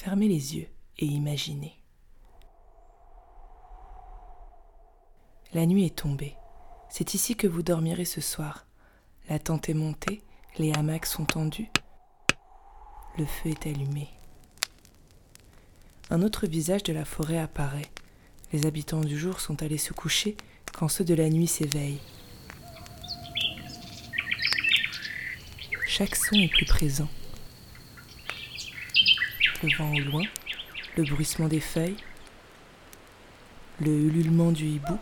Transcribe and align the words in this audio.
Fermez 0.00 0.28
les 0.28 0.54
yeux 0.54 0.68
et 0.98 1.06
imaginez. 1.06 1.76
La 5.52 5.66
nuit 5.66 5.86
est 5.86 5.96
tombée. 5.96 6.36
C'est 6.88 7.14
ici 7.14 7.34
que 7.34 7.48
vous 7.48 7.64
dormirez 7.64 8.04
ce 8.04 8.20
soir. 8.20 8.64
La 9.28 9.40
tente 9.40 9.68
est 9.68 9.74
montée, 9.74 10.22
les 10.56 10.72
hamacs 10.72 11.04
sont 11.04 11.24
tendus. 11.24 11.68
Le 13.18 13.26
feu 13.26 13.50
est 13.50 13.66
allumé. 13.66 14.08
Un 16.10 16.22
autre 16.22 16.46
visage 16.46 16.84
de 16.84 16.92
la 16.92 17.04
forêt 17.04 17.38
apparaît. 17.38 17.90
Les 18.52 18.66
habitants 18.66 19.00
du 19.00 19.18
jour 19.18 19.40
sont 19.40 19.64
allés 19.64 19.78
se 19.78 19.92
coucher 19.92 20.36
quand 20.74 20.86
ceux 20.86 21.04
de 21.04 21.14
la 21.14 21.28
nuit 21.28 21.48
s'éveillent. 21.48 22.00
Chaque 25.88 26.14
son 26.14 26.36
est 26.36 26.52
plus 26.52 26.66
présent. 26.66 27.08
Le 29.62 29.76
vent 29.76 29.92
au 29.92 29.98
loin, 29.98 30.22
le 30.96 31.02
bruissement 31.02 31.48
des 31.48 31.58
feuilles, 31.58 31.96
le 33.80 33.90
ululement 33.90 34.52
du 34.52 34.66
hibou. 34.66 34.96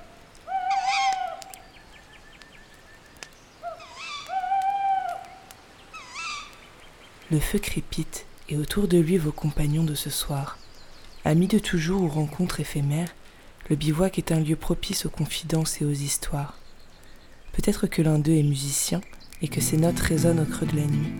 Le 7.30 7.38
feu 7.38 7.59
crépite 7.59 8.24
et 8.48 8.56
autour 8.56 8.88
de 8.88 8.97
lui 8.97 9.19
vos 9.19 9.33
compagnons 9.33 9.84
de 9.84 9.95
ce 9.95 10.09
soir. 10.09 10.56
Amis 11.27 11.48
de 11.48 11.59
toujours 11.59 12.02
ou 12.02 12.09
rencontres 12.09 12.61
éphémères, 12.61 13.14
le 13.69 13.77
bivouac 13.77 14.19
est 14.19 14.33
un 14.33 14.41
lieu 14.41 14.56
propice 14.56 15.05
aux 15.05 15.11
confidences 15.11 15.83
et 15.83 15.84
aux 15.84 15.91
histoires. 15.91 16.59
Peut-être 17.52 17.88
que 17.88 18.00
l'un 18.00 18.19
d'eux 18.19 18.36
est 18.36 18.42
musicien 18.42 19.02
et 19.42 19.48
que 19.48 19.61
ses 19.61 19.77
notes 19.77 20.00
résonnent 20.00 20.41
au 20.41 20.47
creux 20.47 20.66
de 20.66 20.77
la 20.77 20.86
nuit. 20.86 21.12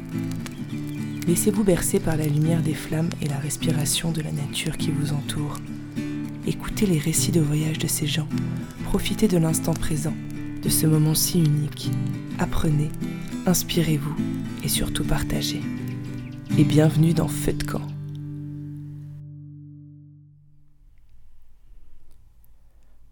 Laissez-vous 1.27 1.65
bercer 1.65 1.99
par 1.99 2.17
la 2.17 2.29
lumière 2.29 2.63
des 2.63 2.73
flammes 2.73 3.11
et 3.21 3.27
la 3.27 3.39
respiration 3.39 4.13
de 4.13 4.21
la 4.21 4.31
nature 4.31 4.77
qui 4.77 4.93
vous 4.93 5.13
entoure. 5.13 5.59
Écoutez 6.47 6.87
les 6.87 7.01
récits 7.01 7.33
de 7.33 7.41
voyage 7.41 7.79
de 7.79 7.89
ces 7.89 8.07
gens. 8.07 8.29
Profitez 8.85 9.27
de 9.27 9.37
l'instant 9.37 9.75
présent, 9.75 10.15
de 10.63 10.69
ce 10.69 10.87
moment 10.87 11.17
si 11.17 11.41
unique. 11.41 11.91
Apprenez, 12.39 12.93
inspirez-vous 13.45 14.15
et 14.63 14.69
surtout 14.69 15.03
partagez 15.03 15.61
et 16.57 16.63
bienvenue 16.63 17.13
dans 17.13 17.27
Feu 17.27 17.55
de 17.55 17.65
camp. 17.65 17.83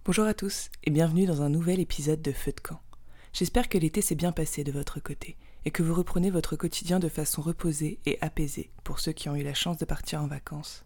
Bonjour 0.04 0.26
à 0.26 0.34
tous 0.34 0.70
et 0.84 0.90
bienvenue 0.90 1.26
dans 1.26 1.42
un 1.42 1.48
nouvel 1.48 1.80
épisode 1.80 2.22
de 2.22 2.30
Feu 2.30 2.52
de 2.52 2.60
camp. 2.60 2.80
J'espère 3.32 3.68
que 3.68 3.76
l'été 3.76 4.02
s'est 4.02 4.14
bien 4.14 4.30
passé 4.30 4.62
de 4.62 4.70
votre 4.70 5.00
côté 5.00 5.36
et 5.64 5.70
que 5.70 5.82
vous 5.82 5.94
reprenez 5.94 6.30
votre 6.30 6.56
quotidien 6.56 6.98
de 6.98 7.08
façon 7.08 7.42
reposée 7.42 7.98
et 8.06 8.18
apaisée 8.20 8.70
pour 8.82 9.00
ceux 9.00 9.12
qui 9.12 9.28
ont 9.28 9.36
eu 9.36 9.42
la 9.42 9.54
chance 9.54 9.78
de 9.78 9.84
partir 9.84 10.22
en 10.22 10.26
vacances. 10.26 10.84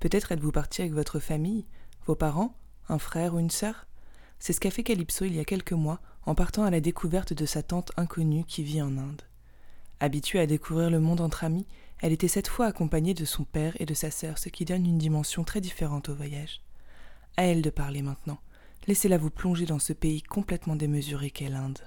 Peut-être 0.00 0.32
êtes-vous 0.32 0.52
parti 0.52 0.82
avec 0.82 0.92
votre 0.92 1.18
famille, 1.18 1.66
vos 2.06 2.14
parents, 2.14 2.54
un 2.88 2.98
frère 2.98 3.34
ou 3.34 3.38
une 3.38 3.50
sœur? 3.50 3.86
C'est 4.38 4.52
ce 4.52 4.60
qu'a 4.60 4.70
fait 4.70 4.82
Calypso 4.82 5.24
il 5.24 5.34
y 5.34 5.40
a 5.40 5.44
quelques 5.44 5.72
mois 5.72 6.00
en 6.26 6.34
partant 6.34 6.64
à 6.64 6.70
la 6.70 6.80
découverte 6.80 7.32
de 7.32 7.46
sa 7.46 7.62
tante 7.62 7.92
inconnue 7.96 8.44
qui 8.44 8.62
vit 8.62 8.82
en 8.82 8.98
Inde. 8.98 9.22
Habituée 10.00 10.40
à 10.40 10.46
découvrir 10.46 10.90
le 10.90 11.00
monde 11.00 11.22
entre 11.22 11.44
amis, 11.44 11.66
elle 12.00 12.12
était 12.12 12.28
cette 12.28 12.48
fois 12.48 12.66
accompagnée 12.66 13.14
de 13.14 13.24
son 13.24 13.44
père 13.44 13.74
et 13.80 13.86
de 13.86 13.94
sa 13.94 14.10
sœur, 14.10 14.36
ce 14.36 14.50
qui 14.50 14.66
donne 14.66 14.84
une 14.84 14.98
dimension 14.98 15.44
très 15.44 15.62
différente 15.62 16.10
au 16.10 16.14
voyage. 16.14 16.60
À 17.38 17.44
elle 17.44 17.62
de 17.62 17.70
parler 17.70 18.02
maintenant. 18.02 18.38
Laissez-la 18.86 19.16
vous 19.18 19.30
plonger 19.30 19.64
dans 19.64 19.78
ce 19.78 19.94
pays 19.94 20.22
complètement 20.22 20.76
démesuré 20.76 21.30
qu'est 21.30 21.48
l'Inde. 21.48 21.78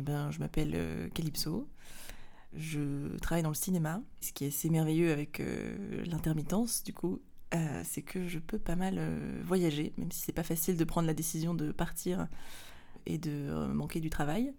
Eh 0.00 0.02
ben, 0.02 0.30
je 0.30 0.38
m'appelle 0.38 0.72
euh, 0.72 1.10
Calypso. 1.10 1.68
Je 2.54 3.18
travaille 3.18 3.42
dans 3.42 3.50
le 3.50 3.54
cinéma, 3.54 4.00
ce 4.22 4.32
qui 4.32 4.46
est 4.46 4.48
assez 4.48 4.70
merveilleux 4.70 5.12
avec 5.12 5.40
euh, 5.40 6.02
l'intermittence, 6.06 6.82
du 6.82 6.94
coup, 6.94 7.20
euh, 7.54 7.82
c'est 7.84 8.00
que 8.00 8.26
je 8.26 8.38
peux 8.38 8.58
pas 8.58 8.76
mal 8.76 8.98
voyager, 9.44 9.92
même 9.98 10.10
si 10.10 10.22
c'est 10.22 10.32
pas 10.32 10.42
facile 10.42 10.78
de 10.78 10.84
prendre 10.84 11.06
la 11.06 11.12
décision 11.12 11.52
de 11.52 11.70
partir 11.70 12.28
et 13.04 13.18
de 13.18 13.66
manquer 13.66 14.00
du 14.00 14.08
travail. 14.08 14.54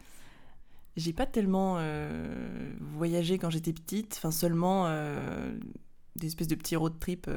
J'ai 0.96 1.12
pas 1.12 1.26
tellement 1.26 1.80
voyagé 2.80 3.40
quand 3.40 3.50
j'étais 3.50 3.74
petite, 3.74 4.14
enfin 4.18 4.30
seulement 4.30 4.88
des 6.18 6.28
espèces 6.28 6.50
de 6.50 6.56
petits 6.56 6.76
road 6.76 7.00
trips 7.00 7.30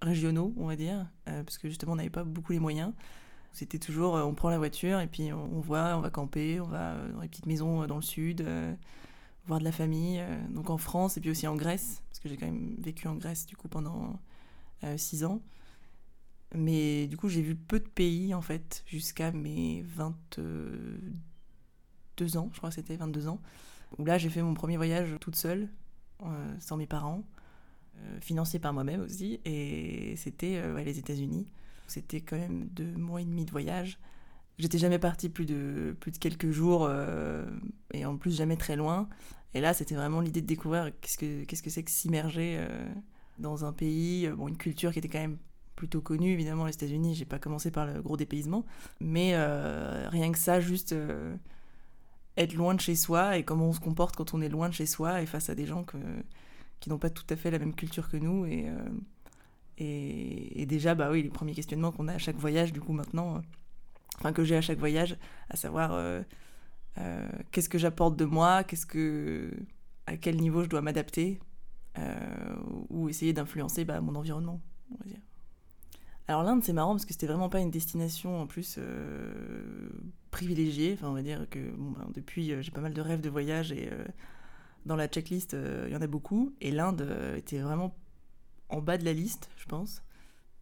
régionaux, 0.00 0.54
on 0.56 0.66
va 0.66 0.76
dire, 0.76 1.06
parce 1.26 1.58
que 1.58 1.68
justement 1.68 1.92
on 1.92 1.96
n'avait 1.96 2.08
pas 2.08 2.24
beaucoup 2.24 2.52
les 2.52 2.60
moyens. 2.60 2.94
C'était 3.52 3.78
toujours 3.78 4.14
on 4.14 4.34
prend 4.34 4.50
la 4.50 4.58
voiture 4.58 5.00
et 5.00 5.06
puis 5.06 5.32
on, 5.32 5.60
voit, 5.60 5.96
on 5.96 6.00
va 6.00 6.10
camper, 6.10 6.60
on 6.60 6.66
va 6.66 6.96
dans 7.12 7.20
les 7.20 7.28
petites 7.28 7.46
maisons 7.46 7.86
dans 7.86 7.96
le 7.96 8.02
sud, 8.02 8.46
voir 9.46 9.58
de 9.58 9.64
la 9.64 9.72
famille, 9.72 10.22
donc 10.50 10.70
en 10.70 10.78
France 10.78 11.16
et 11.16 11.20
puis 11.20 11.30
aussi 11.30 11.48
en 11.48 11.56
Grèce, 11.56 12.02
parce 12.08 12.20
que 12.20 12.28
j'ai 12.28 12.36
quand 12.36 12.46
même 12.46 12.76
vécu 12.78 13.08
en 13.08 13.16
Grèce 13.16 13.46
du 13.46 13.56
coup 13.56 13.66
pendant 13.66 14.20
6 14.96 15.24
ans. 15.24 15.42
Mais 16.54 17.06
du 17.08 17.16
coup, 17.16 17.28
j'ai 17.28 17.42
vu 17.42 17.54
peu 17.54 17.78
de 17.78 17.88
pays 17.88 18.34
en 18.34 18.40
fait 18.40 18.82
jusqu'à 18.86 19.32
mes 19.32 19.82
22 19.82 22.36
ans, 22.36 22.50
je 22.52 22.58
crois 22.58 22.70
que 22.70 22.76
c'était 22.76 22.96
22 22.96 23.28
ans, 23.28 23.40
où 23.98 24.04
là 24.04 24.18
j'ai 24.18 24.30
fait 24.30 24.42
mon 24.42 24.54
premier 24.54 24.76
voyage 24.76 25.14
toute 25.20 25.36
seule, 25.36 25.68
euh, 26.22 26.54
sans 26.58 26.76
mes 26.76 26.86
parents, 26.86 27.22
euh, 27.96 28.20
financé 28.20 28.58
par 28.58 28.72
moi-même 28.72 29.02
aussi, 29.02 29.40
et 29.44 30.16
c'était 30.16 30.56
euh, 30.56 30.82
les 30.82 30.98
États-Unis. 30.98 31.46
C'était 31.88 32.20
quand 32.20 32.36
même 32.36 32.68
deux 32.68 32.92
mois 32.96 33.20
et 33.20 33.24
demi 33.24 33.44
de 33.44 33.50
voyage. 33.50 33.98
J'étais 34.58 34.78
jamais 34.78 34.98
partie 34.98 35.28
plus 35.28 35.46
de, 35.46 35.96
plus 36.00 36.12
de 36.12 36.18
quelques 36.18 36.50
jours, 36.50 36.90
et 37.94 38.04
en 38.04 38.16
plus 38.16 38.36
jamais 38.36 38.56
très 38.56 38.76
loin. 38.76 39.08
Et 39.54 39.60
là, 39.60 39.72
c'était 39.72 39.94
vraiment 39.94 40.20
l'idée 40.20 40.40
de 40.40 40.46
découvrir 40.46 40.90
qu'est-ce 41.00 41.16
que 41.16 41.44
qu'est-ce 41.44 41.62
que 41.62 41.70
c'est 41.70 41.84
que 41.84 41.90
s'immerger 41.90 42.58
dans 43.38 43.64
un 43.64 43.72
pays, 43.72 44.26
euh, 44.26 44.34
bon, 44.34 44.48
une 44.48 44.56
culture 44.56 44.92
qui 44.92 44.98
était 44.98 45.08
quand 45.08 45.20
même 45.20 45.38
plutôt 45.76 46.00
connue, 46.00 46.32
évidemment, 46.32 46.66
les 46.66 46.74
États-Unis. 46.74 47.14
J'ai 47.14 47.24
pas 47.24 47.38
commencé 47.38 47.70
par 47.70 47.86
le 47.86 48.02
gros 48.02 48.16
dépaysement, 48.16 48.64
mais 49.00 49.32
euh, 49.34 50.08
rien 50.10 50.32
que 50.32 50.38
ça, 50.38 50.60
juste 50.60 50.92
euh, 50.92 51.36
être 52.36 52.54
loin 52.54 52.74
de 52.74 52.80
chez 52.80 52.96
soi 52.96 53.36
et 53.36 53.44
comment 53.44 53.68
on 53.68 53.72
se 53.72 53.80
comporte 53.80 54.16
quand 54.16 54.34
on 54.34 54.40
est 54.40 54.48
loin 54.48 54.68
de 54.68 54.74
chez 54.74 54.86
soi 54.86 55.22
et 55.22 55.26
face 55.26 55.50
à 55.50 55.54
des 55.54 55.66
gens 55.66 55.84
qui 56.80 56.90
n'ont 56.90 56.98
pas 56.98 57.10
tout 57.10 57.26
à 57.30 57.36
fait 57.36 57.50
la 57.50 57.58
même 57.58 57.74
culture 57.74 58.08
que 58.08 58.16
nous. 58.16 58.44
Et, 58.46 58.66
et, 59.80 60.66
déjà, 60.66 60.94
bah 60.94 61.10
oui, 61.10 61.22
les 61.22 61.30
premiers 61.30 61.54
questionnements 61.54 61.92
qu'on 61.92 62.08
a 62.08 62.14
à 62.14 62.18
chaque 62.18 62.36
voyage, 62.36 62.72
du 62.72 62.80
coup, 62.80 62.92
maintenant, 62.92 63.40
enfin, 64.18 64.32
que 64.32 64.44
j'ai 64.44 64.56
à 64.56 64.60
chaque 64.60 64.78
voyage, 64.78 65.16
à 65.50 65.56
savoir 65.56 66.22
qu'est-ce 67.52 67.68
que 67.68 67.78
j'apporte 67.78 68.16
de 68.16 68.24
moi, 68.24 68.64
qu'est-ce 68.64 68.86
que, 68.86 69.52
à 70.06 70.16
quel 70.16 70.36
niveau 70.36 70.64
je 70.64 70.68
dois 70.68 70.82
m'adapter 70.82 71.38
euh, 71.98 72.56
ou 72.90 73.08
essayer 73.08 73.32
d'influencer 73.32 73.84
bah, 73.84 74.00
mon 74.00 74.14
environnement, 74.14 74.60
on 74.92 74.98
va 74.98 75.10
dire. 75.10 75.20
Alors 76.26 76.42
l'Inde, 76.42 76.62
c'est 76.62 76.72
marrant 76.72 76.92
parce 76.92 77.06
que 77.06 77.12
c'était 77.12 77.26
vraiment 77.26 77.48
pas 77.48 77.60
une 77.60 77.70
destination 77.70 78.42
en 78.42 78.46
plus 78.46 78.76
euh, 78.78 79.88
privilégiée. 80.30 80.92
Enfin, 80.94 81.08
on 81.08 81.14
va 81.14 81.22
dire 81.22 81.46
que 81.50 81.58
bah, 81.58 82.06
depuis, 82.14 82.52
euh, 82.52 82.62
j'ai 82.62 82.70
pas 82.70 82.80
mal 82.80 82.92
de 82.92 83.00
rêves 83.00 83.20
de 83.20 83.30
voyage 83.30 83.72
et 83.72 83.90
dans 84.86 84.96
la 84.96 85.08
checklist, 85.08 85.56
il 85.86 85.92
y 85.92 85.96
en 85.96 86.02
a 86.02 86.06
beaucoup. 86.06 86.54
Et 86.60 86.70
l'Inde 86.70 87.34
était 87.36 87.58
vraiment 87.58 87.94
en 88.68 88.80
bas 88.80 88.98
de 88.98 89.04
la 89.04 89.12
liste, 89.12 89.50
je 89.56 89.66
pense. 89.66 90.02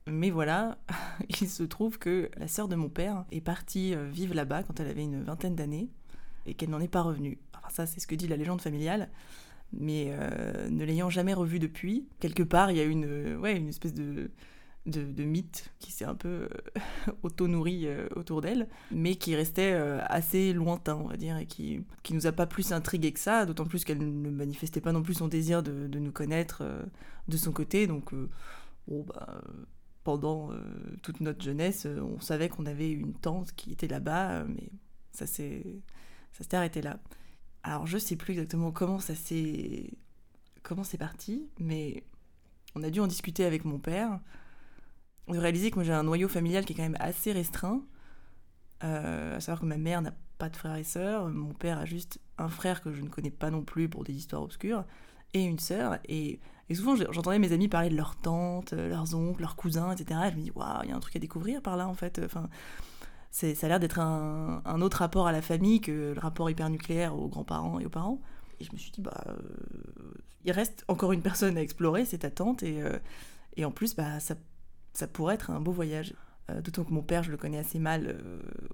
Mais 0.06 0.30
voilà, 0.30 0.78
il 1.40 1.48
se 1.48 1.62
trouve 1.62 1.98
que 1.98 2.30
la 2.36 2.48
sœur 2.48 2.68
de 2.68 2.76
mon 2.76 2.88
père 2.88 3.24
est 3.32 3.40
partie 3.40 3.94
vivre 4.10 4.34
là-bas 4.34 4.62
quand 4.62 4.80
elle 4.80 4.88
avait 4.88 5.02
une 5.02 5.22
vingtaine 5.22 5.56
d'années 5.56 5.88
et 6.46 6.54
qu'elle 6.54 6.70
n'en 6.70 6.80
est 6.80 6.88
pas 6.88 7.02
revenue. 7.02 7.38
Enfin, 7.56 7.68
ça, 7.70 7.86
c'est 7.86 8.00
ce 8.00 8.06
que 8.06 8.14
dit 8.14 8.28
la 8.28 8.36
légende 8.36 8.60
familiale 8.60 9.08
mais 9.72 10.08
euh, 10.10 10.68
ne 10.70 10.84
l'ayant 10.84 11.10
jamais 11.10 11.34
revu 11.34 11.58
depuis, 11.58 12.06
quelque 12.20 12.42
part, 12.42 12.70
il 12.70 12.76
y 12.76 12.80
a 12.80 12.84
une, 12.84 13.04
euh, 13.06 13.36
ouais, 13.36 13.56
une 13.56 13.68
espèce 13.68 13.94
de, 13.94 14.30
de, 14.86 15.24
mythe 15.24 15.72
qui 15.78 15.92
s'est 15.92 16.04
un 16.04 16.14
peu 16.14 16.48
euh, 17.08 17.12
auto-nourri 17.22 17.88
autour 18.14 18.40
d'elle, 18.40 18.68
mais 18.90 19.16
qui 19.16 19.34
restait 19.34 19.72
assez 19.72 20.52
lointain, 20.52 20.96
on 20.96 21.08
va 21.08 21.16
dire, 21.16 21.36
et 21.38 21.46
qui, 21.46 21.84
qui 22.02 22.14
nous 22.14 22.26
a 22.26 22.32
pas 22.32 22.46
plus 22.46 22.72
intrigué 22.72 23.12
que 23.12 23.20
ça, 23.20 23.46
d'autant 23.46 23.64
plus 23.64 23.84
qu'elle 23.84 23.98
ne 23.98 24.30
manifestait 24.30 24.80
pas 24.80 24.92
non 24.92 25.02
plus 25.02 25.14
son 25.14 25.28
désir 25.28 25.62
de, 25.62 25.86
de 25.86 25.98
nous 25.98 26.12
connaître 26.12 26.64
de 27.28 27.36
son 27.36 27.52
côté, 27.52 27.86
donc 27.86 28.12
bon, 28.88 29.04
bah, 29.08 29.42
pendant 30.04 30.50
toute 31.02 31.20
notre 31.20 31.42
jeunesse, 31.42 31.86
on 31.86 32.20
savait 32.20 32.48
qu'on 32.48 32.66
avait 32.66 32.90
une 32.90 33.14
tante 33.14 33.52
qui 33.52 33.72
était 33.72 33.88
là-bas, 33.88 34.44
mais 34.44 34.70
ça 35.12 35.26
s'est 35.26 35.82
arrêté 36.52 36.82
là. 36.82 37.00
Alors 37.62 37.86
je 37.86 37.98
sais 37.98 38.14
plus 38.14 38.32
exactement 38.32 38.70
comment 38.70 39.00
ça 39.00 39.16
s'est 39.16 39.90
comment 40.62 40.84
c'est 40.84 40.98
parti, 40.98 41.48
mais 41.58 42.04
on 42.74 42.82
a 42.82 42.90
dû 42.90 43.00
en 43.00 43.06
discuter 43.06 43.44
avec 43.44 43.64
mon 43.64 43.78
père. 43.78 44.20
On 45.28 45.36
a 45.36 45.40
réalisé 45.40 45.70
que 45.70 45.76
moi 45.76 45.84
j'ai 45.84 45.92
un 45.92 46.04
noyau 46.04 46.28
familial 46.28 46.64
qui 46.64 46.72
est 46.72 46.76
quand 46.76 46.82
même 46.82 46.96
assez 47.00 47.32
restreint. 47.32 47.82
Euh, 48.84 49.36
à 49.36 49.40
savoir 49.40 49.60
que 49.60 49.66
ma 49.66 49.78
mère 49.78 50.02
n'a 50.02 50.12
pas 50.38 50.48
de 50.50 50.56
frères 50.56 50.76
et 50.76 50.84
sœurs, 50.84 51.28
mon 51.28 51.54
père 51.54 51.78
a 51.78 51.86
juste 51.86 52.20
un 52.36 52.48
frère 52.48 52.82
que 52.82 52.92
je 52.92 53.00
ne 53.00 53.08
connais 53.08 53.30
pas 53.30 53.50
non 53.50 53.62
plus 53.62 53.88
pour 53.88 54.04
des 54.04 54.12
histoires 54.12 54.42
obscures, 54.42 54.84
et 55.32 55.42
une 55.42 55.58
sœur. 55.58 55.98
Et, 56.08 56.40
souvent 56.74 56.94
j'entendais 56.96 57.38
mes 57.38 57.52
amis 57.52 57.68
parler 57.68 57.88
de 57.88 57.96
leurs 57.96 58.16
tantes, 58.16 58.72
leurs 58.72 59.14
oncles, 59.14 59.40
leurs 59.40 59.56
cousins, 59.56 59.92
etc. 59.92 60.20
Et 60.26 60.30
je 60.32 60.36
me 60.36 60.42
dis, 60.42 60.50
waouh, 60.54 60.82
il 60.84 60.90
y 60.90 60.92
a 60.92 60.96
un 60.96 61.00
truc 61.00 61.16
à 61.16 61.18
découvrir 61.18 61.62
par 61.62 61.76
là 61.76 61.88
en 61.88 61.94
fait. 61.94 62.20
Enfin, 62.22 62.48
ça 63.30 63.66
a 63.66 63.68
l'air 63.68 63.80
d'être 63.80 63.98
un, 63.98 64.80
autre 64.80 64.98
rapport 64.98 65.26
à 65.26 65.32
la 65.32 65.42
famille 65.42 65.80
que 65.80 66.12
le 66.14 66.20
rapport 66.20 66.48
hyper 66.48 66.70
nucléaire 66.70 67.16
aux 67.16 67.28
grands-parents 67.28 67.78
et 67.80 67.86
aux 67.86 67.90
parents. 67.90 68.20
Et 68.60 68.64
je 68.64 68.72
me 68.72 68.78
suis 68.78 68.90
dit, 68.90 69.02
bah, 69.02 69.22
euh, 69.28 69.34
il 70.44 70.52
reste 70.52 70.84
encore 70.88 71.12
une 71.12 71.20
personne 71.20 71.58
à 71.58 71.62
explorer, 71.62 72.06
c'est 72.06 72.18
ta 72.18 72.30
tante, 72.30 72.62
et, 72.62 72.82
euh, 72.82 72.98
et 73.56 73.66
en 73.66 73.70
plus, 73.70 73.94
bah, 73.94 74.20
ça, 74.20 74.34
ça 74.96 75.06
pourrait 75.06 75.34
être 75.34 75.50
un 75.50 75.60
beau 75.60 75.72
voyage. 75.72 76.14
Euh, 76.50 76.60
d'autant 76.60 76.84
que 76.84 76.92
mon 76.92 77.02
père, 77.02 77.22
je 77.22 77.30
le 77.30 77.36
connais 77.36 77.58
assez 77.58 77.78
mal 77.78 78.18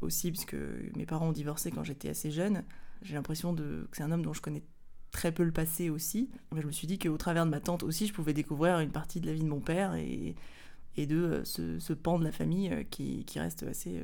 aussi, 0.01 0.31
puisque 0.31 0.57
mes 0.97 1.07
parents 1.07 1.29
ont 1.29 1.33
divorcé 1.33 1.71
quand 1.71 1.85
j'étais 1.85 2.09
assez 2.09 2.31
jeune. 2.31 2.65
J'ai 3.03 3.15
l'impression 3.15 3.55
que 3.55 3.89
c'est 3.93 4.03
un 4.03 4.13
homme 4.13 4.23
dont 4.23 4.33
je 4.33 4.43
connais 4.43 4.63
très 5.11 5.33
peu 5.33 5.43
le 5.43 5.53
passé 5.53 5.91
aussi. 5.91 6.31
Mais 6.53 6.63
je 6.63 6.67
me 6.67 6.73
suis 6.73 6.87
dit 6.87 6.99
qu'au 6.99 7.17
travers 7.17 7.45
de 7.45 7.51
ma 7.51 7.61
tante 7.61 7.83
aussi, 7.83 8.07
je 8.07 8.13
pouvais 8.13 8.35
découvrir 8.35 8.79
une 8.81 8.91
partie 8.91 9.21
de 9.21 9.27
la 9.27 9.33
vie 9.33 9.43
de 9.43 9.49
mon 9.49 9.61
père 9.61 9.95
et, 9.95 10.37
de 10.97 11.41
ce, 11.45 11.79
ce, 11.79 11.93
pan 11.93 12.19
de 12.19 12.25
la 12.25 12.33
famille 12.33 12.87
qui, 12.91 13.25
qui 13.25 13.41
reste 13.41 13.63
assez, 13.65 14.03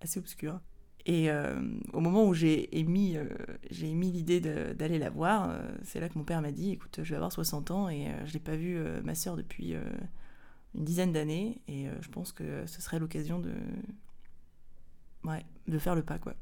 assez 0.00 0.18
obscur. 0.18 0.60
Et 1.06 1.30
euh, 1.30 1.60
au 1.92 2.00
moment 2.00 2.26
où 2.26 2.34
j'ai 2.34 2.78
émis, 2.78 3.16
euh, 3.16 3.26
émis 3.82 4.10
l'idée 4.10 4.40
d'aller 4.40 4.98
la 4.98 5.10
voir, 5.10 5.48
euh, 5.50 5.62
c'est 5.82 6.00
là 6.00 6.08
que 6.08 6.18
mon 6.18 6.24
père 6.24 6.42
m'a 6.42 6.52
dit 6.52 6.72
écoute, 6.72 7.00
je 7.02 7.10
vais 7.10 7.16
avoir 7.16 7.32
60 7.32 7.70
ans 7.70 7.88
et 7.88 8.06
je 8.26 8.34
n'ai 8.34 8.40
pas 8.40 8.56
vu 8.56 8.78
ma 9.04 9.14
sœur 9.14 9.36
depuis 9.36 9.74
une 10.74 10.84
dizaine 10.84 11.12
d'années 11.12 11.60
et 11.68 11.86
je 12.00 12.08
pense 12.08 12.32
que 12.32 12.66
ce 12.66 12.80
serait 12.80 12.98
l'occasion 12.98 13.38
de, 13.38 13.52
ouais, 15.24 15.44
de 15.66 15.78
faire 15.78 15.94
le 15.94 16.02
pas. 16.02 16.18
quoi. 16.18 16.34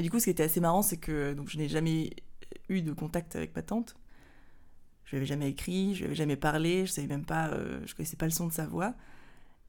Du 0.00 0.10
coup, 0.10 0.18
ce 0.18 0.24
qui 0.24 0.30
était 0.30 0.42
assez 0.42 0.60
marrant, 0.60 0.82
c'est 0.82 0.98
que 0.98 1.32
donc, 1.32 1.48
je 1.48 1.58
n'ai 1.58 1.68
jamais 1.68 2.10
eu 2.68 2.82
de 2.82 2.92
contact 2.92 3.36
avec 3.36 3.54
ma 3.56 3.62
tante 3.62 3.96
je 5.06 5.12
lui 5.12 5.16
avais 5.18 5.26
jamais 5.26 5.48
écrit, 5.48 5.94
je 5.94 6.00
lui 6.00 6.06
avais 6.06 6.14
jamais 6.14 6.36
parlé, 6.36 6.84
je 6.84 6.92
savais 6.92 7.06
même 7.06 7.24
pas, 7.24 7.48
euh, 7.48 7.80
je 7.86 7.94
connaissais 7.94 8.16
pas 8.16 8.26
le 8.26 8.32
son 8.32 8.48
de 8.48 8.52
sa 8.52 8.66
voix. 8.66 8.94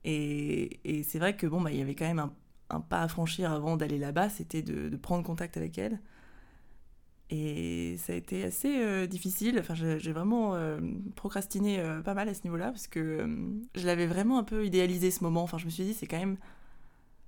Et, 0.03 0.79
et 0.83 1.03
c'est 1.03 1.19
vrai 1.19 1.35
que 1.35 1.45
bon, 1.47 1.61
bah, 1.61 1.71
il 1.71 1.77
y 1.77 1.81
avait 1.81 1.95
quand 1.95 2.07
même 2.07 2.19
un, 2.19 2.33
un 2.69 2.81
pas 2.81 3.01
à 3.01 3.07
franchir 3.07 3.51
avant 3.51 3.77
d'aller 3.77 3.97
là-bas, 3.97 4.29
c'était 4.29 4.61
de, 4.61 4.95
prendre 4.97 5.23
contact 5.23 5.57
avec 5.57 5.77
elle. 5.77 5.99
Et 7.29 7.97
ça 7.97 8.13
a 8.13 8.15
été 8.15 8.43
assez 8.43 8.81
euh, 8.81 9.05
difficile. 9.05 9.57
Enfin, 9.59 9.73
j'ai 9.75 10.11
vraiment 10.13 10.55
euh, 10.55 10.79
procrastiné 11.15 11.79
euh, 11.79 12.01
pas 12.01 12.13
mal 12.13 12.29
à 12.29 12.33
ce 12.33 12.43
niveau-là 12.43 12.71
parce 12.71 12.87
que 12.87 13.27
je 13.75 13.85
l'avais 13.85 14.07
vraiment 14.07 14.39
un 14.39 14.43
peu 14.43 14.65
idéalisé 14.65 15.11
ce 15.11 15.23
moment. 15.23 15.43
Enfin, 15.43 15.57
je 15.57 15.65
me 15.65 15.69
suis 15.69 15.83
dit, 15.83 15.93
c'est 15.93 16.07
quand 16.07 16.19
même. 16.19 16.37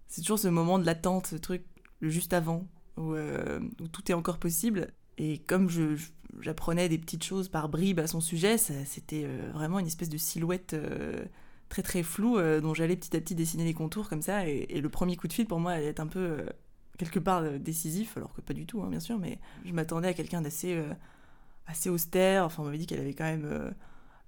C'est 0.07 0.21
toujours 0.21 0.39
ce 0.39 0.47
moment 0.47 0.79
de 0.79 0.85
l'attente, 0.85 1.27
ce 1.27 1.35
truc, 1.35 1.63
juste 2.01 2.33
avant, 2.33 2.65
où, 2.97 3.13
où 3.13 3.87
tout 3.91 4.09
est 4.09 4.15
encore 4.15 4.39
possible. 4.39 4.91
Et 5.19 5.37
comme 5.39 5.69
j'apprenais 6.39 6.89
des 6.89 6.97
petites 6.97 7.23
choses 7.23 7.49
par 7.49 7.69
bribes 7.69 7.99
à 7.99 8.07
son 8.07 8.19
sujet, 8.19 8.57
c'était 8.57 9.27
vraiment 9.53 9.77
une 9.77 9.85
espèce 9.85 10.09
de 10.09 10.17
silhouette 10.17 10.75
très 11.69 11.83
très 11.83 12.03
floue 12.03 12.37
euh, 12.37 12.61
dont 12.61 12.73
j'allais 12.73 12.95
petit 12.95 13.15
à 13.15 13.21
petit 13.21 13.35
dessiner 13.35 13.63
les 13.63 13.73
contours 13.73 14.09
comme 14.09 14.21
ça. 14.21 14.47
Et, 14.47 14.81
le 14.81 14.89
premier 14.89 15.15
coup 15.15 15.27
de 15.27 15.33
fil 15.33 15.45
pour 15.45 15.59
moi 15.59 15.73
allait 15.73 15.87
être 15.87 15.99
un 15.99 16.07
peu 16.07 16.45
quelque 16.97 17.19
part 17.19 17.43
décisif, 17.59 18.17
alors 18.17 18.33
que 18.33 18.41
pas 18.41 18.53
du 18.53 18.65
tout, 18.65 18.81
hein, 18.81 18.89
bien 18.89 18.99
sûr, 18.99 19.17
mais 19.17 19.39
je 19.65 19.71
m'attendais 19.73 20.09
à 20.09 20.13
quelqu'un 20.13 20.41
d'assez 20.41 20.83
assez 21.65 21.89
austère. 21.89 22.45
Enfin, 22.45 22.63
on 22.63 22.65
m'avait 22.65 22.77
dit 22.77 22.87
qu'elle 22.87 22.99
avait 22.99 23.13
quand 23.13 23.23
même 23.23 23.73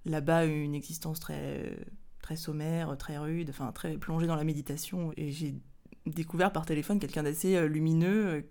là-bas 0.06 0.46
une 0.46 0.74
existence 0.74 1.20
très, 1.20 1.78
très 2.22 2.38
sommaire, 2.38 2.96
très 2.98 3.18
rude, 3.18 3.50
enfin 3.50 3.72
très 3.74 3.98
plongée 3.98 4.28
dans 4.28 4.38
la 4.38 4.46
méditation. 4.46 5.12
Et 5.18 5.32
j'ai 5.32 5.56
découvert 6.06 6.54
par 6.54 6.66
téléphone 6.66 7.00
quelqu'un 7.00 7.24
d'assez 7.24 7.68
lumineux 7.68 8.46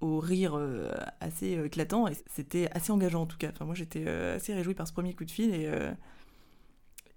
au 0.00 0.20
rire 0.20 0.56
euh, 0.56 0.92
assez 1.20 1.56
euh, 1.56 1.66
éclatant 1.66 2.06
et 2.06 2.12
c'était 2.26 2.70
assez 2.72 2.92
engageant 2.92 3.22
en 3.22 3.26
tout 3.26 3.38
cas. 3.38 3.50
Enfin, 3.50 3.64
moi 3.64 3.74
j'étais 3.74 4.04
euh, 4.06 4.36
assez 4.36 4.54
réjouie 4.54 4.74
par 4.74 4.86
ce 4.86 4.92
premier 4.92 5.14
coup 5.14 5.24
de 5.24 5.30
fil 5.30 5.54
et, 5.54 5.70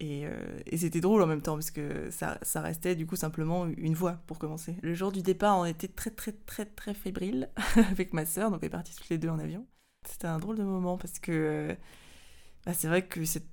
et, 0.01 0.25
et 0.65 0.77
c'était 0.77 1.00
drôle 1.00 1.21
en 1.21 1.27
même 1.27 1.42
temps 1.42 1.53
parce 1.53 1.71
que 1.71 2.09
ça, 2.09 2.38
ça, 2.42 2.62
restait 2.62 2.95
du 2.95 3.06
coup 3.06 3.15
simplement 3.15 3.68
une 3.68 3.94
voix 3.94 4.19
pour 4.27 4.39
commencer. 4.39 4.75
Le 4.81 4.94
jour 4.94 5.12
du 5.12 5.21
départ 5.21 5.57
on 5.57 5.65
était 5.65 5.88
très 5.88 6.09
très 6.09 6.31
très 6.31 6.65
très 6.65 6.94
fébrile 6.94 7.50
avec 7.92 8.13
ma 8.13 8.25
sœur 8.25 8.51
donc 8.51 8.62
on 8.63 8.65
est 8.65 8.69
partis 8.69 8.95
toutes 8.95 9.09
les 9.09 9.18
deux 9.18 9.30
en 9.30 9.39
avion. 9.39 9.65
C'était 10.07 10.27
un 10.27 10.39
drôle 10.39 10.57
de 10.57 10.63
moment 10.63 10.98
parce 10.98 11.19
que 11.19 11.77
bah, 12.65 12.74
c'est 12.74 12.88
vrai 12.88 13.06
que 13.06 13.24
cette, 13.25 13.48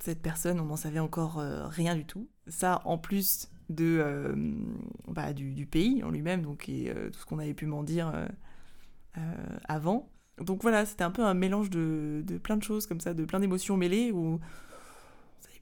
cette 0.00 0.22
personne 0.22 0.60
on 0.60 0.66
n'en 0.66 0.76
savait 0.76 1.00
encore 1.00 1.36
rien 1.36 1.96
du 1.96 2.06
tout. 2.06 2.28
Ça 2.46 2.80
en 2.84 2.96
plus 2.96 3.50
de, 3.70 3.98
euh, 4.00 4.34
bah, 5.08 5.32
du, 5.32 5.66
pays 5.66 6.02
en 6.02 6.10
lui-même, 6.10 6.42
donc 6.42 6.68
et, 6.68 6.90
euh, 6.90 7.10
tout 7.10 7.20
ce 7.20 7.24
qu'on 7.24 7.38
avait 7.38 7.54
pu 7.54 7.66
m'en 7.66 7.82
dire 7.82 8.12
euh, 9.16 9.22
avant. 9.64 10.10
Donc 10.38 10.62
voilà, 10.62 10.84
c'était 10.84 11.04
un 11.04 11.10
peu 11.10 11.24
un 11.24 11.34
mélange 11.34 11.70
de, 11.70 12.22
de, 12.26 12.38
plein 12.38 12.56
de 12.56 12.62
choses 12.62 12.86
comme 12.86 13.00
ça, 13.00 13.14
de 13.14 13.24
plein 13.24 13.40
d'émotions 13.40 13.76
mêlées 13.76 14.10
où 14.10 14.40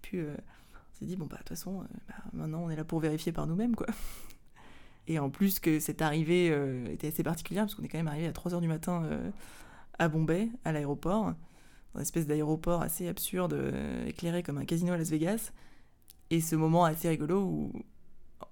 pu, 0.09 0.23
on 0.23 0.99
s'est 0.99 1.05
dit 1.07 1.17
bon 1.17 1.27
bah 1.27 1.37
de 1.37 1.39
toute 1.41 1.51
façon, 1.51 1.85
bah, 2.09 2.15
maintenant 2.33 2.63
on 2.65 2.71
est 2.71 2.77
là 2.77 2.85
pour 2.85 3.01
vérifier 3.01 3.33
par 3.33 3.47
nous-mêmes 3.47 3.77
quoi. 3.77 3.87
Et 5.07 5.19
en 5.19 5.31
plus 5.31 5.59
que 5.59 5.81
cette 5.81 6.03
arrivée 6.03 6.47
était 6.93 7.09
assez 7.09 7.23
particulière 7.23 7.65
parce 7.65 7.75
qu'on 7.75 7.83
est 7.83 7.89
quand 7.89 7.99
même 7.99 8.09
arrivé 8.09 8.27
à 8.27 8.33
3h 8.33 8.61
du 8.61 8.69
matin 8.69 9.09
à 9.99 10.09
Bombay, 10.09 10.51
à 10.67 10.73
l'aéroport, 10.73 11.33
dans 11.95 12.01
une 12.01 12.03
espèce 12.03 12.27
d'aéroport 12.27 12.83
assez 12.83 13.09
absurde, 13.09 13.73
éclairé 14.07 14.43
comme 14.43 14.59
un 14.59 14.67
casino 14.67 14.93
à 14.93 14.99
Las 14.99 15.09
Vegas. 15.09 15.53
Et 16.29 16.43
ce 16.43 16.57
moment 16.57 16.85
assez 16.85 17.09
rigolo 17.09 17.41
où 17.43 17.73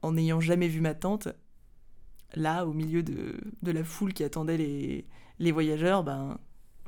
en 0.00 0.12
n'ayant 0.12 0.40
jamais 0.40 0.68
vu 0.68 0.80
ma 0.80 0.94
tante, 0.94 1.28
là, 2.34 2.66
au 2.66 2.72
milieu 2.72 3.02
de, 3.02 3.38
de 3.60 3.70
la 3.70 3.84
foule 3.84 4.14
qui 4.14 4.24
attendait 4.24 4.56
les, 4.56 5.06
les 5.38 5.52
voyageurs, 5.52 6.04
ben 6.04 6.38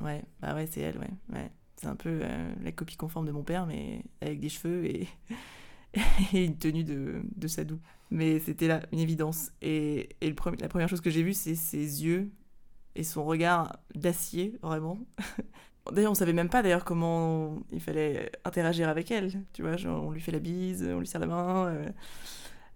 ouais, 0.01 0.23
bah 0.41 0.55
ouais, 0.55 0.65
c'est 0.65 0.81
elle, 0.81 0.97
ouais, 0.97 1.11
ouais. 1.33 1.51
C'est 1.79 1.87
un 1.87 1.95
peu 1.95 2.19
euh, 2.21 2.53
la 2.61 2.73
copie 2.73 2.97
conforme 2.97 3.25
de 3.25 3.31
mon 3.31 3.43
père, 3.43 3.65
mais 3.65 4.03
avec 4.19 4.41
des 4.41 4.49
cheveux 4.49 4.85
et, 4.85 5.07
une 6.33 6.57
tenue 6.57 6.83
de, 6.83 7.21
de 7.37 7.47
sadou. 7.47 7.79
Mais 8.11 8.39
c'était 8.39 8.67
là, 8.67 8.81
une 8.91 8.99
évidence. 8.99 9.51
Et, 9.61 10.09
et 10.19 10.29
le 10.29 10.35
la 10.59 10.67
première 10.67 10.89
chose 10.89 10.99
que 10.99 11.09
j'ai 11.09 11.23
vue, 11.23 11.33
c'est 11.33 11.55
ses 11.55 12.03
yeux 12.03 12.31
et 12.95 13.03
son 13.03 13.23
regard 13.23 13.77
d'acier, 13.95 14.57
vraiment. 14.61 14.99
D'ailleurs, 15.93 16.11
on 16.11 16.15
savait 16.15 16.33
même 16.33 16.49
pas 16.49 16.61
d'ailleurs 16.61 16.83
comment 16.83 17.59
il 17.71 17.79
fallait 17.79 18.29
interagir 18.43 18.89
avec 18.89 19.09
elle. 19.09 19.31
Tu 19.53 19.63
vois, 19.63 19.75
on 19.89 20.11
lui 20.11 20.21
fait 20.21 20.33
la 20.33 20.39
bise, 20.39 20.83
on 20.83 20.99
lui 20.99 21.07
serre 21.07 21.21
la 21.21 21.27
main. 21.27 21.67
Euh. 21.67 21.89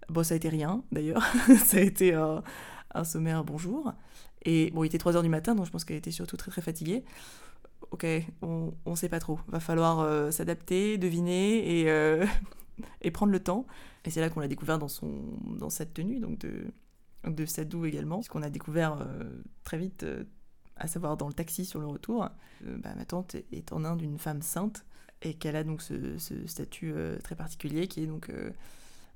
Bon, 0.08 0.24
ça 0.24 0.32
a 0.32 0.36
été 0.38 0.48
rien, 0.48 0.82
d'ailleurs. 0.90 1.22
ça 1.64 1.76
a 1.76 1.80
été 1.80 2.12
sommaire 3.02 3.42
bonjour. 3.42 3.92
Et 4.44 4.70
bon, 4.70 4.84
il 4.84 4.86
était 4.86 4.98
3h 4.98 5.22
du 5.22 5.28
matin, 5.28 5.54
donc 5.54 5.66
je 5.66 5.70
pense 5.70 5.84
qu'elle 5.84 5.96
était 5.96 6.10
surtout 6.10 6.36
très 6.36 6.50
très 6.50 6.62
fatiguée. 6.62 7.02
Ok, 7.90 8.06
on, 8.42 8.74
on 8.86 8.94
sait 8.96 9.08
pas 9.08 9.20
trop. 9.20 9.38
Va 9.48 9.60
falloir 9.60 10.00
euh, 10.00 10.30
s'adapter, 10.30 10.98
deviner 10.98 11.80
et, 11.80 11.90
euh, 11.90 12.26
et 13.02 13.10
prendre 13.10 13.32
le 13.32 13.40
temps. 13.40 13.66
Et 14.04 14.10
c'est 14.10 14.20
là 14.20 14.28
qu'on 14.30 14.40
l'a 14.40 14.48
découvert 14.48 14.78
dans, 14.78 14.88
son, 14.88 15.22
dans 15.58 15.70
cette 15.70 15.94
tenue, 15.94 16.20
donc 16.20 16.38
de, 16.38 16.66
de 17.26 17.46
Sadou 17.46 17.86
également, 17.86 18.18
puisqu'on 18.18 18.42
a 18.42 18.50
découvert 18.50 18.98
euh, 19.00 19.24
très 19.64 19.78
vite, 19.78 20.06
à 20.76 20.86
savoir 20.86 21.16
dans 21.16 21.26
le 21.26 21.32
taxi 21.32 21.64
sur 21.64 21.80
le 21.80 21.86
retour, 21.86 22.28
bah, 22.60 22.94
ma 22.96 23.04
tante 23.04 23.36
est 23.52 23.72
en 23.72 23.84
Inde 23.84 24.02
une 24.02 24.18
femme 24.18 24.42
sainte 24.42 24.84
et 25.22 25.34
qu'elle 25.34 25.56
a 25.56 25.64
donc 25.64 25.80
ce, 25.80 26.18
ce 26.18 26.46
statut 26.46 26.92
très 27.22 27.34
particulier 27.34 27.88
qui 27.88 28.02
est 28.02 28.06
donc 28.06 28.30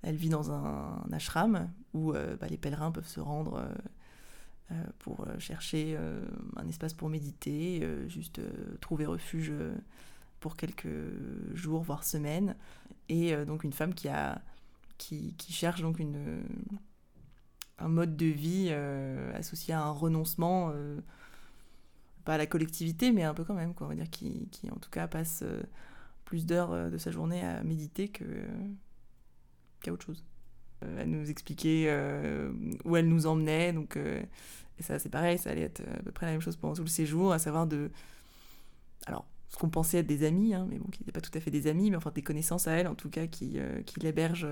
elle 0.02 0.16
vit 0.16 0.28
dans 0.28 0.52
un, 0.52 1.04
ashram 1.12 1.70
où 1.94 2.12
euh, 2.12 2.36
bah, 2.36 2.46
les 2.48 2.56
pèlerins 2.56 2.92
peuvent 2.92 3.08
se 3.08 3.20
rendre 3.20 3.56
euh, 3.56 3.68
euh, 4.72 4.84
pour 4.98 5.26
chercher 5.38 5.98
un 6.56 6.68
espace 6.68 6.92
pour 6.92 7.08
méditer, 7.08 7.88
juste 8.08 8.40
trouver 8.80 9.06
refuge 9.06 9.52
pour 10.40 10.56
quelques 10.56 10.88
jours, 11.54 11.82
voire 11.82 12.04
semaines. 12.04 12.54
Et 13.08 13.34
donc 13.46 13.64
une 13.64 13.72
femme 13.72 13.94
qui, 13.94 14.08
a, 14.08 14.42
qui, 14.98 15.34
cherche 15.48 15.80
donc 15.80 15.98
une, 15.98 16.42
un 17.78 17.88
mode 17.88 18.14
de 18.16 18.26
vie 18.26 18.70
associé 19.32 19.72
à 19.72 19.82
un 19.82 19.90
renoncement, 19.90 20.70
pas 22.26 22.34
à 22.34 22.38
la 22.38 22.46
collectivité, 22.46 23.10
mais 23.10 23.22
un 23.24 23.32
peu 23.32 23.44
quand 23.44 23.54
même, 23.54 23.72
quoi, 23.72 23.86
on 23.86 23.90
va 23.90 23.96
dire, 23.96 24.10
qui 24.10 24.50
en 24.70 24.76
tout 24.76 24.90
cas 24.90 25.08
passe 25.08 25.44
plus 26.26 26.44
d'heures 26.44 26.90
de 26.90 26.98
sa 26.98 27.10
journée 27.10 27.42
à 27.42 27.62
méditer 27.62 28.08
que 28.08 28.24
qu'à 29.80 29.92
autre 29.92 30.04
chose. 30.04 30.24
Euh, 30.84 30.98
elle 31.00 31.10
nous 31.10 31.30
expliquait 31.30 31.86
euh, 31.88 32.52
où 32.84 32.96
elle 32.96 33.08
nous 33.08 33.26
emmenait, 33.26 33.72
donc 33.72 33.96
euh, 33.96 34.22
ça 34.80 34.98
c'est 34.98 35.08
pareil, 35.08 35.38
ça 35.38 35.50
allait 35.50 35.62
être 35.62 35.82
à 35.82 36.02
peu 36.02 36.12
près 36.12 36.26
la 36.26 36.32
même 36.32 36.40
chose 36.40 36.56
pendant 36.56 36.74
tout 36.74 36.82
le 36.82 36.88
séjour, 36.88 37.32
à 37.32 37.38
savoir 37.38 37.66
de, 37.66 37.90
alors 39.06 39.26
ce 39.48 39.56
qu'on 39.56 39.70
pensait 39.70 39.98
être 39.98 40.06
des 40.06 40.24
amis, 40.24 40.54
hein, 40.54 40.66
mais 40.70 40.78
bon 40.78 40.88
qui 40.88 41.00
n'étaient 41.00 41.12
pas 41.12 41.20
tout 41.20 41.36
à 41.36 41.40
fait 41.40 41.50
des 41.50 41.66
amis, 41.66 41.90
mais 41.90 41.96
enfin 41.96 42.12
des 42.14 42.22
connaissances 42.22 42.68
à 42.68 42.72
elle 42.72 42.86
en 42.86 42.94
tout 42.94 43.10
cas 43.10 43.26
qui, 43.26 43.58
qui 43.86 44.00
l'hébergent 44.00 44.46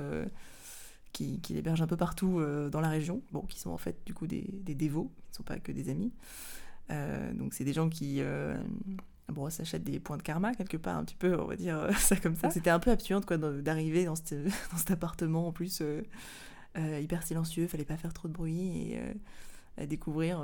qui, 1.12 1.40
qui 1.40 1.54
l'hébergent 1.54 1.83
un 1.83 1.87
peu 1.87 1.97
partout 1.97 2.40
dans 2.73 2.80
la 2.80 2.88
région, 2.88 3.23
bon 3.30 3.42
qui 3.42 3.61
sont 3.61 3.71
en 3.71 3.78
fait 3.78 3.99
du 4.04 4.14
coup 4.14 4.26
des, 4.26 4.49
des 4.62 4.75
dévots, 4.75 5.12
qui 5.26 5.30
ne 5.33 5.37
sont 5.37 5.42
pas 5.45 5.59
que 5.59 5.71
des 5.71 5.90
amis. 5.90 6.12
donc 7.35 7.54
c'est 7.54 7.64
des 7.64 7.75
gens 7.75 7.88
qui 7.88 8.21
bon, 9.33 9.50
ça 9.50 9.59
s'achète 9.59 9.85
des 9.85 10.00
points 10.00 10.16
de 10.16 10.23
karma 10.23 10.54
quelque 10.54 10.76
part, 10.76 10.97
un 10.97 11.04
petit 11.04 11.16
peu, 11.16 11.38
on 11.40 11.47
va 11.47 11.56
dire 11.56 11.78
euh, 11.78 11.92
ça 11.99 12.16
comme 12.16 12.37
ça. 12.37 12.50
C'était 12.50 12.71
un 12.71 12.78
peu 12.78 12.90
absurde 12.90 13.25
quoi 13.25 13.37
d'arriver 13.37 14.04
dans, 14.06 14.14
cet 14.14 14.90
appartement 14.90 15.49
en 15.49 15.52
plus 15.52 15.80
euh, 15.80 16.02
euh, 16.78 17.00
hyper 17.00 17.23
silencieux, 17.23 17.66
fallait 17.66 17.85
pas 17.85 17.97
faire 17.97 18.12
trop 18.12 18.28
de 18.28 18.33
bruit 18.33 18.92
et 18.92 19.00
à 19.78 19.87
découvrir 19.87 20.42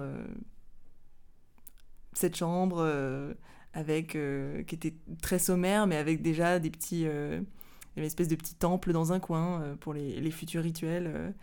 cette 2.12 2.36
chambre 2.36 3.34
avec, 3.72 4.08
qui 4.12 4.74
était 4.74 4.94
très 5.22 5.38
sommaire, 5.38 5.86
mais 5.86 5.96
avec 5.96 6.20
déjà 6.20 6.58
des 6.58 6.70
petits, 6.70 7.04
une 7.04 7.44
espèce 7.96 8.28
de 8.28 8.34
petit 8.34 8.54
temple 8.54 8.92
dans 8.92 9.12
un 9.12 9.20
coin 9.20 9.76
pour 9.80 9.94
les, 9.94 10.20
les, 10.20 10.30
futurs 10.30 10.62
rituels. 10.62 11.34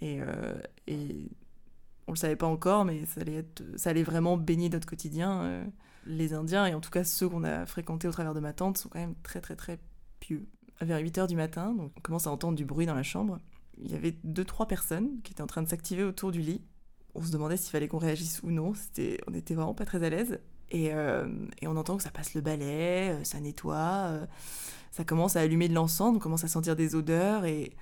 et, 0.00 0.20
et 0.86 1.30
on 2.06 2.12
le 2.12 2.16
savait 2.16 2.36
pas 2.36 2.46
encore, 2.46 2.84
mais 2.84 3.06
ça 3.06 3.22
allait, 3.22 3.34
être, 3.36 3.62
ça 3.76 3.90
allait 3.90 4.04
vraiment 4.04 4.36
baigner 4.36 4.68
notre 4.68 4.86
quotidien. 4.86 5.64
Les 6.06 6.34
Indiens, 6.34 6.66
et 6.66 6.74
en 6.74 6.80
tout 6.80 6.90
cas 6.90 7.04
ceux 7.04 7.28
qu'on 7.28 7.44
a 7.44 7.66
fréquentés 7.66 8.08
au 8.08 8.12
travers 8.12 8.34
de 8.34 8.40
ma 8.40 8.52
tante, 8.52 8.78
sont 8.78 8.88
quand 8.88 8.98
même 8.98 9.14
très 9.22 9.40
très 9.40 9.56
très 9.56 9.78
pieux. 10.20 10.46
Vers 10.80 10.98
8 10.98 11.18
h 11.18 11.28
du 11.28 11.36
matin, 11.36 11.72
donc 11.74 11.92
on 11.96 12.00
commence 12.00 12.26
à 12.26 12.30
entendre 12.30 12.56
du 12.56 12.64
bruit 12.64 12.86
dans 12.86 12.94
la 12.94 13.02
chambre. 13.02 13.38
Il 13.78 13.90
y 13.90 13.94
avait 13.94 14.16
deux 14.24 14.44
trois 14.44 14.66
personnes 14.66 15.20
qui 15.22 15.32
étaient 15.32 15.42
en 15.42 15.46
train 15.46 15.62
de 15.62 15.68
s'activer 15.68 16.02
autour 16.02 16.32
du 16.32 16.40
lit. 16.40 16.62
On 17.14 17.22
se 17.22 17.30
demandait 17.30 17.56
s'il 17.56 17.70
fallait 17.70 17.88
qu'on 17.88 17.98
réagisse 17.98 18.40
ou 18.42 18.50
non. 18.50 18.72
On 19.26 19.34
était 19.34 19.54
vraiment 19.54 19.74
pas 19.74 19.84
très 19.84 20.02
à 20.02 20.10
l'aise. 20.10 20.40
Et, 20.72 20.92
euh, 20.94 21.26
et, 21.60 21.68
on 21.68 21.76
entend 21.76 21.98
que 21.98 22.02
ça 22.02 22.10
passe 22.10 22.32
le 22.32 22.40
balai, 22.40 23.10
euh, 23.10 23.24
ça 23.24 23.38
nettoie, 23.40 24.06
euh, 24.08 24.26
ça 24.90 25.04
commence 25.04 25.36
à 25.36 25.40
allumer 25.40 25.68
de 25.68 25.74
l'encens, 25.74 26.16
on 26.16 26.18
commence 26.18 26.44
à 26.44 26.48
sentir 26.48 26.76
des 26.76 26.94
odeurs 26.94 27.44
et, 27.44 27.76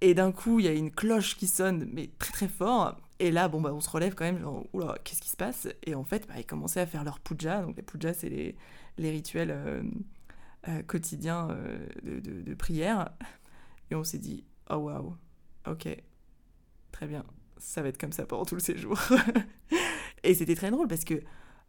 et 0.00 0.14
d'un 0.14 0.30
coup 0.30 0.60
il 0.60 0.66
y 0.66 0.68
a 0.68 0.72
une 0.72 0.92
cloche 0.92 1.36
qui 1.36 1.48
sonne 1.48 1.88
mais 1.92 2.10
très 2.20 2.32
très 2.32 2.48
fort. 2.48 2.96
Et 3.20 3.30
là 3.30 3.48
bon 3.48 3.60
bah 3.60 3.72
on 3.74 3.80
se 3.80 3.90
relève 3.90 4.14
quand 4.14 4.24
même 4.24 4.38
genre 4.40 4.64
oula 4.72 4.96
qu'est-ce 5.04 5.20
qui 5.20 5.30
se 5.30 5.36
passe? 5.36 5.68
Et 5.84 5.94
en 5.94 6.04
fait 6.04 6.26
bah, 6.28 6.34
ils 6.38 6.46
commençaient 6.46 6.80
à 6.80 6.86
faire 6.86 7.04
leur 7.04 7.20
puja, 7.20 7.62
donc 7.62 7.76
les 7.76 7.82
pujas 7.82 8.14
c'est 8.14 8.28
les, 8.28 8.56
les 8.96 9.10
rituels 9.10 9.54
quotidiens 10.86 11.48
de, 12.02 12.20
de, 12.20 12.54
prière. 12.54 13.10
Et 13.90 13.94
on 13.94 14.04
s'est 14.04 14.18
dit 14.18 14.44
oh 14.70 14.76
waouh, 14.76 15.16
ok, 15.66 15.88
très 16.92 17.06
bien, 17.06 17.24
ça 17.58 17.82
va 17.82 17.88
être 17.88 17.98
comme 17.98 18.12
ça 18.12 18.26
pendant 18.26 18.44
tout 18.44 18.54
le 18.54 18.60
séjour. 18.60 18.98
et 20.22 20.34
c'était 20.34 20.54
très 20.54 20.70
drôle 20.70 20.88
parce 20.88 21.04
que 21.04 21.22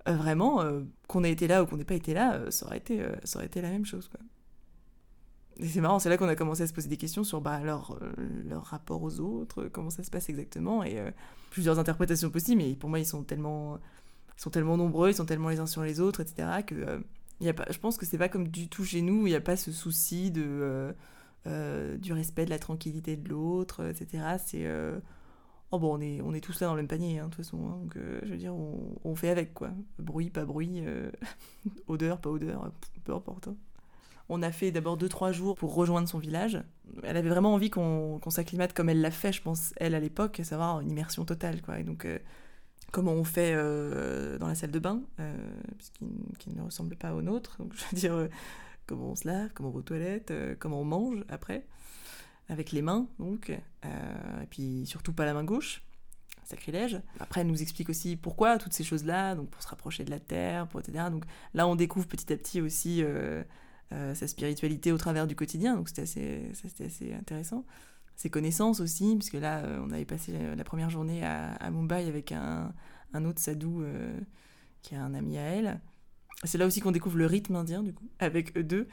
euh, 0.08 0.14
vraiment, 0.14 0.62
euh, 0.62 0.82
qu'on 1.08 1.24
ait 1.24 1.32
été 1.32 1.48
là 1.48 1.64
ou 1.64 1.66
qu'on 1.66 1.78
n'ait 1.78 1.84
pas 1.84 1.96
été 1.96 2.14
là, 2.14 2.36
euh, 2.36 2.52
ça, 2.52 2.66
aurait 2.66 2.78
été, 2.78 3.06
ça 3.24 3.40
aurait 3.40 3.48
été 3.48 3.62
la 3.62 3.70
même 3.70 3.86
chose. 3.86 4.10
C'est 5.62 5.82
marrant, 5.82 6.00
c'est 6.00 6.10
là 6.10 6.18
qu'on 6.18 6.28
a 6.28 6.36
commencé 6.36 6.64
à 6.64 6.68
se 6.68 6.74
poser 6.74 6.88
des 6.88 6.98
questions 6.98 7.24
sur 7.24 7.42
bah, 7.42 7.60
leur, 7.62 8.00
leur 8.46 8.64
rapport 8.64 9.04
aux 9.04 9.20
autres, 9.20 9.66
comment 9.66 9.90
ça 9.90 10.04
se 10.04 10.10
passe 10.10 10.30
exactement, 10.30 10.84
et 10.84 10.98
plusieurs 11.50 11.80
interprétations 11.80 12.30
possibles, 12.30 12.62
mais 12.62 12.76
pour 12.76 12.90
moi, 12.90 13.00
ils 13.00 13.06
sont 13.06 13.24
tellement, 13.24 13.78
ils 14.38 14.42
sont 14.42 14.52
tellement 14.52 14.78
nombreux, 14.78 15.10
ils 15.10 15.16
sont 15.16 15.26
tellement 15.26 15.50
les 15.50 15.60
uns 15.60 15.66
sur 15.66 15.84
les 15.84 16.00
autres, 16.00 16.22
etc., 16.22 16.64
que 16.66 17.02
y 17.42 17.50
a 17.50 17.54
pas, 17.54 17.66
je 17.70 17.78
pense 17.78 17.98
que 17.98 18.06
c'est 18.06 18.18
pas 18.18 18.30
comme 18.30 18.48
du 18.48 18.70
tout 18.70 18.86
chez 18.86 19.02
nous, 19.02 19.28
il 19.28 19.32
n'y 19.32 19.36
a 19.36 19.42
pas 19.42 19.58
ce 19.58 19.72
souci 19.72 20.32
de 20.32 20.94
euh, 21.48 21.98
du 21.98 22.12
respect 22.12 22.44
de 22.44 22.50
la 22.50 22.60
tranquillité 22.60 23.16
de 23.16 23.30
l'autre, 23.30 23.86
etc. 23.86 24.36
C'est 24.46 24.66
euh, 24.66 25.00
oh 25.72 25.80
bon, 25.80 25.98
on 25.98 26.02
est 26.02 26.22
on 26.22 26.34
est 26.34 26.42
tous 26.42 26.60
là 26.60 26.68
dans 26.68 26.76
le 26.76 26.82
même 26.82 26.90
panier 26.90 27.20
hein, 27.20 27.26
de 27.26 27.30
toute 27.30 27.46
façon. 27.46 27.66
Hein, 27.66 27.78
donc 27.82 27.96
euh, 27.96 28.20
je 28.24 28.32
veux 28.32 28.38
dire, 28.38 28.54
on, 28.56 29.16
fait 29.16 29.30
avec 29.30 29.54
quoi. 29.54 29.72
Bruit, 30.00 30.30
pas 30.30 30.44
bruit, 30.44 30.84
odeur, 31.88 32.20
pas 32.20 32.30
odeur, 32.30 32.72
peu 33.06 33.14
importe. 33.14 33.48
Hein. 33.48 33.56
On 34.30 34.42
a 34.42 34.52
fait 34.52 34.72
d'abord 34.72 34.98
2-3 34.98 35.32
jours 35.32 35.56
pour 35.56 35.74
rejoindre 35.74 36.08
son 36.08 36.20
village. 36.20 36.62
Elle 37.04 37.18
avait 37.18 37.30
vraiment 37.30 37.54
envie 37.54 37.70
qu'on 37.70 38.22
s'acclimate 38.30 38.74
comme 38.74 38.90
elle 38.90 39.02
l'a 39.02 39.12
fait, 39.12 39.34
je 39.34 39.42
pense, 39.42 39.74
elle 39.78 39.96
à 39.96 40.00
l'époque, 40.00 40.40
à 40.40 40.44
savoir 40.44 40.82
une 40.82 40.92
immersion 40.92 41.26
totale. 41.26 41.62
Quoi. 41.62 41.80
Et 41.80 41.84
donc, 41.84 42.08
comment 42.92 43.14
on 43.14 43.24
fait 43.24 43.56
dans 44.38 44.48
la 44.48 44.56
salle 44.56 44.72
de 44.72 44.80
bain, 44.80 45.02
puisqu'il 45.78 46.56
ne 46.56 46.62
ressemble 46.62 46.96
pas 46.96 47.14
au 47.14 47.22
nôtre. 47.22 47.58
Donc, 47.58 47.74
je 47.76 47.84
veux 47.86 47.98
dire, 47.98 48.30
comment 48.90 49.12
on 49.12 49.16
se 49.16 49.28
lave, 49.28 49.52
comment 49.54 49.70
on 49.70 49.72
va 49.72 49.80
aux 49.80 49.84
toilettes, 49.84 50.32
euh, 50.32 50.56
comment 50.58 50.82
on 50.82 50.86
mange 50.86 51.24
après, 51.30 51.64
avec 52.48 52.72
les 52.72 52.82
mains 52.82 53.08
donc, 53.20 53.52
euh, 53.86 54.42
et 54.42 54.48
puis 54.48 54.86
surtout 54.88 55.14
pas 55.14 55.26
la 55.26 55.36
main 55.36 55.44
gauche, 55.44 55.84
sacrilège. 56.44 57.00
Après, 57.20 57.42
elle 57.42 57.48
nous 57.48 57.62
explique 57.62 57.90
aussi 57.90 58.16
pourquoi 58.16 58.58
toutes 58.58 58.74
ces 58.74 58.84
choses-là, 58.84 59.36
donc 59.36 59.50
pour 59.52 59.62
se 59.62 59.68
rapprocher 59.68 60.04
de 60.04 60.10
la 60.10 60.20
terre, 60.20 60.68
pour 60.68 60.80
etc. 60.80 61.06
Donc 61.12 61.26
là, 61.54 61.68
on 61.68 61.76
découvre 61.76 62.08
petit 62.08 62.34
à 62.34 62.38
petit 62.38 62.62
aussi 62.62 63.04
euh, 63.04 63.44
sa 63.92 64.28
spiritualité 64.28 64.92
au 64.92 64.98
travers 64.98 65.26
du 65.26 65.36
quotidien, 65.36 65.76
donc 65.76 65.90
c'était 65.90 66.04
assez, 66.04 66.52
assez 66.86 67.14
intéressant. 67.14 67.66
Ses 68.16 68.30
connaissances 68.30 68.82
aussi, 68.82 69.16
puisque 69.16 69.34
là, 69.34 69.64
on 69.84 69.92
avait 69.92 70.06
passé 70.06 70.34
la 70.56 70.64
première 70.64 70.90
journée 70.90 71.24
à, 71.26 71.72
Mumbai 71.72 72.08
avec 72.08 72.32
un, 72.32 72.74
un 73.14 73.26
autre 73.26 73.40
sadou 73.40 73.84
qui 74.82 74.96
est 74.96 74.98
un 74.98 75.14
ami 75.14 75.38
à 75.38 75.42
elle. 75.42 75.82
C'est 76.44 76.58
là 76.58 76.66
aussi 76.66 76.80
qu'on 76.80 76.92
découvre 76.92 77.18
le 77.18 77.26
rythme 77.26 77.56
indien, 77.56 77.84
du 77.84 77.94
coup, 77.94 78.10
avec 78.20 78.58
eux 78.58 78.64
deux, 78.64 78.88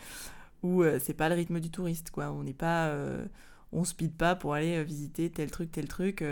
où 0.63 0.83
euh, 0.83 0.99
c'est 1.01 1.15
pas 1.15 1.29
le 1.29 1.35
rythme 1.35 1.61
du 1.61 1.71
touriste, 1.71 2.11
quoi. 2.11 2.31
On 2.33 2.43
n'est 2.43 2.55
pas. 2.55 2.89
Euh, 2.89 3.27
on 3.73 3.85
speed 3.85 4.17
pas 4.17 4.37
pour 4.37 4.55
aller 4.55 4.77
euh, 4.77 4.83
visiter 4.83 5.31
tel 5.31 5.51
truc, 5.51 5.71
tel 5.73 5.89
truc. 5.89 6.25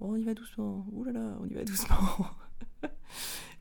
on 0.00 0.16
y 0.16 0.24
va 0.24 0.34
doucement. 0.34 0.86
Là, 1.06 1.36
on 1.40 1.46
y 1.46 1.54
va 1.54 1.64
doucement. 1.64 1.96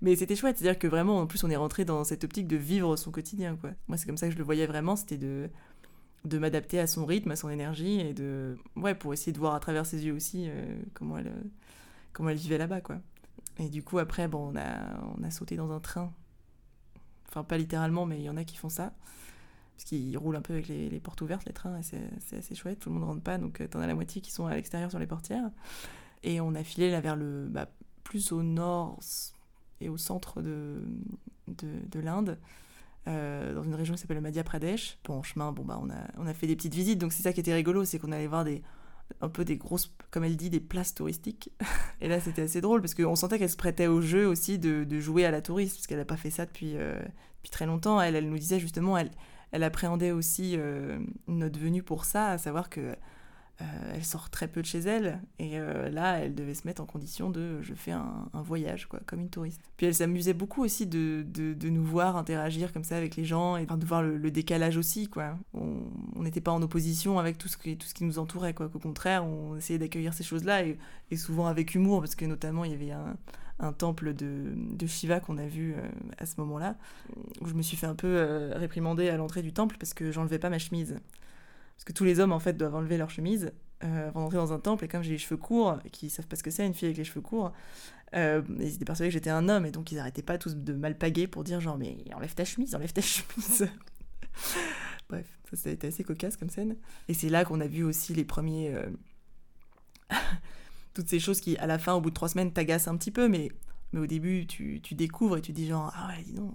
Mais 0.01 0.15
c'était 0.15 0.35
chouette, 0.35 0.57
c'est-à-dire 0.57 0.79
que 0.79 0.87
vraiment, 0.87 1.19
en 1.19 1.27
plus, 1.27 1.43
on 1.43 1.49
est 1.49 1.55
rentré 1.55 1.85
dans 1.85 2.03
cette 2.03 2.23
optique 2.23 2.47
de 2.47 2.57
vivre 2.57 2.95
son 2.95 3.11
quotidien, 3.11 3.55
quoi. 3.55 3.71
Moi, 3.87 3.97
c'est 3.97 4.05
comme 4.05 4.17
ça 4.17 4.27
que 4.27 4.33
je 4.33 4.37
le 4.37 4.43
voyais 4.43 4.67
vraiment, 4.67 4.95
c'était 4.95 5.17
de 5.17 5.49
de 6.25 6.37
m'adapter 6.37 6.79
à 6.79 6.87
son 6.87 7.05
rythme, 7.05 7.31
à 7.31 7.35
son 7.35 7.49
énergie, 7.49 7.99
et 7.99 8.13
de 8.13 8.57
ouais 8.77 8.95
pour 8.95 9.13
essayer 9.13 9.33
de 9.33 9.39
voir 9.39 9.55
à 9.55 9.59
travers 9.59 9.85
ses 9.85 10.05
yeux 10.05 10.13
aussi 10.13 10.47
comment 10.93 11.17
elle 11.17 11.33
comment 12.13 12.29
elle 12.29 12.37
vivait 12.37 12.57
là-bas, 12.57 12.81
quoi. 12.81 12.97
Et 13.59 13.69
du 13.69 13.83
coup, 13.83 13.99
après, 13.99 14.27
bon, 14.27 14.53
on 14.53 14.55
a 14.57 14.77
on 15.17 15.23
a 15.23 15.31
sauté 15.31 15.55
dans 15.57 15.71
un 15.71 15.79
train 15.79 16.13
Enfin, 17.33 17.43
pas 17.43 17.57
littéralement, 17.57 18.05
mais 18.05 18.19
il 18.19 18.23
y 18.23 18.29
en 18.29 18.37
a 18.37 18.43
qui 18.43 18.57
font 18.57 18.69
ça. 18.69 18.93
Parce 19.75 19.85
qu'ils 19.85 20.15
roulent 20.19 20.35
un 20.35 20.43
peu 20.43 20.53
avec 20.53 20.67
les, 20.67 20.99
portes 20.99 21.19
ouvertes, 21.21 21.45
les 21.47 21.53
trains, 21.53 21.79
et 21.79 21.81
c'est 21.83 22.37
assez 22.37 22.53
chouette. 22.53 22.79
Tout 22.79 22.89
le 22.89 22.95
monde 22.95 23.05
rentre 23.05 23.23
pas, 23.23 23.39
donc 23.39 23.59
euh, 23.59 23.67
t'en 23.67 23.79
as 23.79 23.87
la 23.87 23.95
moitié 23.95 24.21
qui 24.21 24.31
sont 24.31 24.45
à 24.45 24.53
l'extérieur 24.53 24.91
sur 24.91 24.99
les 24.99 25.07
portières. 25.07 25.49
Et 26.21 26.39
on 26.41 26.53
a 26.53 26.63
filé 26.63 26.91
là 26.91 27.01
vers 27.01 27.15
le. 27.15 27.47
Bah, 27.49 27.67
plus 28.03 28.31
au 28.31 28.43
nord 28.43 28.99
et 29.81 29.89
au 29.89 29.97
centre 29.97 30.41
de, 30.41 30.81
de, 31.47 31.99
l'Inde. 31.99 32.37
Euh, 33.07 33.53
dans 33.53 33.63
une 33.63 33.75
région 33.75 33.95
qui 33.95 34.01
s'appelle 34.01 34.17
le 34.17 34.21
Madhya 34.21 34.43
Pradesh. 34.43 34.97
Bon, 35.03 35.15
en 35.15 35.23
chemin, 35.23 35.51
bon, 35.51 35.63
bah, 35.63 35.79
on, 35.81 35.89
a, 35.89 36.07
on 36.17 36.25
a 36.25 36.33
fait 36.33 36.47
des 36.47 36.55
petites 36.55 36.73
visites, 36.73 36.99
donc 36.99 37.11
c'est 37.11 37.23
ça 37.23 37.33
qui 37.33 37.41
était 37.41 37.53
rigolo, 37.53 37.83
c'est 37.83 37.99
qu'on 37.99 38.11
allait 38.11 38.27
voir 38.27 38.45
des, 38.45 38.61
un 39.21 39.29
peu 39.29 39.45
des 39.45 39.57
grosses, 39.57 39.93
comme 40.11 40.23
elle 40.23 40.37
dit, 40.37 40.49
des 40.49 40.59
places 40.59 40.93
touristiques. 40.93 41.51
Et 42.01 42.07
là, 42.07 42.19
c'était 42.19 42.43
assez 42.43 42.61
drôle 42.61 42.81
parce 42.81 42.93
qu'on 42.93 43.15
sentait 43.15 43.39
qu'elle 43.39 43.49
se 43.49 43.57
prêtait 43.57 43.87
au 43.87 44.01
jeu 44.01 44.27
aussi 44.27 44.59
de, 44.59 44.83
de 44.83 44.99
jouer 44.99 45.25
à 45.25 45.31
la 45.31 45.41
touriste, 45.41 45.77
parce 45.77 45.87
qu'elle 45.87 45.97
n'a 45.97 46.05
pas 46.05 46.17
fait 46.17 46.29
ça 46.31 46.45
depuis, 46.45 46.75
euh, 46.75 46.99
depuis 47.37 47.51
très 47.51 47.65
longtemps. 47.65 48.01
Elle, 48.01 48.15
elle 48.15 48.29
nous 48.29 48.37
disait 48.37 48.59
justement, 48.59 48.97
elle, 48.97 49.11
elle 49.51 49.63
appréhendait 49.63 50.11
aussi 50.11 50.55
euh, 50.57 50.99
notre 51.27 51.59
venue 51.59 51.83
pour 51.83 52.05
ça, 52.05 52.29
à 52.29 52.37
savoir 52.37 52.69
que 52.69 52.95
elle 53.59 54.03
sort 54.03 54.29
très 54.29 54.47
peu 54.47 54.61
de 54.61 54.65
chez 54.65 54.79
elle 54.79 55.21
et 55.37 55.59
euh, 55.59 55.89
là 55.89 56.19
elle 56.19 56.33
devait 56.33 56.55
se 56.55 56.65
mettre 56.65 56.81
en 56.81 56.85
condition 56.85 57.29
de 57.29 57.61
je 57.61 57.73
fais 57.73 57.91
un, 57.91 58.29
voyage 58.33 58.87
quoi 58.87 58.99
comme 59.05 59.21
une 59.21 59.29
touriste. 59.29 59.61
Puis 59.77 59.85
elle 59.85 59.95
s'amusait 59.95 60.33
beaucoup 60.33 60.63
aussi 60.63 60.87
de, 60.87 61.23
de, 61.25 61.69
nous 61.69 61.83
voir 61.83 62.17
interagir 62.17 62.73
comme 62.73 62.83
ça 62.83 62.97
avec 62.97 63.15
les 63.15 63.25
gens 63.25 63.57
et 63.57 63.65
de 63.65 63.85
voir 63.85 64.01
le, 64.01 64.31
décalage 64.31 64.77
aussi 64.77 65.07
quoi. 65.07 65.37
On 65.53 66.23
n'était 66.23 66.41
pas 66.41 66.51
en 66.51 66.61
opposition 66.61 67.19
avec 67.19 67.37
tout 67.37 67.47
ce 67.47 67.57
qui 67.57 67.77
tout 67.77 67.87
ce 67.87 67.93
qui 67.93 68.03
nous 68.03 68.19
entourait 68.19 68.53
quoi 68.53 68.67
qu'au 68.69 68.79
contraire 68.79 69.23
on 69.25 69.55
essayait 69.55 69.79
d'accueillir 69.79 70.13
ces 70.13 70.23
choses 70.23 70.43
là 70.43 70.63
et, 70.65 70.77
souvent 71.15 71.45
avec 71.45 71.75
humour 71.75 71.99
parce 71.99 72.15
que 72.15 72.25
notamment 72.25 72.65
il 72.65 72.71
y 72.71 72.73
avait 72.73 72.91
un, 72.91 73.71
temple 73.77 74.13
de, 74.13 74.51
de 74.55 74.87
Shiva 74.87 75.21
qu'on 75.21 75.37
a 75.37 75.45
vu 75.45 75.73
euh, 75.73 75.87
à 76.17 76.25
ce 76.25 76.33
moment 76.37 76.57
là 76.57 76.75
où 77.39 77.47
je 77.47 77.53
me 77.53 77.61
suis 77.61 77.77
fait 77.77 77.85
un 77.85 77.95
peu 77.95 78.51
réprimander 78.55 79.07
à 79.09 79.15
l'entrée 79.15 79.41
du 79.41 79.53
temple 79.53 79.77
parce 79.79 79.93
que 79.93 80.11
j'enlevais 80.11 80.39
pas 80.39 80.49
ma 80.49 80.59
chemise 80.59 80.97
parce 81.75 81.85
que 81.85 81.93
tous 81.93 82.03
les 82.03 82.19
hommes, 82.19 82.31
en 82.31 82.39
fait, 82.39 82.53
doivent 82.53 82.75
enlever 82.75 82.97
leur 82.97 83.09
chemise 83.09 83.51
euh, 83.83 84.07
avant 84.07 84.21
d'entrer 84.21 84.37
dans 84.37 84.53
un 84.53 84.59
temple. 84.59 84.85
Et 84.85 84.87
comme 84.87 85.03
j'ai 85.03 85.11
les 85.11 85.17
cheveux 85.17 85.37
courts, 85.37 85.79
et 85.85 85.89
qu'ils 85.89 86.09
savent 86.09 86.27
pas 86.27 86.35
ce 86.35 86.43
que 86.43 86.51
c'est, 86.51 86.65
une 86.65 86.73
fille 86.73 86.87
avec 86.87 86.97
les 86.97 87.03
cheveux 87.03 87.21
courts, 87.21 87.51
euh, 88.15 88.41
ils 88.59 88.75
étaient 88.75 88.85
persuadés 88.85 89.09
que 89.09 89.13
j'étais 89.13 89.29
un 89.29 89.49
homme. 89.49 89.65
Et 89.65 89.71
donc, 89.71 89.91
ils 89.91 89.99
arrêtaient 89.99 90.21
pas 90.21 90.37
tous 90.37 90.55
de 90.55 90.73
malpaguer 90.73 91.27
pour 91.27 91.43
dire 91.43 91.59
genre, 91.59 91.77
mais 91.77 91.97
enlève 92.15 92.33
ta 92.33 92.45
chemise, 92.45 92.75
enlève 92.75 92.93
ta 92.93 93.01
chemise. 93.01 93.67
Bref, 95.09 95.25
ça, 95.53 95.69
a 95.69 95.73
été 95.73 95.87
assez 95.87 96.03
cocasse 96.03 96.37
comme 96.37 96.49
scène. 96.49 96.77
Et 97.07 97.13
c'est 97.13 97.29
là 97.29 97.45
qu'on 97.45 97.59
a 97.59 97.67
vu 97.67 97.83
aussi 97.83 98.13
les 98.13 98.23
premiers. 98.23 98.73
Euh, 98.73 98.89
toutes 100.93 101.09
ces 101.09 101.19
choses 101.19 101.41
qui, 101.41 101.57
à 101.57 101.67
la 101.67 101.79
fin, 101.79 101.93
au 101.93 102.01
bout 102.01 102.09
de 102.09 102.15
trois 102.15 102.29
semaines, 102.29 102.53
t'agacent 102.53 102.87
un 102.87 102.97
petit 102.97 103.11
peu, 103.11 103.27
mais, 103.27 103.51
au 103.95 104.05
début, 104.05 104.47
tu, 104.47 104.79
découvres 104.91 105.37
et 105.37 105.41
tu 105.41 105.51
dis 105.51 105.67
genre, 105.67 105.91
ah 105.95 106.09
ouais, 106.09 106.23
dis 106.23 106.33
donc, 106.33 106.53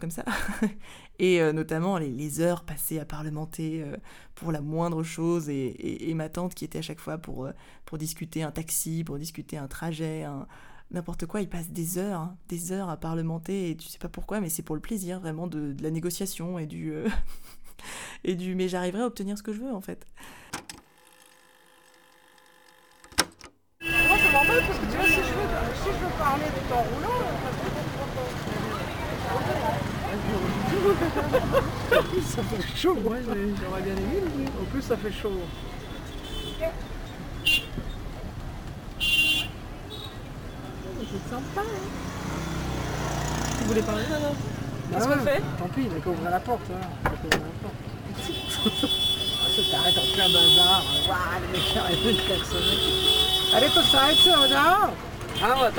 comme 0.00 0.10
ça. 0.10 0.24
et 1.18 1.40
euh, 1.40 1.52
notamment 1.52 1.98
les, 1.98 2.40
heures 2.40 2.64
passées 2.64 2.98
à 2.98 3.04
parlementer 3.04 3.82
euh, 3.82 3.96
pour 4.34 4.52
la 4.52 4.60
moindre 4.60 5.02
chose. 5.02 5.48
Et, 5.48 6.12
ma 6.14 6.28
tante 6.28 6.54
qui 6.54 6.64
était 6.64 6.78
à 6.78 6.82
chaque 6.82 7.00
fois 7.00 7.18
pour, 7.18 7.46
euh, 7.46 7.52
pour 7.84 7.98
discuter 7.98 8.42
un 8.42 8.50
taxi, 8.50 9.04
pour 9.04 9.18
discuter 9.18 9.56
un 9.56 9.68
trajet, 9.68 10.24
n'importe 10.90 11.26
quoi. 11.26 11.40
Ils 11.40 11.48
passent 11.48 11.70
des 11.70 11.98
heures, 11.98 12.32
des 12.48 12.72
heures 12.72 12.88
à 12.88 12.96
parlementer. 12.96 13.70
Et 13.70 13.76
tu 13.76 13.88
sais 13.88 13.98
pas 13.98 14.08
pourquoi, 14.08 14.40
mais 14.40 14.48
c'est 14.48 14.62
pour 14.62 14.74
le 14.76 14.82
plaisir 14.82 15.20
vraiment 15.20 15.46
de, 15.46 15.74
la 15.80 15.90
négociation 15.90 16.58
et 16.58 16.66
du, 16.66 16.92
et 18.24 18.34
du 18.34 18.54
mais 18.54 18.68
j'arriverai 18.68 19.02
à 19.02 19.06
obtenir 19.06 19.38
ce 19.38 19.42
que 19.42 19.52
je 19.52 19.60
veux 19.60 19.72
en 19.72 19.80
fait. 19.80 20.06
Moi, 23.80 24.60
parce 24.66 24.78
que 24.78 24.86
tu 24.90 24.96
vois, 24.96 25.06
si 25.06 25.14
je 25.14 25.20
veux, 25.20 25.48
je 25.84 26.22
ça 32.26 32.42
fait 32.42 32.76
chaud. 32.76 32.98
Moi, 33.02 33.14
ouais, 33.14 33.20
j'aurais 33.62 33.82
bien 33.82 33.96
aimé. 33.96 34.48
En 34.60 34.64
plus, 34.64 34.82
ça 34.82 34.96
fait 34.96 35.12
chaud. 35.12 35.40
C'est 41.12 41.24
sympa. 41.30 41.60
Hein. 41.60 41.64
Vous 43.58 43.66
voulez 43.66 43.82
parler 43.82 44.04
alors 44.06 44.34
Qu'est-ce 44.92 45.08
qu'on 45.08 45.18
fait 45.24 45.42
Tant 45.58 45.68
pis, 45.68 45.82
il 45.90 45.96
a 45.96 46.00
qu'à 46.00 46.10
ouvrir 46.10 46.30
la 46.30 46.40
porte. 46.40 46.70
Hein. 46.70 46.86
Ah, 47.04 47.10
ça 49.56 49.62
t'arrête 49.70 49.98
en 49.98 50.06
plein 50.14 50.28
bazar. 50.28 50.78
Hein. 50.78 50.82
Waouh, 51.08 51.40
les 51.42 51.48
mecs. 51.58 51.76
Allez, 53.54 53.68
pour 53.68 53.82
ça, 53.82 53.98
arrête 54.02 54.16
ça, 54.16 54.30
on 54.38 54.48
dehors 54.48 54.92
Ah, 55.42 55.54
on 55.56 55.60
va 55.60 55.70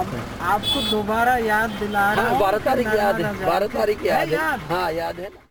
अब 0.00 0.14
आपको 0.52 0.80
दोबारा 0.90 1.36
याद 1.44 1.70
दिला 1.80 2.12
रहा 2.14 2.22
हाँ 2.24 2.30
हूँ 2.32 2.40
बारह 2.40 2.58
कि 2.58 2.64
तारीख 2.64 2.86
याद 2.86 3.20
नाना 3.20 3.28
है 3.28 3.34
जाके- 3.34 3.46
बारह 3.50 3.66
तारीख 3.78 4.02
याद 4.06 4.28
है 4.28 4.34
है 4.34 4.42
याद 4.42 4.60
हाँ 4.72 4.92
याद 4.92 5.20
है 5.20 5.28
ना 5.34 5.46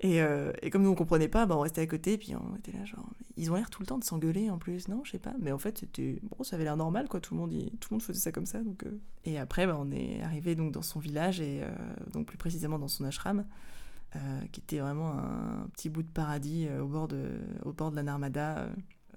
Et, 0.00 0.20
euh, 0.20 0.52
et 0.62 0.68
comme 0.70 0.82
nous 0.82 0.90
on 0.90 0.94
comprenait 0.94 1.26
pas, 1.26 1.46
bah, 1.46 1.56
on 1.56 1.60
restait 1.60 1.80
à 1.80 1.86
côté, 1.86 2.18
puis 2.18 2.34
on 2.36 2.54
était 2.56 2.70
là 2.70 2.84
genre, 2.84 3.08
ils 3.38 3.50
ont 3.50 3.54
l'air 3.54 3.70
tout 3.70 3.80
le 3.80 3.86
temps 3.86 3.96
de 3.98 4.04
s'engueuler 4.04 4.50
en 4.50 4.58
plus, 4.58 4.88
non, 4.88 5.00
je 5.04 5.12
sais 5.12 5.18
pas. 5.18 5.32
Mais 5.40 5.52
en 5.52 5.58
fait 5.58 5.78
c'était, 5.78 6.20
bon, 6.22 6.44
ça 6.44 6.54
avait 6.56 6.64
l'air 6.64 6.76
normal 6.76 7.08
quoi, 7.08 7.18
tout 7.18 7.34
le 7.34 7.40
monde, 7.40 7.52
y- 7.52 7.70
tout 7.80 7.88
le 7.90 7.94
monde 7.94 8.02
faisait 8.02 8.20
ça 8.20 8.30
comme 8.30 8.44
ça. 8.46 8.62
Donc, 8.62 8.84
euh. 8.84 9.00
Et 9.24 9.38
après 9.38 9.66
bah, 9.66 9.76
on 9.80 9.90
est 9.90 10.22
arrivé 10.22 10.54
donc 10.54 10.70
dans 10.72 10.82
son 10.82 11.00
village 11.00 11.40
et 11.40 11.62
euh, 11.62 11.68
donc 12.12 12.26
plus 12.26 12.36
précisément 12.36 12.78
dans 12.78 12.88
son 12.88 13.04
ashram, 13.04 13.46
euh, 14.16 14.18
qui 14.52 14.60
était 14.60 14.78
vraiment 14.80 15.12
un 15.12 15.66
petit 15.72 15.88
bout 15.88 16.02
de 16.02 16.08
paradis 16.12 16.66
euh, 16.68 16.82
au 16.82 16.88
bord 16.88 17.08
de, 17.08 17.30
au 17.64 17.72
bord 17.72 17.90
de 17.90 17.96
la 17.96 18.02
Narmada, 18.02 18.58
euh, 18.58 18.68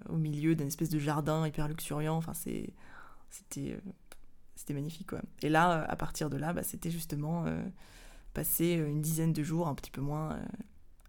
au 0.09 0.17
milieu 0.17 0.55
d'un 0.55 0.67
espèce 0.67 0.91
de 0.91 0.99
jardin 0.99 1.47
hyper 1.47 1.69
luxuriant. 1.69 2.17
Enfin 2.17 2.33
euh, 2.47 2.67
c'était 4.57 4.75
magnifique 4.75 5.09
quoi. 5.09 5.21
Et 5.43 5.49
là, 5.49 5.81
euh, 5.83 5.85
à 5.89 5.97
partir 5.97 6.31
de 6.31 6.37
là, 6.37 6.53
bah, 6.53 6.63
c'était 6.63 6.91
justement 6.91 7.45
euh, 7.47 7.63
passer 8.33 8.73
une 8.75 9.01
dizaine 9.01 9.33
de 9.33 9.43
jours, 9.43 9.69
un 9.69 9.75
petit 9.75 9.91
peu 9.91 10.01
moins. 10.01 10.39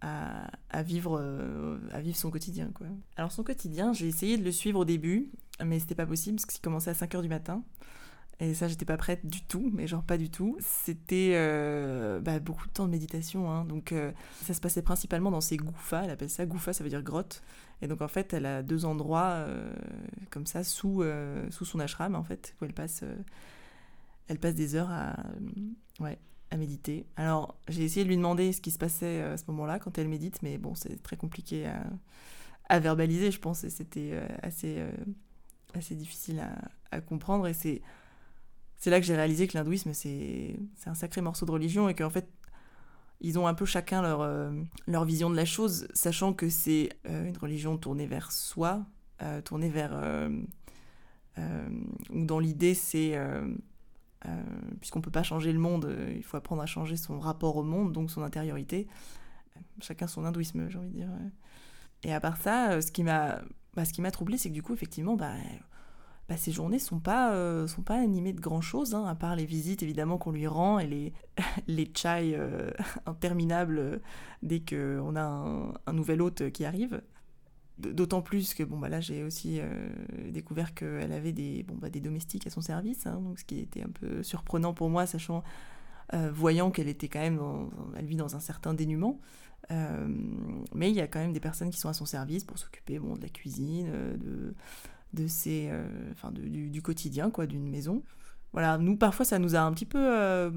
à, 0.02 0.48
à 0.70 0.84
vivre, 0.84 1.20
à 1.92 2.02
vivre 2.02 2.18
son 2.18 2.30
quotidien. 2.30 2.70
Quoi. 2.75 2.88
Alors 3.16 3.32
son 3.32 3.44
quotidien, 3.44 3.94
j'ai 3.94 4.08
essayé 4.08 4.38
de 4.38 4.44
le 4.44 4.52
suivre 4.52 4.80
au 4.80 4.86
début, 4.86 5.30
mais 5.64 5.80
c'était 5.80 5.96
pas 5.96 6.06
possible 6.06 6.36
parce 6.38 6.46
qu'il 6.46 6.62
commençait 6.62 6.92
à 6.92 6.94
5h 6.94 7.22
du 7.22 7.30
matin. 7.30 7.64
Et 8.42 8.54
ça, 8.54 8.68
j'étais 8.68 8.84
pas 8.86 8.98
prête 8.98 9.25
du 9.25 9.42
tout, 9.44 9.72
mais 9.74 9.88
genre 9.88 10.04
pas 10.04 10.18
du 10.18 10.30
tout. 10.30 10.58
C'était 10.60 11.32
bah, 12.22 12.40
beaucoup 12.40 12.68
de 12.68 12.74
temps 12.74 12.86
de 12.86 12.92
méditation. 12.92 13.50
hein. 13.50 13.66
Donc 13.66 13.94
ça 14.44 14.54
se 14.54 14.60
passait 14.60 14.82
principalement 14.82 15.32
dans 15.32 15.42
ses 15.42 15.58
gouffas, 15.58 16.04
elle 16.04 16.10
appelle 16.12 16.30
ça 16.30 16.46
gouffas, 16.46 16.74
ça 16.74 16.84
veut 16.84 16.90
dire 16.90 17.02
grotte. 17.02 17.42
Et 17.82 17.88
donc 17.88 18.01
en 18.01 18.08
fait, 18.08 18.34
elle 18.34 18.46
a 18.46 18.63
deux 18.63 18.86
endroits 18.86 19.32
euh, 19.34 19.74
comme 20.29 20.46
ça 20.46 20.63
sous, 20.63 21.01
euh, 21.01 21.50
sous 21.51 21.65
son 21.65 21.79
ashram, 21.79 22.15
en 22.15 22.24
fait, 22.24 22.55
où 22.60 22.65
elle 22.65 22.74
passe, 22.74 23.01
euh, 23.03 23.15
elle 24.27 24.39
passe 24.39 24.55
des 24.55 24.75
heures 24.75 24.91
à, 24.91 25.15
ouais, 26.00 26.17
à 26.51 26.58
méditer. 26.58 27.05
Alors, 27.15 27.55
j'ai 27.67 27.84
essayé 27.84 28.03
de 28.03 28.10
lui 28.10 28.17
demander 28.17 28.53
ce 28.53 28.62
qui 28.62 28.72
se 28.72 28.77
passait 28.77 29.22
à 29.22 29.38
ce 29.38 29.44
moment-là 29.50 29.79
quand 29.79 29.98
elle 29.98 30.08
médite, 30.08 30.41
mais 30.41 30.58
bon, 30.58 30.75
c'est 30.75 31.01
très 31.03 31.17
compliqué 31.17 31.70
à, 32.70 32.79
verbaliser, 32.79 33.29
je 33.32 33.39
pense, 33.39 33.63
et 33.63 33.70
c'était 33.70 34.20
assez, 34.41 34.84
assez 35.75 35.96
difficile 35.96 36.44
à, 36.91 37.01
comprendre. 37.01 37.48
Et 37.48 37.53
c'est 37.53 37.82
c'est 38.77 38.89
là 38.89 39.00
que 39.00 39.05
j'ai 39.05 39.15
réalisé 39.15 39.48
que 39.48 39.58
l'hindouisme, 39.58 39.94
c'est 39.94 40.58
un 40.86 40.96
sacré 40.96 41.22
morceau 41.22 41.46
de 41.46 41.51
religion 41.51 41.88
et 41.88 41.94
qu'en 41.96 42.10
fait, 42.10 42.27
ils 43.22 43.39
ont 43.39 43.48
un 43.48 43.53
peu 43.53 43.65
chacun 43.65 44.01
leur, 44.01 44.22
euh, 44.22 44.51
leur 44.88 45.05
vision 45.05 45.29
de 45.29 45.36
la 45.36 45.45
chose, 45.45 45.88
sachant 45.93 46.34
que 46.34 46.50
c'est 46.50 46.89
euh, 47.07 47.25
une 47.25 47.38
religion 47.38 47.77
tournée 47.77 48.07
vers 48.07 48.31
soi, 48.31 48.86
euh, 49.22 49.41
tournée 49.41 49.69
vers... 49.69 49.93
où 51.38 52.25
dans 52.25 52.39
l'idée, 52.39 52.74
c'est... 52.74 53.19
puisqu'on 54.79 55.00
ne 55.00 55.03
peut 55.03 55.12
pas 55.12 55.24
changer 55.24 55.51
le 55.51 55.60
monde, 55.60 55.95
il 56.15 56.24
faut 56.24 56.38
apprendre 56.38 56.62
à 56.62 56.65
changer 56.65 56.98
son 56.98 57.19
rapport 57.19 57.57
au 57.57 57.63
monde, 57.63 57.91
donc 57.93 58.12
son 58.12 58.22
intériorité. 58.22 58.88
Chacun 59.81 60.07
son 60.07 60.25
hindouisme, 60.25 60.69
j'ai 60.69 60.77
envie 60.77 60.89
de 60.89 60.95
dire. 60.95 61.10
Et 62.03 62.13
à 62.13 62.19
part 62.19 62.38
ça, 62.38 62.81
ce 62.81 62.91
qui 62.91 63.03
m'a 63.03 63.41
bah, 63.75 64.12
troublé, 64.12 64.38
c'est 64.38 64.50
que 64.50 64.53
du 64.53 64.62
coup, 64.62 64.74
effectivement, 64.74 65.15
bah, 65.15 65.34
bah, 66.27 66.38
ces 66.38 66.51
journées 66.51 66.79
sont 66.79 67.00
pas, 67.00 67.34
euh, 67.34 67.67
sont 67.67 67.84
pas 67.84 68.00
animées 68.00 68.34
de 68.34 68.41
grand-chose, 68.41 68.96
hein, 68.96 69.05
à 69.05 69.13
part 69.13 69.36
les 69.36 69.46
visites, 69.46 69.84
évidemment, 69.84 70.17
qu'on 70.17 70.32
lui 70.32 70.48
rend 70.48 70.79
et 70.79 70.88
les, 70.88 71.13
les 71.67 71.91
chai 71.96 72.34
euh, 72.36 72.72
interminables 73.05 73.77
euh, 73.77 73.97
dès 74.41 74.60
qu'on 74.62 75.15
a 75.15 75.21
un, 75.21 75.93
nouvel 75.93 76.21
hôte 76.21 76.50
qui 76.52 76.65
arrive. 76.65 77.02
D'autant 77.78 78.21
plus 78.21 78.54
que 78.54 78.63
bon 78.63 78.78
bah 78.78 78.88
là 78.88 79.02
j'ai 79.02 79.21
aussi 79.26 79.60
découvert 80.30 80.73
qu'elle 80.73 81.12
avait 81.12 81.34
des 81.34 81.63
bon 81.63 81.76
bah 81.76 81.89
des 81.89 82.00
domestiques 82.00 82.47
à 82.47 82.50
son 82.50 82.62
service, 82.62 83.06
hein, 83.06 83.19
donc 83.19 83.38
ce 83.38 83.43
qui 83.43 83.60
était 83.60 83.84
un 83.84 83.89
peu 83.89 84.23
surprenant 84.23 84.73
pour 84.73 84.89
moi, 84.89 85.06
sachant 85.06 85.43
voyant 86.32 86.71
qu'elle 86.71 86.88
était 86.88 87.10
quand 87.10 87.19
même 87.19 87.38
elle 87.97 88.06
vit 88.06 88.15
dans 88.15 88.34
un 88.38 88.39
certain 88.39 88.73
dénuement. 88.73 89.19
Mais 89.69 90.89
il 90.89 90.95
y 90.95 91.02
a 91.02 91.08
quand 91.08 91.19
même 91.19 91.34
des 91.34 91.41
personnes 91.41 91.69
qui 91.69 91.78
sont 91.78 91.89
à 91.89 91.93
son 91.93 92.06
service 92.06 92.45
pour 92.45 92.58
s'occuper 92.58 92.97
bon 92.97 93.17
de 93.17 93.21
la 93.21 93.28
cuisine, 93.28 93.91
de 93.91 94.56
de 95.13 95.28
ses 95.28 95.70
euh, 95.72 95.88
enfin 96.12 96.32
de- 96.32 96.41
du, 96.41 96.82
quotidien 96.82 97.30
quoi 97.32 97.46
d'une 97.48 97.70
maison. 97.70 98.04
Voilà, 98.54 98.78
nous 98.78 98.96
parfois 98.98 99.26
ça 99.26 99.39
nous 99.39 99.56
a 99.56 99.60
un 99.62 99.72
petit 99.74 99.86
peu 99.86 100.00
euh, 100.00 100.50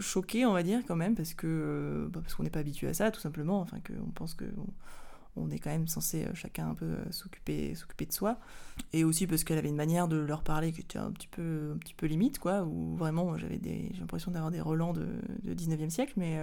choqué 0.00 0.44
on 0.46 0.52
va 0.52 0.62
dire 0.62 0.80
quand 0.86 0.96
même 0.96 1.14
parce 1.14 1.34
que 1.34 1.46
euh, 1.46 2.08
bah, 2.10 2.20
parce 2.22 2.34
qu'on 2.34 2.42
n'est 2.42 2.50
pas 2.50 2.60
habitué 2.60 2.88
à 2.88 2.94
ça 2.94 3.10
tout 3.10 3.20
simplement, 3.20 3.60
enfin 3.60 3.78
que 3.80 3.92
on 4.06 4.10
pense 4.10 4.34
que 4.34 4.44
on- 5.36 5.50
est 5.50 5.58
quand 5.60 5.70
même 5.70 5.86
censé 5.86 6.26
chacun 6.34 6.70
un 6.70 6.74
peu 6.74 6.96
s'occuper 7.12 7.74
s'occuper 7.76 8.06
de 8.06 8.12
soi 8.12 8.38
et 8.92 9.04
aussi 9.04 9.26
parce 9.28 9.44
qu'elle 9.44 9.58
avait 9.58 9.68
une 9.68 9.76
manière 9.76 10.08
de 10.08 10.16
leur 10.16 10.42
parler 10.42 10.72
qui 10.72 10.80
était 10.80 10.98
un 10.98 11.12
petit 11.12 11.28
peu 11.28 11.72
un 11.74 11.78
petit 11.78 11.94
peu 11.94 12.06
limite 12.06 12.38
quoi 12.40 12.64
où 12.64 12.96
vraiment 12.96 13.36
j'avais 13.38 13.58
des 13.58 13.90
j'ai 13.94 14.00
l'impression 14.00 14.32
d'avoir 14.32 14.50
des 14.50 14.60
relents 14.60 14.92
de, 14.92 15.06
de 15.44 15.54
19e 15.54 15.90
siècle 15.90 16.14
mais 16.16 16.38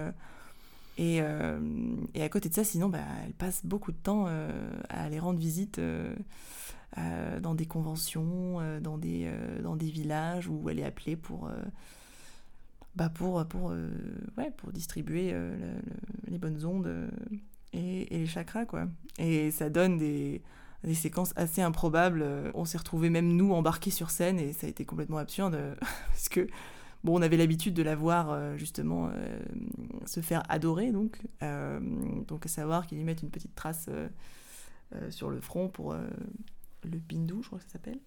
et, 0.98 1.20
et 2.14 2.22
à 2.22 2.28
côté 2.28 2.48
de 2.48 2.54
ça 2.54 2.64
sinon 2.64 2.88
bah, 2.88 3.00
elle 3.26 3.32
passe 3.34 3.64
beaucoup 3.64 3.92
de 3.92 3.96
temps 3.98 4.26
à 4.26 5.02
aller 5.02 5.18
rendre 5.18 5.38
visite 5.38 5.78
euh, 6.98 7.40
dans 7.40 7.54
des 7.54 7.66
conventions 7.66 8.60
euh, 8.60 8.80
dans 8.80 8.96
des 8.98 9.24
euh, 9.26 9.60
dans 9.62 9.76
des 9.76 9.90
villages 9.90 10.48
où 10.48 10.68
elle 10.70 10.78
est 10.78 10.84
appelée 10.84 11.16
pour 11.16 11.50
bah 12.94 13.10
pour 13.10 13.44
pour 13.46 13.72
ouais 14.38 14.50
pour 14.56 14.72
distribuer 14.72 15.32
le- 15.32 15.56
le- 15.56 15.82
les 16.28 16.38
bonnes 16.38 16.64
ondes 16.64 17.08
et, 17.72 18.06
les 18.10 18.26
chakras 18.26 18.64
quoi 18.64 18.86
et 19.18 19.50
ça 19.50 19.68
donne 19.68 19.98
des 19.98 20.42
des 20.84 20.94
séquences 20.94 21.32
assez 21.36 21.62
improbables. 21.62 22.24
On 22.54 22.64
s'est 22.64 22.78
retrouvés 22.78 23.10
même 23.10 23.28
nous 23.34 23.52
embarqués 23.52 23.90
sur 23.90 24.10
scène 24.10 24.38
et 24.38 24.52
ça 24.52 24.66
a 24.66 24.70
été 24.70 24.84
complètement 24.84 25.18
absurde 25.18 25.58
parce 25.80 26.28
que 26.28 26.46
bon, 27.02 27.18
on 27.18 27.22
avait 27.22 27.36
l'habitude 27.36 27.74
de 27.74 27.82
la 27.82 27.96
voir 27.96 28.56
justement 28.56 29.10
se 30.06 30.20
faire 30.20 30.42
adorer 30.48 30.92
donc 30.92 31.18
donc 32.28 32.46
à 32.46 32.48
savoir 32.48 32.86
qu'ils 32.86 32.98
lui 32.98 33.04
mettent 33.04 33.22
une 33.22 33.30
petite 33.30 33.54
trace 33.54 33.88
sur 35.10 35.30
le 35.30 35.40
front 35.40 35.68
pour 35.68 35.94
le 36.88 36.98
bindou, 36.98 37.42
je 37.42 37.48
crois 37.48 37.58
que 37.58 37.64
ça 37.64 37.72
s'appelle. 37.72 38.00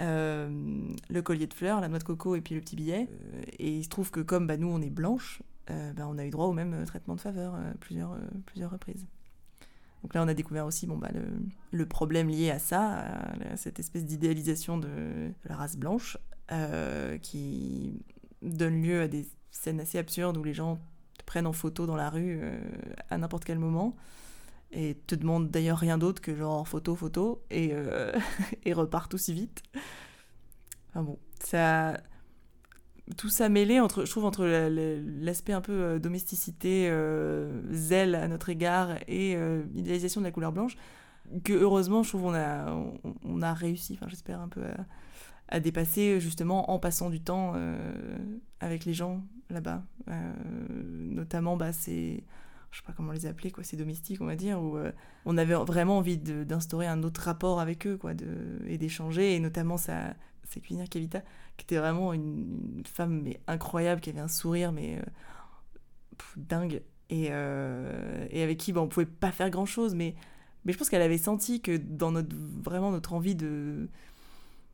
Euh, 0.00 0.94
le 1.10 1.22
collier 1.22 1.46
de 1.46 1.54
fleurs, 1.54 1.80
la 1.80 1.88
noix 1.88 1.98
de 1.98 2.04
coco 2.04 2.36
et 2.36 2.40
puis 2.40 2.54
le 2.54 2.60
petit 2.60 2.76
billet. 2.76 3.08
Euh, 3.10 3.42
et 3.58 3.76
il 3.76 3.84
se 3.84 3.88
trouve 3.88 4.10
que 4.10 4.20
comme 4.20 4.46
bah, 4.46 4.56
nous 4.56 4.68
on 4.68 4.80
est 4.80 4.90
blanche, 4.90 5.42
euh, 5.70 5.92
bah, 5.92 6.06
on 6.08 6.18
a 6.18 6.24
eu 6.24 6.30
droit 6.30 6.46
au 6.46 6.52
même 6.52 6.74
euh, 6.74 6.84
traitement 6.84 7.16
de 7.16 7.20
faveur 7.20 7.56
plusieurs, 7.80 8.16
plusieurs 8.46 8.70
reprises. 8.70 9.06
Donc 10.02 10.14
là, 10.14 10.22
on 10.22 10.28
a 10.28 10.34
découvert 10.34 10.64
aussi 10.64 10.86
bon, 10.86 10.96
bah, 10.96 11.10
le, 11.72 11.86
problème 11.86 12.28
lié 12.28 12.50
à 12.50 12.60
ça, 12.60 13.00
à, 13.50 13.56
cette 13.56 13.80
espèce 13.80 14.04
d'idéalisation 14.04 14.78
de, 14.78 15.32
la 15.44 15.56
race 15.56 15.76
blanche, 15.76 16.16
qui 17.20 18.00
donne 18.40 18.80
lieu 18.80 19.02
à 19.02 19.08
des 19.08 19.26
scènes 19.50 19.80
assez 19.80 19.98
absurdes 19.98 20.36
où 20.36 20.44
les 20.44 20.54
gens 20.54 20.78
prennent 21.26 21.48
en 21.48 21.52
photo 21.52 21.84
dans 21.84 21.96
la 21.96 22.10
rue 22.10 22.40
à 23.10 23.18
n'importe 23.18 23.44
quel 23.44 23.58
moment 23.58 23.96
et 24.72 24.96
te 25.06 25.14
demandent 25.14 25.50
d'ailleurs 25.50 25.78
rien 25.78 25.98
d'autre 25.98 26.20
que 26.22 26.34
genre 26.36 26.66
photo, 26.68 26.94
photo, 26.94 27.42
et, 27.50 27.70
euh, 27.72 28.12
et 28.64 28.72
repartent 28.72 29.14
aussi 29.14 29.32
vite. 29.34 29.62
Enfin 30.90 31.02
bon, 31.02 31.18
ça 31.40 31.98
tout 33.16 33.30
ça 33.30 33.48
mêlé 33.48 33.80
entre 33.80 34.04
je 34.04 34.10
trouve 34.10 34.26
entre 34.26 34.44
la- 34.44 34.68
la- 34.68 34.96
l'aspect 35.20 35.54
un 35.54 35.62
peu 35.62 35.72
euh, 35.72 35.98
domesticité 35.98 36.88
euh, 36.90 37.62
zèle 37.72 38.14
à 38.14 38.28
notre 38.28 38.50
égard 38.50 38.96
et 39.08 39.34
euh, 39.36 39.62
de 40.20 40.22
la 40.24 40.30
couleur 40.30 40.52
blanche 40.52 40.76
que 41.44 41.52
heureusement 41.54 42.02
je 42.02 42.10
trouve 42.10 42.24
on 42.26 42.34
a 42.34 42.72
on, 42.72 43.42
a 43.42 43.54
réussi 43.54 43.94
enfin 43.94 44.08
j'espère 44.08 44.40
un 44.40 44.48
peu 44.48 44.62
à, 44.64 44.76
à 45.48 45.60
dépasser 45.60 46.20
justement 46.20 46.70
en 46.70 46.78
passant 46.78 47.10
du 47.10 47.20
temps 47.20 47.54
euh, 47.56 47.78
avec 48.60 48.84
les 48.84 48.94
gens 48.94 49.22
là-bas 49.50 49.82
notamment 50.88 51.56
bah 51.56 51.72
c'est 51.72 52.24
je 52.70 52.78
sais 52.78 52.84
pas 52.86 52.92
comment 52.92 53.12
les 53.12 53.26
appeler 53.26 53.50
quoi 53.50 53.64
ces 53.64 53.76
domestiques 53.76 54.20
on 54.20 54.26
va 54.26 54.36
dire 54.36 54.60
où 54.60 54.76
euh, 54.76 54.92
on 55.24 55.38
avait 55.38 55.54
vraiment 55.54 55.98
envie 55.98 56.18
d'instaurer 56.18 56.86
un 56.86 57.02
autre 57.02 57.22
rapport 57.22 57.60
avec 57.60 57.86
eux 57.86 57.96
quoi 57.96 58.14
de 58.14 58.60
et 58.66 58.76
d'échanger 58.76 59.34
et 59.34 59.40
notamment 59.40 59.76
sa 59.76 60.14
sa 60.48 60.60
cuisinière 60.60 60.88
Kavita 60.88 61.22
qui 61.56 61.64
était 61.64 61.76
vraiment 61.76 62.12
une, 62.12 62.82
femme 62.86 63.22
mais 63.22 63.40
incroyable, 63.46 64.00
qui 64.00 64.10
avait 64.10 64.20
un 64.20 64.28
sourire 64.28 64.72
mais 64.72 64.96
euh, 64.96 65.02
dingue. 66.36 66.82
Et, 67.10 67.28
euh, 67.30 68.26
et 68.30 68.42
avec 68.42 68.58
qui 68.58 68.72
bah, 68.72 68.82
on 68.82 68.88
pouvait 68.88 69.06
pas 69.06 69.32
faire 69.32 69.48
grand 69.48 69.64
chose 69.64 69.94
mais 69.94 70.14
mais 70.64 70.74
je 70.74 70.78
pense 70.78 70.90
qu'elle 70.90 71.02
avait 71.02 71.16
senti 71.16 71.62
que 71.62 71.78
dans 71.78 72.12
notre 72.12 72.36
vraiment 72.36 72.90
notre 72.90 73.14
envie 73.14 73.34
de 73.34 73.88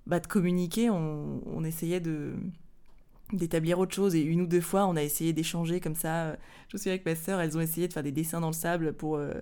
bah, 0.09 0.19
de 0.19 0.27
communiquer 0.27 0.91
on, 0.91 1.41
on 1.47 1.63
essayait 1.63 2.01
de 2.01 2.35
d'établir 3.33 3.79
autre 3.79 3.95
chose 3.95 4.15
et 4.15 4.21
une 4.21 4.43
ou 4.43 4.47
deux 4.47 4.61
fois 4.61 4.87
on 4.87 4.97
a 4.97 5.03
essayé 5.03 5.33
d'échanger 5.33 5.81
comme 5.81 5.95
ça 5.95 6.37
je 6.69 6.77
me 6.77 6.79
souviens 6.79 6.93
avec 6.93 7.07
ma 7.07 7.15
sœur 7.15 7.41
elles 7.41 7.57
ont 7.57 7.61
essayé 7.61 7.89
de 7.89 7.93
faire 7.93 8.03
des 8.03 8.13
dessins 8.13 8.41
dans 8.41 8.49
le 8.49 8.55
sable 8.55 8.93
pour 8.93 9.17
euh, 9.17 9.33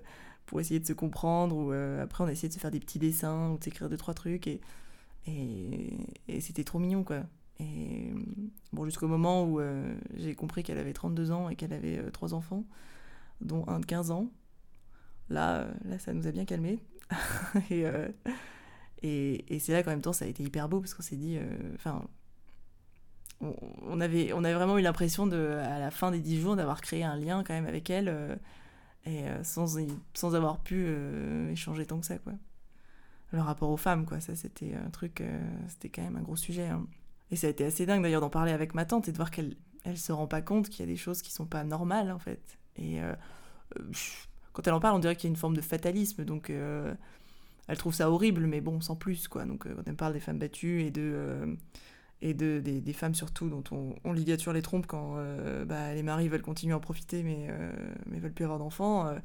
pour 0.46 0.60
essayer 0.60 0.78
de 0.78 0.86
se 0.86 0.92
comprendre 0.92 1.56
ou 1.56 1.72
euh, 1.72 2.02
après 2.02 2.22
on 2.22 2.26
a 2.28 2.32
essayé 2.32 2.48
de 2.48 2.54
se 2.54 2.60
faire 2.60 2.70
des 2.70 2.80
petits 2.80 2.98
dessins 2.98 3.50
ou 3.50 3.58
de 3.58 3.64
s'écrire 3.64 3.88
deux 3.88 3.96
trois 3.96 4.14
trucs 4.14 4.46
et 4.46 4.60
Et, 5.26 6.40
c'était 6.40 6.64
trop 6.64 6.80
mignon, 6.80 7.04
quoi. 7.04 7.22
Et 7.60 8.12
bon, 8.72 8.84
jusqu'au 8.86 9.06
moment 9.06 9.44
où 9.44 9.60
euh, 9.60 9.94
j'ai 10.16 10.34
compris 10.34 10.64
qu'elle 10.64 10.78
avait 10.78 10.92
32 10.92 11.30
ans 11.30 11.48
et 11.48 11.54
qu'elle 11.54 11.72
avait 11.72 12.10
trois 12.10 12.34
enfants, 12.34 12.64
dont 13.40 13.64
un 13.68 13.78
de 13.78 13.86
15 13.86 14.10
ans. 14.10 14.32
Là, 15.30 15.68
là 15.84 15.98
ça 16.00 16.12
nous 16.12 16.26
a 16.26 16.32
bien 16.32 16.44
calmés. 16.44 16.80
et, 17.70 17.84
et, 19.02 19.58
c'est 19.60 19.72
là 19.72 19.84
qu'en 19.84 19.90
même 19.90 20.00
temps, 20.00 20.12
ça 20.12 20.24
a 20.24 20.28
été 20.28 20.42
hyper 20.42 20.68
beau 20.68 20.80
parce 20.80 20.94
qu'on 20.94 21.02
s'est 21.02 21.16
dit. 21.16 21.38
Enfin. 21.76 22.04
On, 23.42 24.00
avait, 24.00 24.32
on 24.32 24.40
vraiment 24.40 24.78
eu 24.78 24.82
l'impression, 24.82 25.26
de, 25.26 25.36
à 25.36 25.78
la 25.78 25.90
fin 25.90 26.10
des 26.10 26.20
10 26.20 26.40
jours, 26.40 26.56
d'avoir 26.56 26.80
créé 26.80 27.02
un 27.04 27.16
lien 27.16 27.42
quand 27.44 27.54
même 27.54 27.66
avec 27.66 27.90
elle. 27.90 28.08
euh, 28.08 28.36
et 29.04 29.24
euh, 29.28 29.42
sans, 29.42 29.78
sans 30.14 30.34
avoir 30.36 30.60
pu 30.60 30.84
euh, 30.86 31.50
échanger 31.50 31.86
tant 31.86 31.98
que 31.98 32.06
ça, 32.06 32.18
quoi. 32.18 32.34
Le 33.32 33.40
rapport 33.40 33.70
aux 33.70 33.76
femmes, 33.76 34.04
quoi, 34.04 34.20
ça 34.20 34.36
c'était 34.36 34.74
un 34.74 34.90
truc, 34.90 35.22
c'était 35.66 35.88
quand 35.88 36.02
même 36.02 36.16
un 36.16 36.20
gros 36.20 36.36
sujet. 36.36 36.68
hein. 36.68 36.86
Et 37.30 37.36
ça 37.36 37.46
a 37.46 37.50
été 37.50 37.64
assez 37.64 37.86
dingue 37.86 38.02
d'ailleurs 38.02 38.20
d'en 38.20 38.28
parler 38.28 38.52
avec 38.52 38.74
ma 38.74 38.84
tante 38.84 39.08
et 39.08 39.12
de 39.12 39.16
voir 39.16 39.30
qu'elle 39.30 39.56
elle 39.84 39.96
se 39.96 40.12
rend 40.12 40.26
pas 40.26 40.42
compte 40.42 40.68
qu'il 40.68 40.80
y 40.80 40.82
a 40.82 40.86
des 40.86 40.98
choses 40.98 41.22
qui 41.22 41.32
sont 41.32 41.46
pas 41.46 41.64
normales 41.64 42.12
en 42.12 42.18
fait. 42.18 42.58
Et 42.76 42.98
quand 44.52 44.66
elle 44.66 44.74
en 44.74 44.80
parle, 44.80 44.96
on 44.96 44.98
dirait 44.98 45.16
qu'il 45.16 45.28
y 45.28 45.32
a 45.32 45.34
une 45.34 45.36
forme 45.40 45.56
de 45.56 45.62
fatalisme, 45.62 46.26
donc 46.26 46.50
elle 46.50 47.78
trouve 47.78 47.94
ça 47.94 48.10
horrible, 48.10 48.46
mais 48.46 48.60
bon, 48.60 48.82
sans 48.82 48.96
plus 48.96 49.28
quoi. 49.28 49.46
Donc 49.46 49.66
quand 49.66 49.82
elle 49.86 49.96
parle 49.96 50.12
des 50.12 50.20
femmes 50.20 50.38
battues 50.38 50.82
et 50.82 50.90
de 50.90 51.56
et 52.22 52.34
de 52.34 52.60
des, 52.60 52.80
femmes 52.94 53.14
surtout 53.14 53.50
dont 53.50 53.64
on, 53.72 53.94
on 54.04 54.12
ligature 54.12 54.52
les 54.52 54.62
trompes 54.62 54.86
quand 54.86 55.14
euh, 55.16 55.64
bah, 55.66 55.94
les 55.94 56.02
maris 56.02 56.28
veulent 56.28 56.42
continuer 56.42 56.72
à 56.74 56.78
en 56.78 56.80
profiter 56.80 57.22
mais 57.22 57.48
euh, 57.50 57.72
veulent 58.20 58.32
plus 58.32 58.44
avoir 58.44 58.58
d'enfants. 58.60 59.06
euh, 59.08 59.18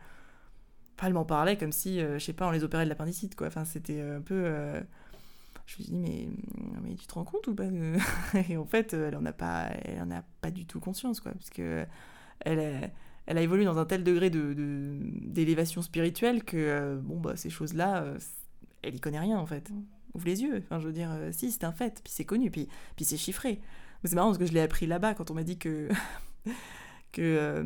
elle 1.04 1.14
m'en 1.14 1.26
parlait 1.26 1.58
comme 1.58 1.72
si, 1.72 2.00
euh, 2.02 2.18
je 2.20 2.26
sais 2.26 2.34
pas, 2.34 2.48
on 2.48 2.52
les 2.52 2.64
opérait 2.64 2.84
de 2.86 2.90
l'appendicite. 2.90 3.36
Enfin, 3.42 3.66
c'était 3.66 4.02
un 4.02 4.22
peu. 4.22 4.34
euh, 4.36 4.82
je 5.66 5.80
me 5.80 5.84
suis 5.84 5.86
dit, 5.86 5.98
mais, 5.98 6.30
mais 6.84 6.96
tu 6.96 7.08
te 7.08 7.14
rends 7.14 7.26
compte 7.26 7.48
ou 7.48 7.56
pas 7.56 7.66
Et 8.50 8.58
en 8.58 8.66
fait, 8.66 8.94
elle 8.94 9.16
en 9.16 9.26
a 9.26 9.34
pas, 9.34 9.70
a 10.12 10.24
pas 10.42 10.52
du 10.52 10.66
tout 10.66 10.80
conscience, 10.80 11.20
quoi, 11.20 11.34
parce 11.34 11.50
que 11.50 11.86
elle, 12.42 12.60
a- 12.60 12.90
elle 13.28 13.38
a 13.38 13.42
évolué 13.42 13.66
dans 13.66 13.78
un 13.80 13.86
tel 13.86 14.04
degré 14.04 14.30
de, 14.30 14.54
de- 14.54 15.00
d'élévation 15.28 15.82
spirituelle 15.82 16.44
que, 16.44 17.00
bon, 17.04 17.20
bah, 17.20 17.36
ces 17.36 17.50
choses-là, 17.50 18.04
euh, 18.04 18.20
elle 18.84 18.96
y 18.96 19.00
connaît 19.02 19.20
rien, 19.20 19.38
en 19.40 19.46
fait. 19.46 19.72
Ouvre 20.14 20.26
les 20.26 20.42
yeux. 20.42 20.58
Enfin, 20.58 20.80
je 20.80 20.88
veux 20.88 20.94
dire, 20.94 21.12
euh, 21.12 21.32
si, 21.32 21.52
c'est 21.52 21.64
un 21.64 21.72
fait, 21.72 22.02
puis 22.04 22.14
c'est 22.14 22.26
connu, 22.26 22.52
puis, 22.52 22.68
puis 22.96 23.06
c'est 23.06 23.18
chiffré. 23.18 23.60
Mais 24.04 24.10
c'est 24.10 24.16
marrant 24.16 24.30
parce 24.30 24.38
que 24.38 24.46
je 24.46 24.54
l'ai 24.54 24.62
appris 24.62 24.86
là-bas 24.88 25.14
quand 25.14 25.32
on 25.32 25.34
m'a 25.34 25.44
dit 25.44 25.58
que. 25.58 25.90
Que, 27.14 27.22
euh, 27.22 27.64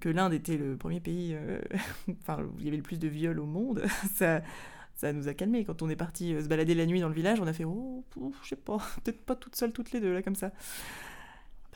que 0.00 0.08
l'Inde 0.08 0.32
était 0.32 0.56
le 0.56 0.76
premier 0.76 1.00
pays 1.00 1.34
euh, 1.34 1.60
enfin, 2.22 2.42
où 2.42 2.58
il 2.58 2.64
y 2.64 2.68
avait 2.68 2.78
le 2.78 2.82
plus 2.82 2.98
de 2.98 3.06
viols 3.06 3.38
au 3.38 3.44
monde, 3.44 3.84
ça, 4.14 4.40
ça 4.94 5.12
nous 5.12 5.28
a 5.28 5.34
calmés. 5.34 5.64
Quand 5.64 5.82
on 5.82 5.90
est 5.90 5.96
parti 5.96 6.34
se 6.42 6.48
balader 6.48 6.74
la 6.74 6.86
nuit 6.86 6.98
dans 6.98 7.08
le 7.08 7.14
village, 7.14 7.40
on 7.40 7.46
a 7.46 7.52
fait 7.52 7.64
oh, 7.64 8.04
je 8.42 8.48
sais 8.48 8.56
pas, 8.56 8.78
peut-être 9.04 9.24
pas 9.24 9.36
toutes 9.36 9.54
seules 9.54 9.72
toutes 9.72 9.92
les 9.92 10.00
deux 10.00 10.12
là 10.12 10.22
comme 10.22 10.34
ça. 10.34 10.50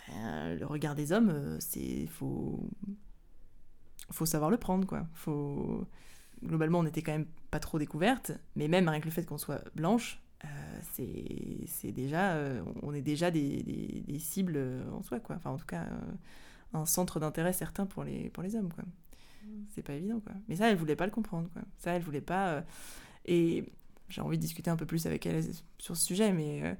Ben, 0.08 0.58
le 0.58 0.66
regard 0.66 0.94
des 0.94 1.12
hommes, 1.12 1.58
c'est 1.60 2.06
faut 2.06 2.68
faut 4.10 4.26
savoir 4.26 4.50
le 4.50 4.56
prendre 4.56 4.86
quoi. 4.86 5.06
Faut 5.12 5.86
globalement 6.44 6.80
on 6.80 6.86
était 6.86 7.02
quand 7.02 7.12
même 7.12 7.26
pas 7.50 7.60
trop 7.60 7.78
découvertes, 7.78 8.32
mais 8.56 8.68
même 8.68 8.88
avec 8.88 9.04
le 9.04 9.10
fait 9.10 9.24
qu'on 9.24 9.38
soit 9.38 9.62
blanche, 9.74 10.20
euh, 10.44 10.48
c'est 10.94 11.66
c'est 11.66 11.92
déjà 11.92 12.32
euh, 12.34 12.62
on 12.82 12.94
est 12.94 13.02
déjà 13.02 13.30
des, 13.30 13.62
des- 13.62 14.02
des 14.06 14.18
cibles 14.18 14.58
en 14.92 15.02
soi 15.02 15.20
quoi. 15.20 15.36
Enfin 15.36 15.50
en 15.50 15.56
tout 15.58 15.66
cas 15.66 15.84
euh, 15.84 15.98
un 16.78 16.86
centre 16.86 17.20
d'intérêt 17.20 17.52
certain 17.52 17.86
pour 17.86 18.04
les 18.04 18.30
pour 18.30 18.42
les 18.42 18.56
hommes 18.56 18.72
quoi. 18.72 18.84
C'est 19.74 19.82
pas 19.82 19.94
évident 19.94 20.20
quoi. 20.20 20.32
Mais 20.48 20.56
ça 20.56 20.70
elle 20.70 20.76
voulait 20.76 20.96
pas 20.96 21.06
le 21.06 21.12
comprendre 21.12 21.48
quoi. 21.52 21.62
Ça 21.78 21.92
elle 21.92 22.02
voulait 22.02 22.20
pas 22.20 22.64
et 23.26 23.64
j'ai 24.10 24.20
envie 24.22 24.38
de 24.38 24.42
discuter 24.42 24.70
un 24.70 24.76
peu 24.76 24.86
plus 24.86 25.06
avec 25.06 25.26
elle 25.26 25.42
sur 25.78 25.96
ce 25.96 26.04
sujet, 26.06 26.32
mais 26.32 26.76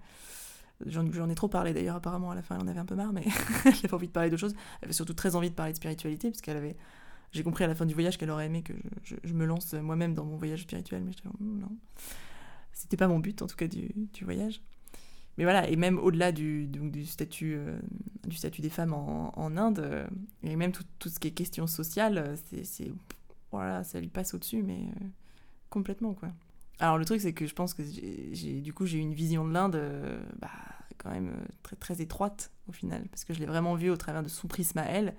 j'en 0.87 1.11
j'en 1.13 1.29
ai 1.29 1.35
trop 1.35 1.49
parlé 1.49 1.73
d'ailleurs, 1.73 1.97
apparemment, 1.97 2.31
à 2.31 2.35
la 2.35 2.43
fin, 2.43 2.57
elle 2.57 2.63
en 2.63 2.69
avait 2.69 2.81
un 2.81 2.85
peu 2.85 2.95
marre, 2.95 3.13
mais 3.13 3.25
elle 3.65 3.73
avait 3.73 3.95
envie 3.95 4.07
de 4.09 4.13
parler 4.13 4.31
d'autre 4.31 4.41
chose. 4.41 4.55
Elle 4.81 4.87
avait 4.87 4.93
surtout 4.93 5.15
très 5.15 5.37
envie 5.37 5.51
de 5.51 5.55
parler 5.55 5.73
de 5.73 5.77
spiritualité, 5.77 6.31
parce 6.31 6.41
qu'elle 6.43 6.57
avait. 6.57 6.77
J'ai 7.35 7.43
compris 7.43 7.65
à 7.65 7.67
la 7.67 7.75
fin 7.75 7.85
du 7.85 7.95
voyage 7.95 8.17
qu'elle 8.17 8.31
aurait 8.31 8.47
aimé 8.47 8.63
que 8.63 8.73
je, 9.03 9.35
me 9.35 9.45
lance 9.45 9.75
moi-même 9.75 10.15
dans 10.15 10.25
mon 10.25 10.37
voyage 10.37 10.63
spirituel, 10.63 11.03
mais 11.03 11.11
j'étais 11.11 11.29
non. 11.41 11.77
C'était 12.73 12.97
pas 12.97 13.09
mon 13.09 13.19
but, 13.19 13.43
en 13.43 13.49
tout 13.49 13.57
cas, 13.57 13.67
du, 13.67 13.91
voyage. 14.23 14.63
Mais 15.37 15.43
voilà, 15.43 15.69
et 15.69 15.75
même 15.75 15.99
au-delà 15.99 16.31
du, 16.31 16.71
euh, 16.77 17.81
statut 18.31 18.61
des 18.61 18.71
femmes 18.71 18.95
en, 18.95 19.57
Inde, 19.57 19.81
euh, 19.81 20.07
et 20.45 20.55
même 20.55 20.71
tout, 20.71 21.09
ce 21.09 21.19
qui 21.19 21.27
est 21.27 21.33
question 21.33 21.67
sociale, 21.67 22.19
euh, 22.19 22.37
c'est. 22.63 22.93
Voilà, 23.51 23.83
ça 23.83 23.99
lui 23.99 24.09
passe 24.09 24.33
au-dessus, 24.35 24.63
mais 24.63 24.89
complètement, 25.71 26.15
quoi. 26.15 26.31
Alors 26.79 26.99
le 26.99 27.05
truc 27.05 27.21
c'est 27.21 27.33
que 27.33 27.47
je 27.47 27.55
pense 27.55 27.73
que 27.73 27.83
du 28.61 28.73
coup 28.73 28.85
j'ai 28.85 28.99
eu 28.99 29.01
une 29.01 29.15
vision 29.15 29.47
de 29.47 29.53
l'Inde 29.53 29.81
bah, 30.41 30.51
quand 30.99 31.11
même 31.11 31.33
très 31.63 31.77
très 31.77 32.03
étroite 32.03 32.51
au 32.67 32.73
final 32.73 33.07
parce 33.11 33.25
que 33.25 33.33
je 33.33 33.39
l'ai 33.39 33.47
vraiment 33.47 33.77
vue 33.77 33.91
au 33.91 33.97
travers 33.97 34.25
de 34.25 34.29
son 34.29 34.49
prisme 34.49 34.79
à 34.79 34.87
elle 34.87 35.15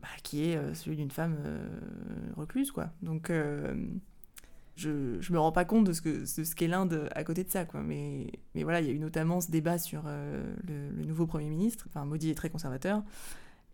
bah, 0.00 0.08
qui 0.22 0.50
est 0.50 0.56
euh, 0.56 0.74
celui 0.74 0.96
d'une 0.96 1.10
femme 1.10 1.36
euh, 1.44 1.68
recluse 2.36 2.70
quoi. 2.70 2.90
Donc 3.02 3.28
euh, 3.28 3.74
je, 4.76 5.20
je 5.20 5.32
me 5.32 5.38
rends 5.38 5.52
pas 5.52 5.64
compte 5.64 5.84
de 5.84 5.92
ce 5.92 6.00
que 6.00 6.24
ce 6.24 6.54
qu'est 6.54 6.68
l'Inde 6.68 7.10
à 7.14 7.22
côté 7.24 7.44
de 7.44 7.50
ça 7.50 7.64
quoi. 7.64 7.82
Mais 7.82 8.28
mais 8.54 8.62
voilà 8.62 8.80
il 8.80 8.86
y 8.86 8.90
a 8.90 8.92
eu 8.92 8.98
notamment 8.98 9.40
ce 9.40 9.50
débat 9.50 9.78
sur 9.78 10.04
le, 10.66 11.04
nouveau 11.04 11.26
premier 11.26 11.48
ministre. 11.50 11.86
Enfin 11.88 12.04
Modi 12.04 12.30
est 12.30 12.34
très 12.34 12.50
conservateur. 12.50 13.02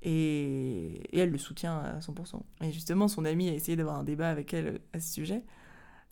Et, 0.03 1.01
et 1.13 1.19
elle 1.19 1.31
le 1.31 1.39
soutient 1.39 1.79
à 1.79 1.99
100%. 1.99 2.41
Et 2.63 2.71
justement, 2.71 3.09
son 3.09 3.25
ami 3.25 3.49
a 3.49 3.55
essayé 3.55 3.77
d'avoir 3.77 3.97
un 3.97 4.05
débat 4.05 4.31
avec 4.31 4.53
elle 4.55 4.81
à 4.93 5.01
ce 5.01 5.13
sujet. 5.13 5.43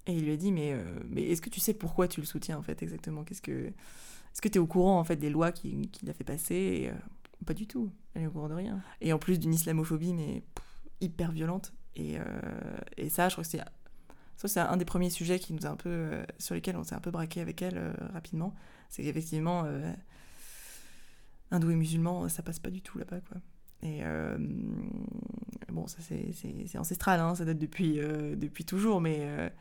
Et 0.06 0.14
il 0.14 0.24
lui 0.24 0.32
a 0.32 0.36
dit 0.36 0.52
mais, 0.52 0.76
mais 1.08 1.22
est-ce 1.22 1.42
que 1.42 1.50
tu 1.50 1.60
sais 1.60 1.74
pourquoi 1.74 2.08
tu 2.08 2.20
le 2.20 2.26
soutiens 2.26 2.58
en 2.58 2.62
fait 2.62 2.82
exactement? 2.82 3.24
Qu'est-ce 3.24 3.42
que 3.42 3.66
est-ce 4.32 4.40
que 4.40 4.48
tu 4.48 4.56
es 4.56 4.58
au 4.58 4.66
courant 4.66 4.98
en 4.98 5.04
fait 5.04 5.16
des 5.16 5.30
lois 5.30 5.52
qu'il 5.52 5.90
qu'il 5.90 6.08
a 6.10 6.12
fait 6.14 6.24
passer? 6.24 6.92
Pas 7.44 7.54
du 7.54 7.66
tout. 7.66 7.90
Elle 8.14 8.22
est 8.22 8.26
au 8.26 8.30
courant 8.30 8.48
de 8.48 8.54
rien. 8.54 8.80
Et 9.00 9.12
en 9.12 9.18
plus 9.18 9.38
d'une 9.38 9.52
islamophobie 9.54 10.14
mais 10.14 10.42
hyper 11.00 11.32
violente. 11.32 11.72
Et, 11.96 12.18
euh, 12.18 12.22
et 12.96 13.08
ça, 13.08 13.28
je 13.28 13.34
crois 13.34 13.44
que 13.44 14.48
c'est 14.48 14.60
un 14.60 14.76
des 14.76 14.84
premiers 14.84 15.10
sujets 15.10 15.38
qui 15.38 15.52
nous 15.52 15.66
a 15.66 15.68
un 15.70 15.76
peu 15.76 15.88
euh, 15.90 16.24
sur 16.38 16.54
lesquels 16.54 16.76
on 16.76 16.84
s'est 16.84 16.94
un 16.94 17.00
peu 17.00 17.10
braqué 17.10 17.40
avec 17.40 17.62
elle 17.62 17.78
euh, 17.78 17.92
rapidement. 18.12 18.54
C'est 18.88 19.02
qu'effectivement 19.02 19.64
euh, 19.66 19.92
hindou 21.50 21.70
et 21.70 21.76
musulman 21.76 22.28
ça 22.28 22.42
passe 22.42 22.58
pas 22.58 22.70
du 22.70 22.82
tout 22.82 22.98
là-bas 22.98 23.20
quoi. 23.20 23.38
Et 23.82 24.02
bon, 25.68 25.86
ça 25.86 25.98
c'est- 26.00 26.32
c'est 26.32 26.66
c'est 26.66 26.78
ancestral, 26.78 27.20
hein, 27.20 27.34
ça 27.34 27.44
date 27.44 27.58
depuis, 27.58 28.00
toujours, 28.66 29.00
mais, 29.02 29.52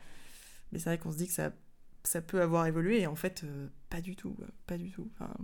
c'est 0.72 0.84
vrai 0.84 0.98
qu'on 0.98 1.12
se 1.12 1.18
dit 1.18 1.26
que 1.26 1.32
ça, 1.34 2.22
peut 2.22 2.40
avoir 2.40 2.66
évolué, 2.66 3.02
et 3.02 3.06
en 3.06 3.16
fait, 3.16 3.44
pas 3.90 4.00
du 4.00 4.16
tout, 4.16 4.34
pas 4.66 4.78
du 4.78 4.90
tout. 4.90 5.10
Enfin, 5.14 5.34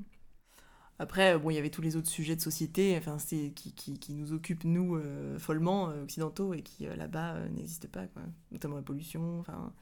après, 1.00 1.38
bon, 1.38 1.48
il 1.48 1.54
y 1.54 1.58
avait 1.58 1.70
tous 1.70 1.80
les 1.80 1.96
autres 1.96 2.10
sujets 2.10 2.36
de 2.36 2.42
société 2.42 2.94
enfin, 2.98 3.16
qui, 3.16 3.52
qui, 3.54 3.98
qui 3.98 4.12
nous 4.12 4.34
occupent, 4.34 4.64
nous, 4.64 4.96
euh, 4.96 5.38
follement, 5.38 5.88
euh, 5.88 6.02
occidentaux, 6.02 6.52
et 6.52 6.60
qui, 6.60 6.86
euh, 6.86 6.94
là-bas, 6.94 7.36
euh, 7.36 7.48
n'existent 7.48 7.88
pas, 7.90 8.06
quoi. 8.06 8.20
Notamment 8.52 8.76
la 8.76 8.82
pollution, 8.82 9.40
enfin... 9.40 9.72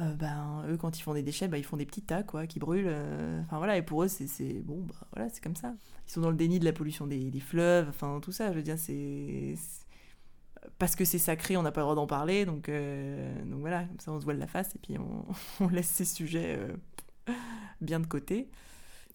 euh, 0.00 0.12
ben, 0.14 0.64
eux, 0.68 0.76
quand 0.76 0.98
ils 0.98 1.02
font 1.02 1.14
des 1.14 1.22
déchets, 1.22 1.46
ben, 1.46 1.56
ils 1.56 1.64
font 1.64 1.76
des 1.76 1.86
petits 1.86 2.02
tas, 2.02 2.24
quoi, 2.24 2.48
qui 2.48 2.58
brûlent. 2.58 2.88
euh, 2.88 3.42
voilà, 3.52 3.76
et 3.76 3.82
pour 3.82 4.02
eux, 4.02 4.08
c'est... 4.08 4.54
Bon, 4.64 4.82
bah, 4.82 4.94
voilà, 5.14 5.28
c'est 5.30 5.40
comme 5.40 5.54
ça. 5.54 5.72
Ils 6.08 6.10
sont 6.10 6.20
dans 6.20 6.30
le 6.30 6.36
déni 6.36 6.58
de 6.58 6.64
la 6.64 6.72
pollution 6.72 7.06
des, 7.06 7.30
fleuves, 7.38 7.88
enfin, 7.88 8.18
tout 8.20 8.32
ça, 8.32 8.50
je 8.50 8.56
veux 8.56 8.64
dire, 8.64 8.76
c'est... 8.78 9.54
Parce 10.80 10.96
que 10.96 11.04
c'est 11.04 11.18
sacré, 11.18 11.56
on 11.56 11.62
n'a 11.62 11.70
pas 11.70 11.80
le 11.82 11.84
droit 11.84 11.94
d'en 11.94 12.08
parler, 12.08 12.44
donc, 12.44 12.68
euh, 12.68 13.40
donc 13.44 13.60
voilà, 13.60 13.84
comme 13.84 14.00
ça, 14.00 14.10
on 14.10 14.18
se 14.18 14.24
voile 14.24 14.38
la 14.38 14.48
face, 14.48 14.74
et 14.74 14.80
puis 14.80 14.96
on, 15.60 15.68
laisse 15.68 15.86
ces 15.90 16.04
sujets 16.04 16.58
euh, 16.58 17.32
bien 17.80 18.00
de 18.00 18.06
côté 18.06 18.48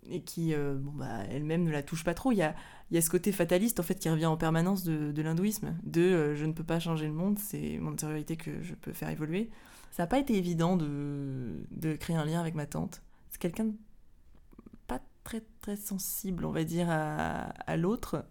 et 0.10 0.22
qui, 0.22 0.54
euh, 0.54 0.76
bon, 0.76 0.92
bah, 0.92 1.24
elle-même 1.30 1.64
ne 1.64 1.72
la 1.72 1.84
touche 1.84 2.04
pas 2.04 2.14
trop. 2.14 2.32
Il 2.32 2.38
y 2.38 2.42
a, 2.42 2.56
y 2.92 2.98
a 2.98 3.02
ce 3.02 3.10
côté 3.10 3.32
fataliste, 3.32 3.80
en 3.80 3.84
fait, 3.84 3.96
qui 3.96 4.10
revient 4.10 4.26
en 4.26 4.38
permanence 4.38 4.84
de, 4.84 5.22
l'hindouisme, 5.22 5.76
de 5.84 6.02
euh, 6.02 6.36
je 6.36 6.46
ne 6.46 6.54
peux 6.54 6.64
pas 6.64 6.80
changer 6.80 7.08
le 7.08 7.14
monde, 7.14 7.40
c'est 7.40 7.78
mon 7.80 7.92
intériorité 7.92 8.36
que 8.36 8.62
je 8.62 8.74
peux 8.74 8.94
faire 8.94 9.10
évoluer. 9.10 9.50
Ça 9.92 10.04
n'a 10.04 10.08
pas 10.08 10.20
été 10.20 10.38
évident 10.38 10.78
de, 10.78 11.66
de 11.72 11.94
créer 11.94 12.16
un 12.16 12.26
lien 12.26 12.40
avec 12.40 12.56
ma 12.56 12.66
tante. 12.66 13.02
C'est 13.30 13.40
quelqu'un 13.40 13.66
de 13.66 13.74
pas 14.88 15.02
très, 15.24 15.44
très 15.62 15.76
sensible, 15.76 16.46
on 16.46 16.52
va 16.52 16.64
dire, 16.64 16.88
à, 16.90 17.50
à 17.68 17.78
l'autre. 17.78 18.26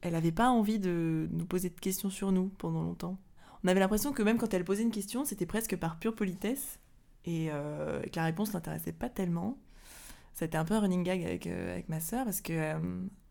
Elle 0.00 0.12
n'avait 0.12 0.32
pas 0.32 0.50
envie 0.50 0.78
de 0.78 1.28
nous 1.32 1.44
poser 1.44 1.68
de 1.68 1.78
questions 1.78 2.10
sur 2.10 2.32
nous 2.32 2.48
pendant 2.58 2.82
longtemps. 2.82 3.18
On 3.62 3.68
avait 3.68 3.80
l'impression 3.80 4.12
que 4.12 4.22
même 4.22 4.38
quand 4.38 4.54
elle 4.54 4.64
posait 4.64 4.82
une 4.82 4.90
question, 4.90 5.24
c'était 5.24 5.46
presque 5.46 5.76
par 5.76 5.98
pure 5.98 6.14
politesse, 6.14 6.78
et 7.24 7.48
euh, 7.50 8.00
que 8.02 8.16
la 8.16 8.24
réponse 8.24 8.52
l'intéressait 8.52 8.92
pas 8.92 9.08
tellement. 9.08 9.58
C'était 10.34 10.56
un 10.56 10.64
peu 10.64 10.74
un 10.74 10.80
running 10.80 11.02
gag 11.02 11.22
avec, 11.22 11.46
euh, 11.46 11.72
avec 11.72 11.88
ma 11.88 12.00
sœur 12.00 12.24
parce 12.24 12.40
que 12.40 12.52
euh, 12.52 12.78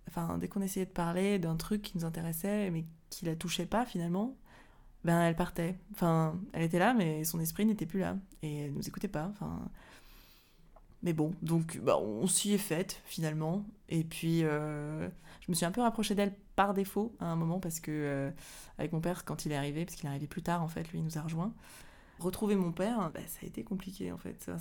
enfin, 0.08 0.38
dès 0.38 0.48
qu'on 0.48 0.62
essayait 0.62 0.86
de 0.86 0.92
parler 0.92 1.40
d'un 1.40 1.56
truc 1.56 1.82
qui 1.82 1.98
nous 1.98 2.06
intéressait 2.06 2.70
mais 2.72 2.86
qui 3.10 3.26
la 3.26 3.36
touchait 3.36 3.66
pas 3.66 3.86
finalement, 3.86 4.38
ben 5.04 5.22
elle 5.22 5.36
partait. 5.36 5.80
Enfin, 5.92 6.40
elle 6.54 6.64
était 6.64 6.80
là 6.80 6.94
mais 6.94 7.24
son 7.24 7.40
esprit 7.40 7.66
n'était 7.66 7.86
plus 7.86 8.00
là 8.00 8.18
et 8.44 8.66
elle 8.66 8.74
nous 8.74 8.88
écoutait 8.88 9.08
pas. 9.08 9.28
Enfin, 9.32 9.70
mais 11.02 11.14
bon, 11.14 11.34
donc 11.42 11.80
bah, 11.80 11.98
on 11.98 12.28
s'y 12.28 12.54
est 12.54 12.58
faite 12.58 13.02
finalement. 13.06 13.66
Et 13.88 14.04
puis 14.04 14.44
euh, 14.44 15.08
je 15.42 15.50
me 15.50 15.54
suis 15.54 15.66
un 15.66 15.72
peu 15.72 15.82
rapprochée 15.82 16.16
d'elle 16.16 16.36
par 16.56 16.74
défaut 16.74 17.16
à 17.20 17.26
un 17.26 17.36
moment 17.36 17.60
parce 17.60 17.80
que 17.80 18.32
avec 18.78 18.92
mon 18.92 19.00
père 19.00 19.26
quand 19.26 19.46
il 19.46 19.52
est 19.52 19.56
arrivé, 19.56 19.86
parce 19.86 19.96
qu'il 19.96 20.06
est 20.06 20.10
arrivé 20.10 20.28
plus 20.28 20.44
tard 20.44 20.62
en 20.62 20.68
fait, 20.68 20.92
lui 20.92 21.00
il 21.00 21.04
nous 21.06 21.18
a 21.18 21.22
rejoint. 21.22 21.54
Retrouver 22.20 22.58
mon 22.58 22.74
père, 22.74 23.10
bah, 23.14 23.22
ça 23.28 23.40
a 23.44 23.46
été 23.46 23.64
compliqué 23.64 24.12
en 24.12 24.18
fait. 24.18 24.44
Ça, 24.44 24.58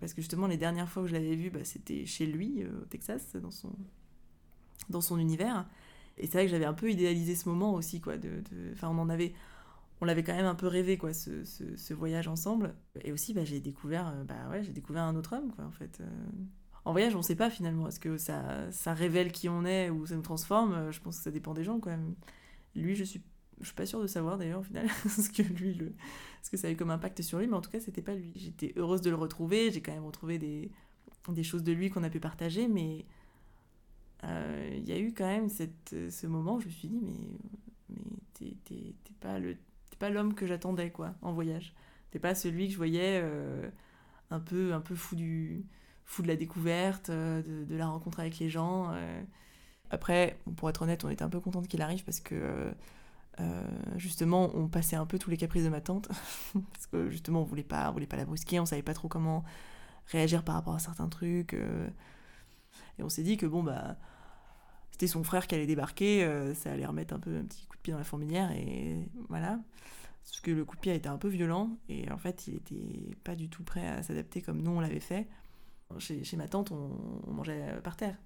Parce 0.00 0.12
que 0.12 0.20
justement, 0.20 0.46
les 0.46 0.56
dernières 0.56 0.88
fois 0.88 1.02
où 1.02 1.06
je 1.06 1.12
l'avais 1.12 1.34
vu, 1.34 1.50
bah, 1.50 1.64
c'était 1.64 2.06
chez 2.06 2.26
lui, 2.26 2.64
au 2.64 2.84
Texas, 2.84 3.34
dans 3.36 3.50
son, 3.50 3.72
dans 4.90 5.00
son 5.00 5.18
univers. 5.18 5.66
Et 6.18 6.26
c'est 6.26 6.32
vrai 6.32 6.44
que 6.44 6.50
j'avais 6.50 6.64
un 6.66 6.74
peu 6.74 6.90
idéalisé 6.90 7.34
ce 7.34 7.48
moment 7.48 7.74
aussi, 7.74 8.00
quoi. 8.00 8.16
De, 8.16 8.42
Enfin, 8.72 8.88
on 8.88 8.98
en 8.98 9.08
avait 9.08 9.34
on 10.02 10.04
l'avait 10.04 10.22
quand 10.22 10.34
même 10.34 10.44
un 10.44 10.54
peu 10.54 10.66
rêvé 10.66 10.98
quoi 10.98 11.14
ce, 11.14 11.42
ce, 11.44 11.94
voyage 11.94 12.28
ensemble 12.28 12.74
et 13.02 13.12
aussi 13.12 13.32
bah, 13.32 13.46
j'ai 13.46 13.60
découvert 13.60 14.12
bah 14.28 14.50
ouais 14.50 14.62
j'ai 14.62 14.72
découvert 14.72 15.04
un 15.04 15.16
autre 15.16 15.34
homme 15.34 15.50
quoi 15.52 15.64
en 15.64 15.70
fait 15.70 16.02
en 16.84 16.92
voyage 16.92 17.16
on 17.16 17.22
sait 17.22 17.34
pas 17.34 17.48
finalement 17.48 17.88
est-ce 17.88 17.98
que 17.98 18.18
ça, 18.18 18.70
ça 18.72 18.92
révèle 18.92 19.32
qui 19.32 19.48
on 19.48 19.64
est 19.64 19.88
ou 19.88 20.04
ça 20.04 20.14
nous 20.14 20.20
transforme 20.20 20.92
je 20.92 21.00
pense 21.00 21.16
que 21.16 21.22
ça 21.22 21.30
dépend 21.30 21.54
des 21.54 21.64
gens 21.64 21.80
quand 21.80 21.88
même 21.88 22.14
lui 22.74 22.94
je 22.94 23.04
suis 23.04 23.22
je 23.60 23.66
suis 23.66 23.74
pas 23.74 23.86
sûre 23.86 24.00
de 24.00 24.06
savoir 24.06 24.38
d'ailleurs 24.38 24.60
au 24.60 24.64
final 24.64 24.88
ce 25.08 25.30
que 25.30 25.42
lui 25.42 25.74
le 25.74 25.92
ce 26.42 26.50
que 26.50 26.56
ça 26.56 26.68
a 26.68 26.70
eu 26.70 26.76
comme 26.76 26.90
impact 26.90 27.22
sur 27.22 27.38
lui 27.38 27.46
mais 27.46 27.56
en 27.56 27.60
tout 27.60 27.70
cas 27.70 27.80
c'était 27.80 28.02
pas 28.02 28.14
lui. 28.14 28.32
J'étais 28.36 28.72
heureuse 28.76 29.00
de 29.00 29.10
le 29.10 29.16
retrouver 29.16 29.70
j'ai 29.70 29.80
quand 29.80 29.92
même 29.92 30.04
retrouvé 30.04 30.38
des, 30.38 30.70
des 31.28 31.42
choses 31.42 31.62
de 31.62 31.72
lui 31.72 31.90
qu'on 31.90 32.04
a 32.04 32.10
pu 32.10 32.20
partager 32.20 32.68
mais 32.68 33.04
euh, 34.24 34.70
il 34.76 34.88
y 34.88 34.92
a 34.92 34.98
eu 34.98 35.12
quand 35.12 35.26
même 35.26 35.48
cette, 35.48 35.94
ce 36.10 36.26
moment 36.26 36.56
où 36.56 36.60
je 36.60 36.66
me 36.66 36.70
suis 36.70 36.88
dit 36.88 37.00
mais 37.02 37.28
mais 37.88 38.54
t'es 38.64 38.94
pas 39.20 39.38
le 39.38 39.56
l'homme 40.10 40.34
que 40.34 40.46
j'attendais 40.46 40.90
quoi 40.90 41.14
en 41.22 41.32
voyage. 41.32 41.74
T'es 42.10 42.18
pas 42.18 42.34
celui 42.34 42.66
que 42.66 42.72
je 42.72 42.76
voyais 42.76 43.20
euh, 43.22 43.68
un 44.30 44.40
peu 44.40 44.74
un 44.74 44.80
peu 44.80 44.94
fou 44.94 45.16
du 45.16 45.64
fou 46.04 46.22
de 46.22 46.28
la 46.28 46.36
découverte 46.36 47.08
euh, 47.10 47.42
de, 47.42 47.64
de, 47.64 47.76
la 47.76 47.86
rencontre 47.86 48.20
avec 48.20 48.38
les 48.38 48.50
gens 48.50 48.94
après 49.90 50.38
pour 50.56 50.68
être 50.68 50.82
honnête 50.82 51.04
on 51.04 51.08
était 51.08 51.22
un 51.22 51.28
peu 51.28 51.40
contente 51.40 51.66
qu'il 51.68 51.80
arrive 51.80 52.04
parce 52.04 52.20
que 52.20 52.72
justement 53.96 54.50
on 54.54 54.68
passait 54.68 54.96
un 54.96 55.06
peu 55.06 55.18
tous 55.18 55.30
les 55.30 55.36
caprices 55.36 55.64
de 55.64 55.68
ma 55.68 55.80
tante 55.80 56.08
parce 56.72 56.86
que 56.86 57.10
justement 57.10 57.42
on 57.42 57.44
voulait 57.44 57.62
pas 57.62 57.90
on 57.90 57.92
voulait 57.92 58.06
pas 58.06 58.16
la 58.16 58.24
brusquer 58.24 58.60
on 58.60 58.66
savait 58.66 58.82
pas 58.82 58.94
trop 58.94 59.08
comment 59.08 59.44
réagir 60.06 60.42
par 60.42 60.54
rapport 60.54 60.74
à 60.74 60.78
certains 60.78 61.08
trucs 61.08 61.54
et 61.54 63.02
on 63.02 63.08
s'est 63.08 63.22
dit 63.22 63.36
que 63.36 63.46
bon 63.46 63.62
bah 63.62 63.98
c'était 64.96 65.08
son 65.08 65.24
frère 65.24 65.46
qui 65.46 65.54
allait 65.54 65.66
débarquer, 65.66 66.24
euh, 66.24 66.54
ça 66.54 66.72
allait 66.72 66.86
remettre 66.86 67.12
un 67.12 67.18
peu 67.18 67.36
un 67.36 67.44
petit 67.44 67.66
coup 67.66 67.76
de 67.76 67.82
pied 67.82 67.92
dans 67.92 67.98
la 67.98 68.04
fourmilière 68.04 68.50
et 68.52 69.10
voilà. 69.28 69.60
Parce 70.24 70.40
que 70.40 70.50
le 70.50 70.64
coup 70.64 70.74
de 70.74 70.80
pied 70.80 70.90
a 70.90 70.94
été 70.94 71.06
un 71.06 71.18
peu 71.18 71.28
violent 71.28 71.76
et 71.90 72.10
en 72.10 72.16
fait 72.16 72.46
il 72.46 72.54
était 72.54 73.14
pas 73.22 73.34
du 73.34 73.50
tout 73.50 73.62
prêt 73.62 73.86
à 73.86 74.02
s'adapter 74.02 74.40
comme 74.40 74.62
nous 74.62 74.70
on 74.70 74.80
l'avait 74.80 75.00
fait. 75.00 75.28
Chez, 75.98 76.24
ma 76.38 76.48
tante 76.48 76.72
on, 76.72 77.30
mangeait 77.30 77.78
par 77.84 77.98
terre. 77.98 78.16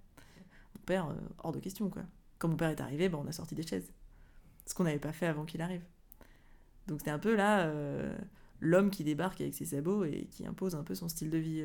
Mon 0.76 0.82
père 0.86 1.08
euh, 1.08 1.14
hors 1.38 1.50
de 1.50 1.58
question 1.58 1.90
quoi. 1.90 2.02
Quand 2.38 2.46
mon 2.46 2.56
père 2.56 2.70
est 2.70 2.80
arrivé, 2.80 3.08
bah, 3.08 3.18
on 3.20 3.26
a 3.26 3.32
sorti 3.32 3.56
des 3.56 3.66
chaises. 3.66 3.92
Ce 4.70 4.74
qu'on 4.74 4.84
n'avait 4.84 5.00
pas 5.00 5.12
fait 5.12 5.26
avant 5.26 5.44
qu'il 5.44 5.62
arrive. 5.62 5.82
Donc 6.86 7.00
c'était 7.00 7.10
un 7.10 7.18
peu 7.18 7.34
là 7.34 7.66
euh, 7.66 8.16
l'homme 8.60 8.90
qui 8.90 9.02
débarque 9.02 9.40
avec 9.40 9.54
ses 9.54 9.64
sabots 9.64 10.04
et 10.04 10.28
qui 10.30 10.46
impose 10.46 10.76
un 10.76 10.84
peu 10.84 10.94
son 10.94 11.08
style 11.08 11.30
de 11.30 11.38
vie 11.38 11.64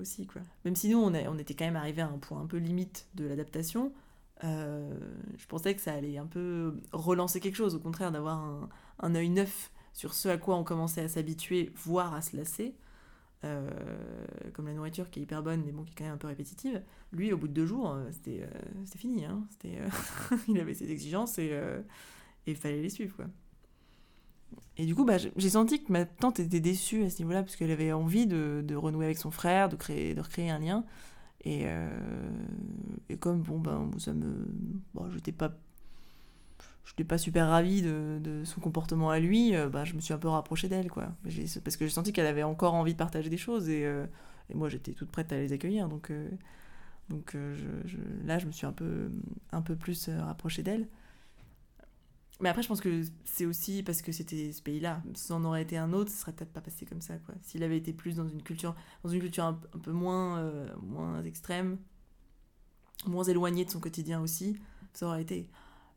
aussi 0.00 0.26
quoi. 0.26 0.40
Même 0.64 0.74
si 0.74 0.88
nous 0.88 0.98
on, 0.98 1.12
on 1.14 1.38
était 1.38 1.54
quand 1.54 1.66
même 1.66 1.76
arrivé 1.76 2.00
à 2.00 2.08
un 2.08 2.18
point 2.18 2.40
un 2.40 2.46
peu 2.46 2.56
limite 2.56 3.06
de 3.14 3.26
l'adaptation, 3.26 3.92
euh, 4.44 4.94
je 5.36 5.46
pensais 5.46 5.74
que 5.74 5.80
ça 5.80 5.92
allait 5.92 6.18
un 6.18 6.26
peu 6.26 6.76
relancer 6.92 7.40
quelque 7.40 7.56
chose, 7.56 7.74
au 7.74 7.80
contraire 7.80 8.12
d'avoir 8.12 8.38
un, 8.38 8.68
un 9.00 9.14
œil 9.14 9.30
neuf 9.30 9.72
sur 9.92 10.14
ce 10.14 10.28
à 10.28 10.38
quoi 10.38 10.56
on 10.56 10.64
commençait 10.64 11.00
à 11.00 11.08
s'habituer, 11.08 11.72
voire 11.74 12.14
à 12.14 12.22
se 12.22 12.36
lasser. 12.36 12.74
Euh, 13.44 13.70
comme 14.52 14.66
la 14.66 14.72
nourriture 14.72 15.10
qui 15.10 15.20
est 15.20 15.22
hyper 15.22 15.44
bonne 15.44 15.62
mais 15.64 15.70
bon 15.70 15.84
qui 15.84 15.92
est 15.92 15.94
quand 15.94 16.02
même 16.02 16.14
un 16.14 16.18
peu 16.18 16.26
répétitive 16.26 16.82
lui 17.12 17.32
au 17.32 17.36
bout 17.36 17.46
de 17.46 17.52
deux 17.52 17.66
jours 17.66 17.92
euh, 17.92 18.10
c'était 18.10 18.44
fini 18.96 19.24
hein. 19.24 19.46
il 20.48 20.58
avait 20.58 20.74
ses 20.74 20.90
exigences 20.90 21.38
et 21.38 21.56
il 22.52 22.56
fallait 22.56 22.82
les 22.82 22.90
suivre 22.90 23.14
quoi 23.16 23.26
et 24.76 24.86
du 24.86 24.94
coup 24.94 25.04
bah, 25.04 25.16
j'ai 25.18 25.50
senti 25.50 25.82
que 25.82 25.92
ma 25.92 26.04
tante 26.04 26.40
était 26.40 26.60
déçue 26.60 27.04
à 27.04 27.10
ce 27.10 27.18
niveau 27.18 27.32
là 27.32 27.42
parce 27.42 27.56
qu'elle 27.56 27.70
avait 27.70 27.92
envie 27.92 28.26
de, 28.26 28.62
de, 28.64 28.74
renouer 28.74 29.06
avec 29.06 29.18
son 29.18 29.30
frère 29.30 29.68
de 29.68 29.76
créer 29.76 30.14
de 30.14 30.20
recréer 30.20 30.50
un 30.50 30.58
lien 30.58 30.84
et, 31.44 31.62
euh, 31.64 31.88
et 33.08 33.16
comme, 33.16 33.42
bon, 33.42 33.58
ben, 33.58 33.90
ça 33.98 34.12
me. 34.12 34.46
J'étais 35.14 35.32
pas. 35.32 35.52
J'étais 36.84 37.04
pas 37.04 37.18
super 37.18 37.48
ravie 37.48 37.82
de, 37.82 38.18
de, 38.20 38.44
son 38.44 38.60
comportement 38.60 39.10
à 39.10 39.18
lui, 39.18 39.54
euh, 39.54 39.68
bah, 39.68 39.84
je 39.84 39.92
me 39.92 40.00
suis 40.00 40.14
un 40.14 40.18
peu 40.18 40.28
rapprochée 40.28 40.68
d'elle, 40.68 40.90
quoi. 40.90 41.12
Parce 41.62 41.76
que 41.76 41.84
j'ai 41.84 41.92
senti 41.92 42.14
qu'elle 42.14 42.26
avait 42.26 42.42
encore 42.42 42.72
envie 42.72 42.94
de 42.94 42.98
partager 42.98 43.28
des 43.28 43.36
choses 43.36 43.68
et, 43.68 43.84
euh, 43.84 44.06
et 44.48 44.54
moi 44.54 44.70
j'étais 44.70 44.92
toute 44.92 45.10
prête 45.10 45.30
à 45.30 45.36
les 45.36 45.52
accueillir. 45.52 45.88
Donc, 45.88 46.10
donc 47.10 47.36
là, 48.24 48.38
je 48.38 48.46
me 48.46 48.52
suis 48.52 48.66
un 48.66 48.72
peu, 48.72 49.10
un 49.52 49.60
peu 49.60 49.76
plus 49.76 50.08
rapprochée 50.08 50.62
d'elle. 50.62 50.88
Mais 52.40 52.48
après, 52.48 52.62
je 52.62 52.68
pense 52.68 52.80
que 52.80 53.02
c'est 53.24 53.46
aussi 53.46 53.82
parce 53.82 54.00
que 54.00 54.12
c'était 54.12 54.52
ce 54.52 54.62
pays-là. 54.62 55.02
Si 55.14 55.32
on 55.32 55.44
aurait 55.44 55.62
été 55.62 55.76
un 55.76 55.92
autre, 55.92 56.10
ce 56.10 56.18
serait 56.18 56.32
peut-être 56.32 56.52
pas 56.52 56.60
passé 56.60 56.86
comme 56.86 57.00
ça, 57.00 57.16
quoi. 57.18 57.34
S'il 57.42 57.64
avait 57.64 57.76
été 57.76 57.92
plus 57.92 58.14
dans 58.14 58.28
une 58.28 58.42
culture, 58.42 58.76
dans 59.02 59.10
une 59.10 59.20
culture 59.20 59.44
un, 59.44 59.54
peu 59.54 59.90
moins, 59.90 60.38
euh, 60.38 60.68
moins 60.82 61.22
extrême, 61.24 61.78
moins 63.06 63.24
éloignée 63.24 63.64
de 63.64 63.70
son 63.70 63.80
quotidien 63.80 64.20
aussi, 64.20 64.56
ça 64.92 65.06
aurait 65.06 65.22
été. 65.22 65.48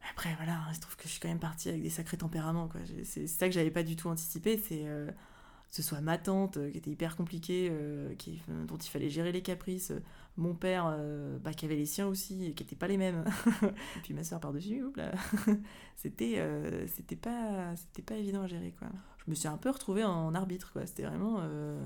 Après, 0.09 0.33
voilà, 0.37 0.59
il 0.69 0.75
se 0.75 0.79
trouve 0.79 0.95
que 0.95 1.03
je 1.03 1.09
suis 1.09 1.19
quand 1.19 1.27
même 1.27 1.39
partie 1.39 1.69
avec 1.69 1.83
des 1.83 1.91
sacrés 1.91 2.17
tempéraments, 2.17 2.67
quoi. 2.67 2.81
C'est 3.03 3.27
ça 3.27 3.47
que 3.47 3.53
j'avais 3.53 3.69
pas 3.69 3.83
du 3.83 3.95
tout 3.95 4.09
anticipé, 4.09 4.57
c'est 4.57 4.87
euh, 4.87 5.11
que 5.11 5.75
ce 5.75 5.83
soit 5.83 6.01
ma 6.01 6.17
tante, 6.17 6.57
euh, 6.57 6.71
qui 6.71 6.77
était 6.79 6.89
hyper 6.89 7.15
compliquée, 7.15 7.71
qui, 8.17 8.41
dont 8.67 8.77
il 8.77 8.89
fallait 8.89 9.11
gérer 9.11 9.31
les 9.31 9.43
caprices, 9.43 9.93
mon 10.37 10.53
père 10.53 10.89
euh, 10.91 11.37
bah, 11.39 11.53
qui 11.53 11.65
avait 11.65 11.75
les 11.75 11.85
siens 11.85 12.07
aussi 12.07 12.53
qui 12.55 12.63
n'étaient 12.63 12.75
pas 12.75 12.87
les 12.87 12.97
mêmes. 12.97 13.23
Et 13.63 13.99
puis 14.03 14.13
ma 14.13 14.23
soeur 14.23 14.39
par-dessus 14.39 14.83
c'était 15.95 16.35
euh, 16.37 16.87
c'était 16.87 17.15
pas 17.15 17.75
c'était 17.75 18.01
pas 18.01 18.15
évident 18.15 18.43
à 18.43 18.47
gérer 18.47 18.73
quoi. 18.77 18.87
Je 19.25 19.29
me 19.29 19.35
suis 19.35 19.47
un 19.47 19.57
peu 19.57 19.69
retrouvée 19.69 20.03
en 20.03 20.33
arbitre 20.33 20.73
c'était 20.85 21.03
vraiment 21.03 21.39
euh, 21.41 21.79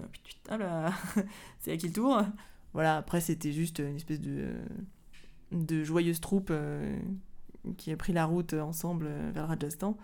là. 0.49 0.93
C'est 1.59 1.71
à 1.71 1.77
qui 1.77 1.87
le 1.87 1.93
tour? 1.93 2.21
Voilà 2.73 2.97
après 2.97 3.21
c'était 3.21 3.51
juste 3.51 3.79
une 3.79 3.95
espèce 3.95 4.21
de 4.21 4.53
de 5.51 5.83
joyeuse 5.83 6.19
troupe 6.19 6.51
qui 7.77 7.91
a 7.91 7.97
pris 7.97 8.13
la 8.13 8.25
route 8.25 8.53
ensemble 8.53 9.09
vers 9.33 9.43
le 9.43 9.49
Rajasthan. 9.49 9.97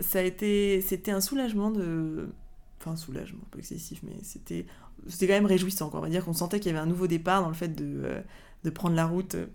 Ça 0.00 0.20
a 0.20 0.22
été 0.22 0.80
c'était 0.80 1.12
un 1.12 1.20
soulagement 1.20 1.70
de 1.70 2.32
enfin 2.80 2.96
soulagement 2.96 3.44
peu 3.50 3.58
excessif 3.60 4.02
mais 4.02 4.16
c'était 4.22 4.66
c'était 5.08 5.26
quand 5.26 5.34
même 5.34 5.46
réjouissant. 5.46 5.90
Quoi. 5.90 6.00
On 6.00 6.02
va 6.02 6.08
dire 6.08 6.24
qu'on 6.24 6.32
sentait 6.32 6.60
qu'il 6.60 6.72
y 6.72 6.74
avait 6.74 6.82
un 6.82 6.88
nouveau 6.88 7.06
départ 7.06 7.42
dans 7.42 7.48
le 7.48 7.54
fait 7.54 7.68
de, 7.68 8.02
euh, 8.04 8.20
de 8.64 8.70
prendre 8.70 8.96
la 8.96 9.06
route 9.06 9.34
euh, 9.34 9.46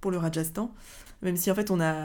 pour 0.00 0.10
le 0.10 0.18
Rajasthan. 0.18 0.74
Même 1.22 1.36
si 1.36 1.50
en 1.50 1.54
fait 1.54 1.70
on, 1.70 1.80
a, 1.80 2.04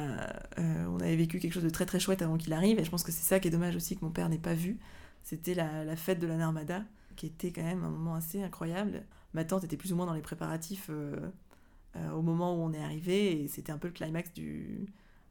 euh, 0.60 0.86
on 0.88 1.00
avait 1.00 1.16
vécu 1.16 1.40
quelque 1.40 1.54
chose 1.54 1.64
de 1.64 1.70
très 1.70 1.86
très 1.86 2.00
chouette 2.00 2.22
avant 2.22 2.38
qu'il 2.38 2.54
arrive. 2.54 2.80
Et 2.80 2.84
je 2.84 2.90
pense 2.90 3.04
que 3.04 3.12
c'est 3.12 3.24
ça 3.24 3.40
qui 3.40 3.48
est 3.48 3.52
dommage 3.52 3.76
aussi 3.76 3.96
que 3.96 4.06
mon 4.06 4.12
père 4.12 4.30
n'ait 4.30 4.38
pas 4.38 4.54
vu. 4.54 4.78
C'était 5.24 5.54
la, 5.54 5.84
la, 5.84 5.96
fête 5.96 6.20
de 6.20 6.28
la 6.28 6.38
Narmada, 6.38 6.84
qui 7.16 7.26
était 7.26 7.52
quand 7.52 7.64
même 7.64 7.84
un 7.84 7.90
moment 7.90 8.16
assez 8.16 8.42
incroyable. 8.42 9.04
Ma 9.34 9.44
tante 9.44 9.64
était 9.64 9.78
plus 9.78 9.92
ou 9.92 9.96
moins 9.96 10.06
dans 10.06 10.14
les 10.14 10.22
préparatifs 10.22 10.90
au 12.14 12.22
moment 12.22 12.56
où 12.56 12.60
on 12.60 12.72
est 12.72 12.82
arrivé. 12.82 13.44
Et 13.44 13.48
c'était 13.48 13.72
un 13.72 13.78
peu 13.78 13.88
le 13.90 13.94
climax 13.94 14.32
du, 14.34 14.86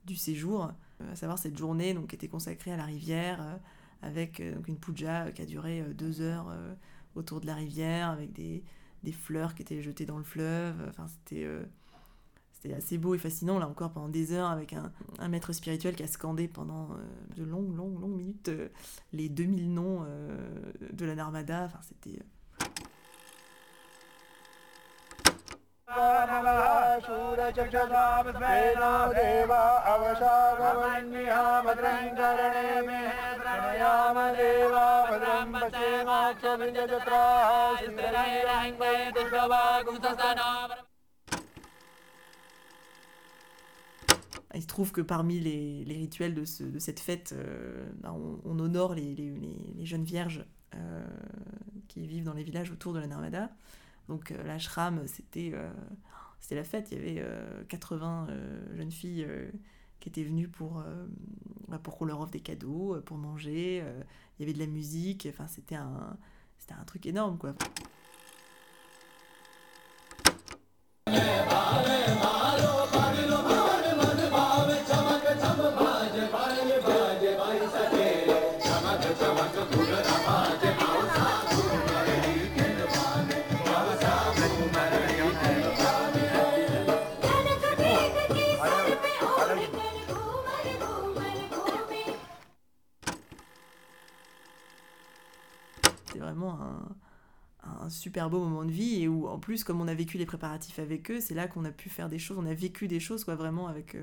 du 0.04 0.16
séjour. 0.16 0.70
à 1.10 1.16
savoir 1.16 1.38
cette 1.38 1.56
journée 1.56 1.94
donc, 1.94 2.08
qui 2.08 2.16
était 2.16 2.28
consacrée 2.28 2.72
à 2.72 2.76
la 2.76 2.84
rivière. 2.84 3.40
avec 4.02 4.42
donc, 4.54 4.68
une 4.68 4.76
puja 4.76 5.30
qui 5.32 5.40
a 5.40 5.46
duré 5.46 5.82
deux 5.94 6.20
heures 6.20 6.48
autour 7.16 7.40
de 7.40 7.46
la 7.46 7.54
rivière 7.54 8.10
avec 8.10 8.32
des, 8.32 8.62
fleurs 9.12 9.54
qui 9.54 9.62
étaient 9.62 9.82
jetées 9.82 10.06
dans 10.06 10.18
le 10.18 10.24
fleuve. 10.24 10.92
Euh, 11.32 11.64
c'était 12.52 12.74
assez 12.74 12.98
beau 12.98 13.14
et 13.14 13.18
fascinant, 13.18 13.58
là 13.58 13.68
encore, 13.68 13.92
pendant 13.92 14.08
des 14.08 14.32
heures, 14.32 14.50
avec 14.50 14.72
un, 14.72 15.28
maître 15.28 15.52
spirituel 15.52 15.94
qui 15.94 16.02
a 16.02 16.08
scandé 16.08 16.48
pendant 16.48 16.90
euh, 16.92 16.96
de 17.36 17.44
longues, 17.44 17.76
longues, 17.76 18.00
longues 18.00 18.16
minutes 18.16 18.48
euh, 18.48 18.68
les 19.12 19.28
2000 19.28 19.72
noms 19.72 20.04
de 20.92 21.04
la 21.04 21.14
Narmada. 21.14 21.70
Il 44.54 44.62
se 44.62 44.66
trouve 44.66 44.90
que 44.90 45.02
parmi 45.02 45.38
les, 45.38 45.84
rituels 45.94 46.34
de, 46.34 46.44
ce, 46.44 46.64
de, 46.64 46.78
cette 46.78 46.98
fête, 46.98 47.32
euh, 47.36 47.86
bah, 48.00 48.12
on, 48.12 48.40
on, 48.44 48.58
honore 48.58 48.94
les 48.94 49.84
jeunes 49.84 50.04
vierges 50.04 50.44
euh, 50.74 51.06
qui 51.88 52.06
vivent 52.06 52.24
dans 52.24 52.34
les 52.34 52.42
villages 52.42 52.70
autour 52.70 52.92
de 52.92 52.98
la 52.98 53.06
Narmada. 53.06 53.50
Donc 54.08 54.30
euh, 54.30 54.42
l'ashram, 54.44 55.02
c'était 55.06 55.50
euh, 55.54 55.70
c'était 56.40 56.54
la 56.54 56.64
fête. 56.64 56.92
Il 56.92 56.98
y 56.98 57.18
avait 57.18 57.26
80 57.68 58.28
jeunes 58.74 58.92
filles 58.92 59.26
qui 60.00 60.08
étaient 60.08 60.22
venues 60.22 60.48
pour, 60.48 60.84
bah, 61.66 61.78
pour 61.78 61.96
qu'on 61.96 62.04
leur 62.04 62.20
offre 62.20 62.30
des 62.30 62.40
cadeaux, 62.40 63.00
pour 63.04 63.16
manger. 63.16 63.82
il 64.38 64.42
y 64.42 64.44
avait 64.44 64.52
de 64.52 64.58
la 64.58 64.66
musique. 64.66 65.26
Enfin, 65.28 65.48
c'était 65.48 65.74
un, 65.74 66.16
truc 66.86 67.06
énorme, 67.06 67.38
quoi. 67.38 67.54
Un 97.86 97.90
super 97.90 98.30
beau 98.30 98.40
moment 98.40 98.64
de 98.64 98.70
vie 98.70 99.02
et 99.02 99.08
où 99.08 99.26
en 99.28 99.38
plus 99.38 99.64
comme 99.64 99.80
on 99.80 99.88
a 99.88 99.94
vécu 99.94 100.18
les 100.18 100.26
préparatifs 100.26 100.78
avec 100.78 101.10
eux 101.10 101.20
c'est 101.20 101.34
là 101.34 101.48
qu'on 101.48 101.64
a 101.64 101.70
pu 101.70 101.88
faire 101.88 102.08
des 102.08 102.18
choses 102.18 102.38
on 102.38 102.46
a 102.46 102.54
vécu 102.54 102.88
des 102.88 103.00
choses 103.00 103.24
quoi 103.24 103.34
vraiment 103.34 103.68
avec 103.68 103.96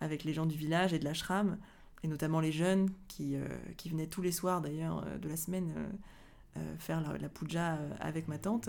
avec 0.00 0.24
les 0.24 0.34
gens 0.34 0.46
du 0.46 0.56
village 0.56 0.92
et 0.92 0.98
de 0.98 1.04
l'ashram 1.04 1.56
et 2.02 2.08
notamment 2.08 2.40
les 2.40 2.52
jeunes 2.52 2.90
qui, 3.08 3.36
qui 3.76 3.88
venaient 3.88 4.06
tous 4.06 4.22
les 4.22 4.32
soirs 4.32 4.60
d'ailleurs 4.60 5.04
de 5.20 5.28
la 5.28 5.36
semaine 5.36 5.72
faire 6.78 7.00
la, 7.00 7.16
la, 7.18 7.28
puja 7.28 7.78
avec 8.00 8.28
ma 8.28 8.38
tante 8.38 8.68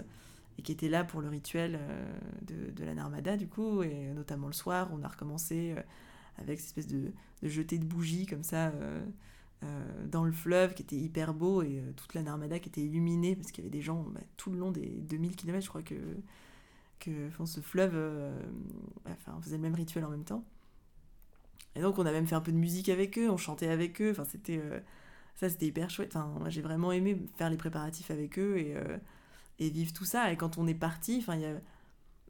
et 0.58 0.62
qui 0.62 0.72
étaient 0.72 0.90
là 0.90 1.04
pour 1.04 1.22
le 1.22 1.28
rituel 1.28 1.80
de, 2.48 2.86
la 2.86 2.94
Narmada 2.94 3.36
du 3.36 3.48
coup 3.48 3.84
et 3.84 4.14
notamment 4.16 4.48
le 4.48 4.54
soir 4.54 4.90
on 4.94 5.04
a 5.04 5.08
recommencé 5.08 5.76
avec 6.38 6.60
cette 6.60 6.70
espèce 6.70 6.88
de, 6.88 7.12
de 7.42 7.50
jeté 7.50 7.78
de 7.78 7.86
bougies 7.86 8.26
comme 8.26 8.44
ça 8.44 8.68
euh, 8.68 9.04
dans 10.08 10.24
le 10.24 10.32
fleuve 10.32 10.74
qui 10.74 10.84
était 10.84 10.96
hyper 10.96 11.34
beau 11.34 11.62
et 11.62 11.80
euh, 11.80 11.92
toute 11.96 12.14
la 12.14 12.22
Narmada 12.22 12.60
qui 12.60 12.70
était 12.70 12.82
illuminée 12.82 13.36
parce 13.36 13.52
qu'il 13.52 13.64
y 13.64 13.68
avait 13.68 13.76
des 13.76 13.82
gens 13.82 14.04
bah, 14.04 14.22
tout 14.38 14.52
le 14.52 14.58
long 14.58 14.72
des 14.72 14.86
2000 14.86 15.36
km, 15.36 15.64
je 15.64 15.70
crois 15.70 15.82
que, 15.82 15.96
que 17.00 17.30
ce 17.46 17.60
fleuve 17.60 17.94
euh, 17.96 18.40
enfin, 19.08 19.34
on 19.38 19.42
faisait 19.42 19.58
le 19.58 19.64
même 19.64 19.76
rituel 19.76 20.06
en 20.06 20.10
même 20.10 20.24
temps. 20.24 20.44
Et 21.76 21.82
donc 21.82 22.00
on 22.00 22.06
a 22.06 22.12
même 22.12 22.28
fait 22.28 22.36
un 22.36 22.42
peu 22.42 22.52
de 22.52 22.58
musique 22.58 22.90
avec 22.90 23.18
eux, 23.18 23.30
on 23.30 23.38
chantait 23.38 23.68
avec 23.68 24.02
eux, 24.02 24.12
enfin 24.12 24.26
c'était 24.26 24.62
ça 25.36 25.50
c'était 25.50 25.68
hyper 25.68 25.90
chouette. 25.90 26.16
Enfin, 26.16 26.50
j'ai 26.50 26.62
vraiment 26.62 26.92
aimé 26.92 27.22
faire 27.36 27.52
les 27.52 27.58
préparatifs 27.58 28.10
avec 28.10 28.40
eux 28.40 28.58
et, 28.58 28.76
et 29.60 29.70
vivre 29.70 29.94
tout 29.94 30.06
ça. 30.06 30.32
Et 30.32 30.38
quand 30.38 30.58
on 30.58 30.66
est 30.66 30.74
parti, 30.74 31.20
enfin 31.20 31.38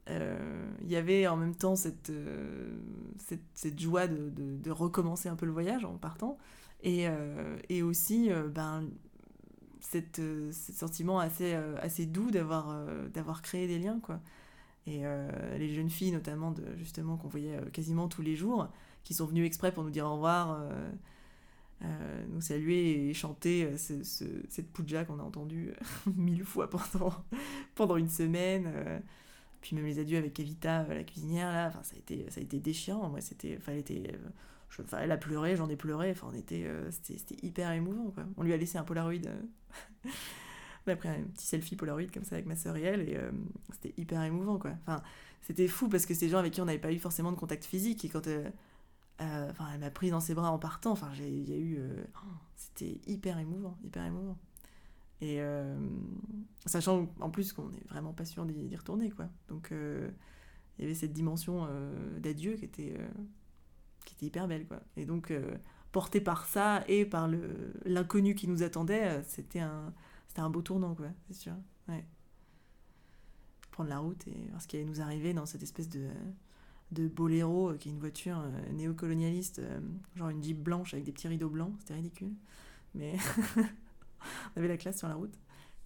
il 0.06 0.88
y 0.90 0.96
avait 0.96 1.26
en 1.26 1.38
même 1.38 1.54
temps 1.54 1.76
cette, 1.76 2.12
cette, 3.54 3.80
joie 3.80 4.06
de, 4.06 4.28
de, 4.36 4.70
recommencer 4.70 5.30
un 5.30 5.36
peu 5.36 5.46
le 5.46 5.52
voyage 5.52 5.86
en 5.86 5.96
partant, 5.96 6.36
et, 6.82 7.08
euh, 7.08 7.58
et 7.68 7.82
aussi, 7.82 8.30
euh, 8.30 8.48
ben, 8.48 8.88
cette, 9.80 10.18
euh, 10.20 10.52
ce 10.52 10.72
sentiment 10.72 11.18
assez, 11.18 11.54
assez 11.80 12.06
doux 12.06 12.30
d'avoir 12.30 12.86
d'avoir 13.12 13.42
créé 13.42 13.66
des 13.66 13.78
liens, 13.78 14.00
quoi. 14.00 14.20
Et 14.86 15.02
les 15.58 15.74
jeunes 15.74 15.90
filles, 15.90 16.12
notamment, 16.12 16.54
justement, 16.78 17.18
qu'on 17.18 17.28
voyait 17.28 17.60
quasiment 17.74 18.08
tous 18.08 18.22
les 18.22 18.36
jours, 18.36 18.68
qui 19.04 19.12
sont 19.12 19.26
venues 19.26 19.44
exprès 19.44 19.70
pour 19.70 19.84
nous 19.84 19.90
dire 19.90 20.06
au 20.06 20.14
revoir, 20.14 20.66
nous 21.82 22.40
saluer 22.40 23.10
et 23.10 23.12
chanter 23.12 23.76
cette 23.76 24.72
puja 24.72 25.04
qu'on 25.04 25.18
a 25.18 25.22
entendue 25.22 25.74
mille 26.16 26.42
fois 26.42 26.70
pendant, 26.70 27.12
pendant 27.74 27.96
une 27.98 28.08
semaine. 28.08 28.72
puis 29.60 29.76
même 29.76 29.84
les 29.84 29.98
adieux 29.98 30.16
avec 30.16 30.40
Evita, 30.40 30.86
la 30.88 31.04
cuisinière, 31.04 31.52
là, 31.52 31.68
enfin, 31.68 31.82
ça, 31.82 31.94
a 31.94 31.98
été, 31.98 32.24
ça 32.30 32.40
a 32.40 32.42
été 32.42 32.58
déchirant. 32.58 33.10
Moi, 33.10 33.20
c'était, 33.20 33.58
elle 35.00 35.12
a 35.12 35.16
pleuré, 35.16 35.56
j'en 35.56 35.68
ai 35.68 35.76
pleuré, 35.76 36.10
enfin, 36.10 36.28
on 36.30 36.34
était, 36.34 36.64
euh, 36.64 36.90
c'était, 36.90 37.36
hyper 37.42 37.70
émouvant. 37.72 38.10
Quoi. 38.10 38.24
On 38.36 38.42
lui 38.42 38.52
a 38.52 38.56
laissé 38.56 38.78
un 38.78 38.84
Polaroid. 38.84 39.26
Euh, 39.26 39.42
on 40.86 40.90
a 40.90 40.96
pris 40.96 41.08
un 41.08 41.22
petit 41.34 41.46
selfie 41.46 41.76
Polaroid 41.76 42.06
comme 42.12 42.24
ça 42.24 42.36
avec 42.36 42.46
ma 42.46 42.56
sœur 42.56 42.76
et 42.76 42.82
elle, 42.82 43.08
et 43.08 43.16
euh, 43.16 43.30
c'était 43.72 43.94
hyper 43.96 44.22
émouvant. 44.22 44.58
Quoi. 44.58 44.72
Enfin, 44.82 45.02
c'était 45.42 45.68
fou 45.68 45.88
parce 45.88 46.06
que 46.06 46.14
c'est 46.14 46.26
des 46.26 46.32
gens 46.32 46.38
avec 46.38 46.52
qui 46.52 46.60
on 46.60 46.64
n'avait 46.64 46.78
pas 46.78 46.92
eu 46.92 46.98
forcément 46.98 47.32
de 47.32 47.36
contact 47.36 47.64
physique, 47.64 48.04
et 48.04 48.08
quand 48.08 48.28
enfin, 49.20 49.66
elle 49.74 49.80
m'a 49.80 49.90
pris 49.90 50.10
dans 50.10 50.20
ses 50.20 50.34
bras 50.34 50.50
en 50.50 50.58
partant, 50.58 50.92
enfin, 50.92 51.10
y 51.14 51.52
a 51.52 51.56
eu. 51.56 51.80
C'était 52.56 53.00
hyper 53.06 53.38
émouvant, 53.38 53.78
hyper 53.84 54.04
émouvant. 54.04 54.36
Et 55.20 55.40
sachant 56.66 57.08
en 57.20 57.30
plus 57.30 57.52
qu'on 57.52 57.68
n'est 57.70 57.84
vraiment 57.88 58.12
pas 58.12 58.24
sûr 58.24 58.44
d'y, 58.46 58.76
retourner, 58.76 59.10
quoi. 59.10 59.28
Donc 59.48 59.70
il 59.72 60.82
y 60.82 60.84
avait 60.84 60.94
cette 60.94 61.12
dimension 61.12 61.68
d'adieu 62.20 62.54
qui 62.54 62.64
était 62.64 62.96
qui 64.08 64.14
était 64.14 64.26
hyper 64.26 64.48
belle, 64.48 64.66
quoi. 64.66 64.80
Et 64.96 65.04
donc, 65.04 65.30
euh, 65.30 65.56
porté 65.92 66.20
par 66.20 66.46
ça 66.46 66.82
et 66.88 67.04
par 67.04 67.28
l'inconnu 67.84 68.34
qui 68.34 68.48
nous 68.48 68.62
attendait, 68.62 69.08
euh, 69.08 69.22
c'était 69.26 69.60
un, 69.60 69.92
un 70.36 70.50
beau 70.50 70.62
tournant, 70.62 70.94
quoi, 70.94 71.08
c'est 71.28 71.36
sûr. 71.36 71.54
Prendre 73.70 73.90
la 73.90 73.98
route 73.98 74.26
et 74.26 74.48
voir 74.50 74.60
ce 74.60 74.66
qui 74.66 74.76
allait 74.76 74.84
nous 74.84 75.00
arriver 75.00 75.32
dans 75.34 75.46
cette 75.46 75.62
espèce 75.62 75.88
de, 75.88 76.08
de 76.90 77.06
Bolero, 77.06 77.70
euh, 77.70 77.76
qui 77.76 77.88
est 77.88 77.92
une 77.92 78.00
voiture 78.00 78.42
néocolonialiste, 78.72 79.60
genre 80.16 80.30
une 80.30 80.42
Jeep 80.42 80.60
blanche 80.60 80.94
avec 80.94 81.04
des 81.04 81.12
petits 81.12 81.28
rideaux 81.28 81.48
blancs, 81.48 81.72
c'était 81.78 81.94
ridicule. 81.94 82.32
Mais 82.94 83.14
on 83.56 84.58
avait 84.58 84.68
la 84.68 84.76
classe 84.76 84.98
sur 84.98 85.08
la 85.08 85.14
route. 85.14 85.34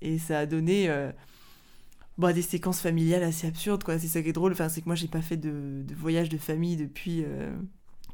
Et 0.01 0.19
ça 0.19 0.39
a 0.39 0.47
donné 0.47 0.89
bah, 2.17 2.33
des 2.33 2.43
séquences 2.43 2.81
familiales 2.81 3.23
assez 3.23 3.47
absurdes, 3.47 3.85
quoi. 3.85 3.99
C'est 3.99 4.09
ça 4.09 4.23
qui 4.23 4.31
est 4.31 4.33
drôle, 4.33 4.55
c'est 4.57 4.81
que 4.81 4.87
moi, 4.87 4.95
j'ai 4.95 5.09
pas 5.09 5.23
fait 5.23 5.37
de, 5.37 5.83
de, 5.85 5.95
voyage 5.95 6.29
de 6.31 6.39
famille 6.39 6.77
depuis 6.77 7.25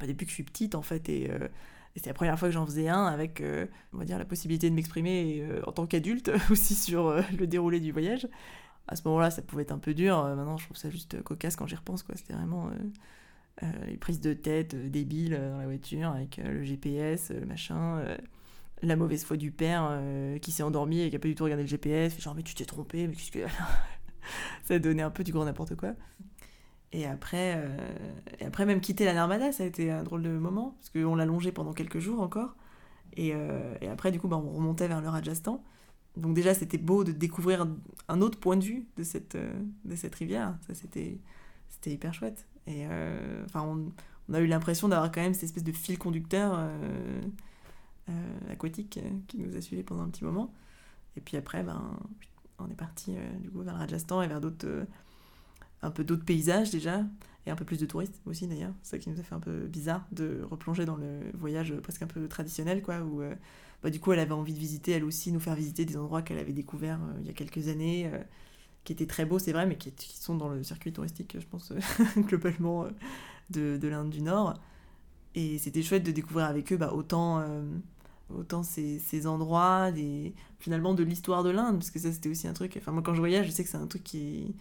depuis 0.06 0.24
que 0.24 0.30
je 0.30 0.34
suis 0.34 0.44
petite 0.44 0.74
en 0.74 0.82
fait 0.82 1.08
et, 1.08 1.30
euh, 1.30 1.48
c'est 1.96 2.06
la 2.06 2.14
première 2.14 2.38
fois 2.38 2.48
que 2.48 2.54
j'en 2.54 2.64
faisais 2.64 2.88
un 2.88 3.06
avec 3.06 3.40
euh, 3.40 3.66
on 3.92 3.98
va 3.98 4.04
dire 4.04 4.18
la 4.18 4.24
possibilité 4.24 4.70
de 4.70 4.74
m'exprimer 4.74 5.40
euh, 5.40 5.60
en 5.66 5.72
tant 5.72 5.86
qu'adulte 5.86 6.30
aussi 6.50 6.76
sur 6.76 7.12
le 7.36 7.46
déroulé 7.46 7.80
du 7.80 7.90
voyage. 7.90 8.28
À 8.86 8.94
ce 8.94 9.02
moment-là 9.06 9.30
ça 9.30 9.42
pouvait 9.42 9.62
être 9.62 9.72
un 9.72 9.78
peu 9.78 9.94
dur 9.94 10.22
maintenant 10.22 10.56
je 10.56 10.64
trouve 10.66 10.76
ça 10.76 10.90
juste 10.90 11.20
cocasse 11.22 11.56
quand 11.56 11.66
j'y 11.66 11.74
repense 11.74 12.02
quoi. 12.02 12.14
C'était 12.16 12.34
vraiment 12.34 12.70
les 13.86 13.96
prises 13.96 14.20
de 14.20 14.32
tête 14.32 14.76
débiles 14.76 15.36
dans 15.36 15.58
la 15.58 15.66
voiture 15.66 16.10
avec 16.10 16.36
le 16.36 16.62
GPS 16.62 17.30
le 17.30 17.44
machin 17.44 18.00
la 18.82 18.94
mauvaise 18.94 19.24
foi 19.24 19.36
du 19.36 19.50
père 19.50 20.00
qui 20.40 20.52
s'est 20.52 20.62
endormi 20.62 21.00
et 21.00 21.10
qui 21.10 21.16
a 21.16 21.18
pas 21.18 21.26
du 21.26 21.34
tout 21.34 21.44
regardé 21.44 21.64
le 21.64 21.68
GPS 21.68 22.20
genre 22.20 22.36
mais 22.36 22.44
tu 22.44 22.54
t'es 22.54 22.64
trompé 22.64 23.08
mais 23.08 23.14
qu'est-ce 23.14 23.32
que 23.32 23.40
ça 24.62 24.78
donnait 24.78 25.02
un 25.02 25.10
peu 25.10 25.24
du 25.24 25.32
grand 25.32 25.44
n'importe 25.44 25.74
quoi 25.74 25.94
et 26.92 27.06
après, 27.06 27.54
euh, 27.56 28.46
après, 28.46 28.64
même 28.64 28.80
quitter 28.80 29.04
la 29.04 29.12
Narmada, 29.12 29.52
ça 29.52 29.64
a 29.64 29.66
été 29.66 29.90
un 29.90 30.02
drôle 30.04 30.22
de 30.22 30.30
moment, 30.30 30.76
parce 30.78 30.90
qu'on 30.90 31.14
l'a 31.14 31.26
longé 31.26 31.52
pendant 31.52 31.72
quelques 31.72 31.98
jours 31.98 32.20
encore. 32.20 32.56
Et, 33.16 33.32
euh, 33.34 33.74
et 33.80 33.88
après, 33.88 34.10
du 34.10 34.20
coup, 34.20 34.28
bah, 34.28 34.36
on 34.36 34.50
remontait 34.50 34.88
vers 34.88 35.00
le 35.00 35.08
Rajasthan. 35.08 35.62
Donc 36.16 36.34
déjà, 36.34 36.54
c'était 36.54 36.78
beau 36.78 37.04
de 37.04 37.12
découvrir 37.12 37.66
un 38.08 38.20
autre 38.22 38.40
point 38.40 38.56
de 38.56 38.64
vue 38.64 38.86
de 38.96 39.02
cette, 39.02 39.34
euh, 39.34 39.52
de 39.84 39.96
cette 39.96 40.14
rivière. 40.14 40.56
Ça, 40.66 40.74
c'était, 40.74 41.20
c'était 41.68 41.92
hyper 41.92 42.14
chouette. 42.14 42.46
Et 42.66 42.84
enfin, 43.46 43.62
on, 43.62 43.92
on, 44.28 44.34
a 44.34 44.40
eu 44.40 44.46
l'impression 44.46 44.88
d'avoir 44.88 45.10
quand 45.10 45.22
même 45.22 45.32
cette 45.32 45.44
espèce 45.44 45.64
de 45.64 45.72
fil 45.72 45.96
conducteur 45.96 46.70
aquatique 48.50 49.00
qui 49.26 49.38
nous 49.38 49.56
a 49.56 49.62
suivis 49.62 49.84
pendant 49.84 50.02
un 50.02 50.10
petit 50.10 50.24
moment. 50.24 50.52
Et 51.16 51.22
puis 51.22 51.38
après, 51.38 51.62
ben, 51.62 51.96
on 52.58 52.68
est 52.68 52.74
parti 52.74 53.16
du 53.40 53.50
coup 53.50 53.62
vers 53.62 53.72
le 53.72 53.78
Rajasthan 53.78 54.20
et 54.20 54.28
vers 54.28 54.42
d'autres 54.42 54.84
un 55.82 55.90
peu 55.90 56.04
d'autres 56.04 56.24
paysages 56.24 56.70
déjà, 56.70 57.04
et 57.46 57.50
un 57.50 57.56
peu 57.56 57.64
plus 57.64 57.78
de 57.78 57.86
touristes 57.86 58.20
aussi 58.26 58.46
d'ailleurs. 58.46 58.72
C'est 58.82 58.96
ça 58.96 58.98
qui 58.98 59.10
nous 59.10 59.18
a 59.18 59.22
fait 59.22 59.34
un 59.34 59.40
peu 59.40 59.66
bizarre 59.66 60.06
de 60.12 60.42
replonger 60.50 60.84
dans 60.84 60.96
le 60.96 61.20
voyage 61.34 61.74
presque 61.82 62.02
un 62.02 62.06
peu 62.06 62.28
traditionnel, 62.28 62.82
quoi, 62.82 63.00
où 63.00 63.22
euh, 63.22 63.34
bah, 63.82 63.90
du 63.90 64.00
coup 64.00 64.12
elle 64.12 64.18
avait 64.18 64.32
envie 64.32 64.52
de 64.52 64.58
visiter, 64.58 64.92
elle 64.92 65.04
aussi, 65.04 65.32
nous 65.32 65.40
faire 65.40 65.54
visiter 65.54 65.84
des 65.84 65.96
endroits 65.96 66.22
qu'elle 66.22 66.38
avait 66.38 66.52
découverts 66.52 67.00
euh, 67.00 67.18
il 67.20 67.26
y 67.26 67.30
a 67.30 67.32
quelques 67.32 67.68
années, 67.68 68.10
euh, 68.12 68.18
qui 68.84 68.92
étaient 68.92 69.06
très 69.06 69.24
beaux, 69.24 69.38
c'est 69.38 69.52
vrai, 69.52 69.66
mais 69.66 69.76
qui, 69.76 69.92
sont 70.16 70.36
dans 70.36 70.48
le 70.48 70.62
circuit 70.62 70.92
touristique, 70.92 71.36
je 71.38 71.46
pense, 71.46 71.72
globalement, 72.18 72.86
de, 73.50 73.76
de 73.76 73.88
l'Inde 73.88 74.10
du 74.10 74.22
Nord. 74.22 74.54
Et 75.34 75.58
c'était 75.58 75.82
chouette 75.82 76.04
de 76.04 76.12
découvrir 76.12 76.46
avec 76.46 76.72
eux 76.72 76.76
bah, 76.76 76.92
autant 76.94 77.44
autant 78.34 78.62
ces, 78.62 78.98
ces, 78.98 79.26
endroits, 79.26 79.90
des, 79.90 80.34
finalement 80.58 80.94
de 80.94 81.02
l'histoire 81.02 81.42
de 81.42 81.50
l'Inde, 81.50 81.78
parce 81.78 81.90
que 81.90 81.98
ça 81.98 82.12
c'était 82.12 82.28
aussi 82.28 82.46
un 82.46 82.52
truc, 82.52 82.76
enfin 82.78 82.92
moi 82.92 83.02
quand 83.02 83.14
je 83.14 83.20
voyage, 83.20 83.46
je 83.46 83.50
sais 83.50 83.64
que 83.64 83.70
c'est 83.70 83.78
un 83.78 83.86
truc 83.86 84.04
qui, 84.04 84.54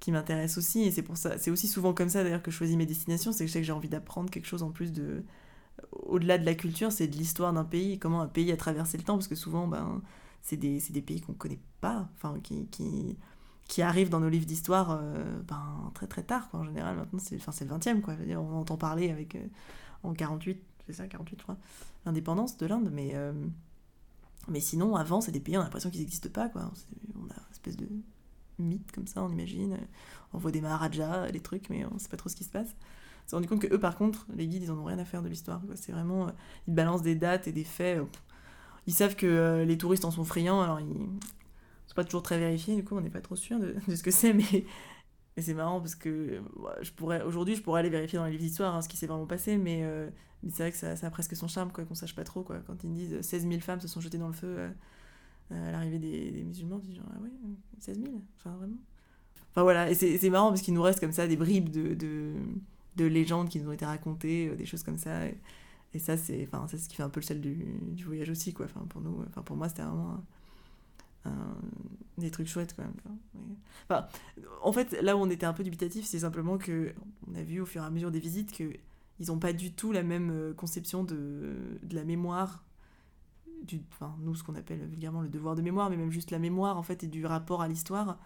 qui 0.00 0.10
m'intéresse 0.12 0.58
aussi. 0.58 0.82
Et 0.82 0.90
c'est 0.90 1.02
pour 1.02 1.16
ça, 1.16 1.38
c'est 1.38 1.50
aussi 1.50 1.68
souvent 1.68 1.94
comme 1.94 2.08
ça 2.08 2.24
d'ailleurs 2.24 2.42
que 2.42 2.50
je 2.50 2.56
choisis 2.56 2.76
mes 2.76 2.86
destinations, 2.86 3.32
c'est 3.32 3.44
que 3.44 3.48
je 3.48 3.52
sais 3.52 3.60
que 3.60 3.66
j'ai 3.66 3.72
envie 3.72 3.88
d'apprendre 3.88 4.30
quelque 4.30 4.46
chose 4.46 4.62
en 4.62 4.70
plus 4.70 4.92
de. 4.92 5.22
Au-delà 5.92 6.36
de 6.36 6.44
la 6.44 6.54
culture, 6.54 6.92
c'est 6.92 7.06
de 7.06 7.16
l'histoire 7.16 7.52
d'un 7.52 7.64
pays, 7.64 7.98
comment 7.98 8.20
un 8.20 8.26
pays 8.28 8.50
a 8.52 8.56
traversé 8.56 8.98
le 8.98 9.04
temps, 9.04 9.14
parce 9.14 9.28
que 9.28 9.34
souvent, 9.34 9.66
ben, 9.66 10.02
c'est 10.42 10.56
des, 10.56 10.78
des, 10.90 11.00
pays 11.00 11.22
qu'on 11.22 11.32
ne 11.32 11.38
connaît 11.38 11.60
pas, 11.80 12.08
enfin, 12.16 12.38
qui, 12.42 12.66
qui, 12.66 13.16
qui, 13.66 13.80
arrivent 13.80 14.10
dans 14.10 14.20
nos 14.20 14.28
livres 14.28 14.44
d'histoire 14.44 14.90
euh, 15.00 15.40
ben, 15.48 15.90
très 15.94 16.06
très 16.06 16.22
tard, 16.22 16.50
quoi, 16.50 16.60
en 16.60 16.64
général. 16.64 16.96
Maintenant, 16.96 17.18
c'est 17.18 17.36
le 17.36 17.70
20e, 17.70 18.00
quoi. 18.02 18.14
On 18.36 18.56
entend 18.56 18.76
parler 18.76 19.10
avec, 19.10 19.36
euh, 19.36 19.46
en 20.02 20.12
48, 20.12 20.62
c'est 20.86 20.92
ça, 20.92 21.06
48, 21.08 21.38
je 21.38 21.42
crois, 21.44 21.56
l'indépendance 22.04 22.56
de 22.58 22.66
l'Inde, 22.66 22.90
mais. 22.92 23.12
Euh, 23.14 23.32
mais 24.48 24.60
sinon, 24.60 24.96
avant, 24.96 25.20
c'est 25.20 25.32
des 25.32 25.40
pays, 25.40 25.56
on 25.56 25.60
a 25.60 25.64
l'impression 25.64 25.90
qu'ils 25.90 26.00
n'existent 26.00 26.30
pas, 26.30 26.48
quoi. 26.48 26.70
On 27.14 27.30
a 27.30 27.34
une 27.34 27.52
espèce 27.52 27.76
de 27.76 27.86
mythe 28.60 28.92
comme 28.92 29.06
ça, 29.06 29.22
on 29.22 29.30
imagine. 29.30 29.78
On 30.32 30.38
voit 30.38 30.50
des 30.50 30.60
Maharajas, 30.60 31.30
des 31.30 31.40
trucs, 31.40 31.70
mais 31.70 31.84
on 31.84 31.98
sait 31.98 32.08
pas 32.08 32.16
trop 32.16 32.28
ce 32.28 32.36
qui 32.36 32.44
se 32.44 32.50
passe. 32.50 32.74
On 33.26 33.28
s'est 33.28 33.36
rendu 33.36 33.48
compte 33.48 33.60
que 33.60 33.72
eux, 33.72 33.80
par 33.80 33.96
contre, 33.96 34.26
les 34.34 34.46
guides, 34.46 34.62
ils 34.64 34.70
en 34.70 34.78
ont 34.78 34.84
rien 34.84 34.98
à 34.98 35.04
faire 35.04 35.22
de 35.22 35.28
l'histoire. 35.28 35.60
C'est 35.74 35.92
vraiment. 35.92 36.28
Euh, 36.28 36.32
ils 36.68 36.74
balancent 36.74 37.02
des 37.02 37.14
dates 37.14 37.48
et 37.48 37.52
des 37.52 37.64
faits. 37.64 37.98
Euh, 37.98 38.04
ils 38.86 38.94
savent 38.94 39.16
que 39.16 39.26
euh, 39.26 39.64
les 39.64 39.78
touristes 39.78 40.04
en 40.04 40.10
sont 40.10 40.24
friands, 40.24 40.60
alors 40.60 40.80
ils 40.80 40.94
sont 41.86 41.94
pas 41.94 42.04
toujours 42.04 42.22
très 42.22 42.38
vérifiés, 42.38 42.76
du 42.76 42.84
coup, 42.84 42.96
on 42.96 43.00
n'est 43.00 43.10
pas 43.10 43.20
trop 43.20 43.36
sûr 43.36 43.58
de, 43.60 43.74
ce 43.94 44.02
que 44.02 44.10
c'est, 44.10 44.32
mais. 44.32 44.64
Mais 45.36 45.44
c'est 45.44 45.54
marrant 45.54 45.78
parce 45.78 45.94
que 45.94 46.42
je 46.82 46.90
pourrais 46.90 47.22
aujourd'hui 47.22 47.54
je 47.54 47.62
pourrais 47.62 47.78
aller 47.78 47.88
vérifier 47.88 48.18
dans 48.18 48.24
les 48.24 48.32
livres 48.32 48.42
d'histoire 48.42 48.74
hein, 48.74 48.82
ce 48.82 48.88
qui 48.88 48.96
s'est 48.96 49.06
vraiment 49.06 49.28
passé 49.28 49.56
mais, 49.56 49.84
mais 50.42 50.50
c'est 50.50 50.64
vrai 50.64 50.72
que 50.72 50.76
ça, 50.76 50.96
ça, 50.96 51.06
a 51.06 51.10
presque 51.10 51.36
son 51.36 51.48
charme 51.48 51.70
quoi 51.70 51.84
qu'on 51.84 51.94
sache 51.94 52.14
pas 52.14 52.24
trop 52.24 52.42
quoi 52.42 52.58
quand 52.66 52.82
ils 52.84 52.92
disent 52.92 53.20
16 53.20 53.46
000 53.48 53.60
femmes 53.60 53.80
se 53.80 53.88
sont 53.88 54.00
jetées 54.00 54.18
dans 54.18 54.26
le 54.26 54.32
feu 54.32 54.56
euh, 54.58 54.70
à 55.50 55.72
l'arrivée 55.72 55.98
des, 55.98 56.42
musulmans, 56.44 56.76
on 56.76 56.80
se 56.80 56.86
dit 56.86 57.00
ah 57.04 57.20
ouais, 57.20 57.30
16 57.78 58.00
000 58.02 58.08
Enfin, 58.38 58.56
vraiment 58.56 58.76
Enfin 59.50 59.62
voilà, 59.62 59.90
et 59.90 59.94
c'est 59.94 60.30
marrant 60.30 60.50
parce 60.50 60.62
qu'il 60.62 60.74
nous 60.74 60.82
reste 60.82 61.00
comme 61.00 61.12
ça 61.12 61.26
des 61.26 61.36
bribes 61.36 61.70
de, 61.70 61.94
de, 61.94 62.34
de, 62.94 63.04
légendes 63.04 63.48
qui 63.48 63.58
nous 63.58 63.68
ont 63.68 63.72
été 63.72 63.84
racontées, 63.84 64.48
euh, 64.48 64.54
des 64.54 64.64
choses 64.64 64.84
comme 64.84 64.98
ça. 64.98 65.26
Et, 65.92 65.98
ça, 65.98 66.16
c'est 66.16 66.48
enfin, 66.52 66.68
ce 66.68 66.88
qui 66.88 66.94
fait 66.94 67.02
un 67.02 67.08
peu 67.08 67.18
le 67.18 67.24
sel 67.24 67.40
du, 67.40 67.66
du, 67.82 68.04
voyage 68.04 68.30
aussi, 68.30 68.52
quoi. 68.52 68.66
Enfin, 68.66 68.86
pour 68.88 69.00
nous, 69.00 69.24
enfin, 69.28 69.42
pour 69.42 69.56
moi, 69.56 69.68
c'était 69.68 69.82
vraiment 69.82 70.22
des 72.16 72.30
trucs 72.30 72.46
chouettes 72.46 72.74
quand 72.76 72.84
même. 72.84 72.94
Enfin, 73.88 74.06
en 74.62 74.72
fait, 74.72 74.92
là 75.02 75.16
où 75.16 75.20
on 75.20 75.30
était 75.30 75.46
un 75.46 75.52
peu 75.52 75.64
dubitatif, 75.64 76.04
c'est 76.04 76.20
simplement 76.20 76.58
que 76.58 76.94
on 77.28 77.34
a 77.34 77.42
vu 77.42 77.60
au 77.60 77.66
fur 77.66 77.82
et 77.82 77.86
à 77.86 77.90
mesure 77.90 78.12
des 78.12 78.20
visites 78.20 78.56
que 78.56 78.72
ils 79.18 79.26
n'ont 79.26 79.38
pas 79.38 79.52
du 79.52 79.72
tout 79.72 79.92
la 79.92 80.02
même 80.02 80.30
euh, 80.30 80.54
conception 80.54 81.04
de, 81.04 81.54
de 81.82 81.94
la 81.94 82.04
mémoire, 82.04 82.64
du, 83.62 83.82
enfin, 83.92 84.16
nous 84.20 84.34
ce 84.34 84.42
qu'on 84.42 84.54
appelle 84.54 84.86
vulgairement 84.86 85.20
le 85.20 85.28
devoir 85.28 85.54
de 85.54 85.62
mémoire, 85.62 85.90
mais 85.90 85.96
même 85.96 86.10
juste 86.10 86.30
la 86.30 86.38
mémoire 86.38 86.76
en 86.76 86.82
fait 86.82 87.04
et 87.04 87.08
du 87.08 87.26
rapport 87.26 87.62
à 87.62 87.68
l'histoire, 87.68 88.18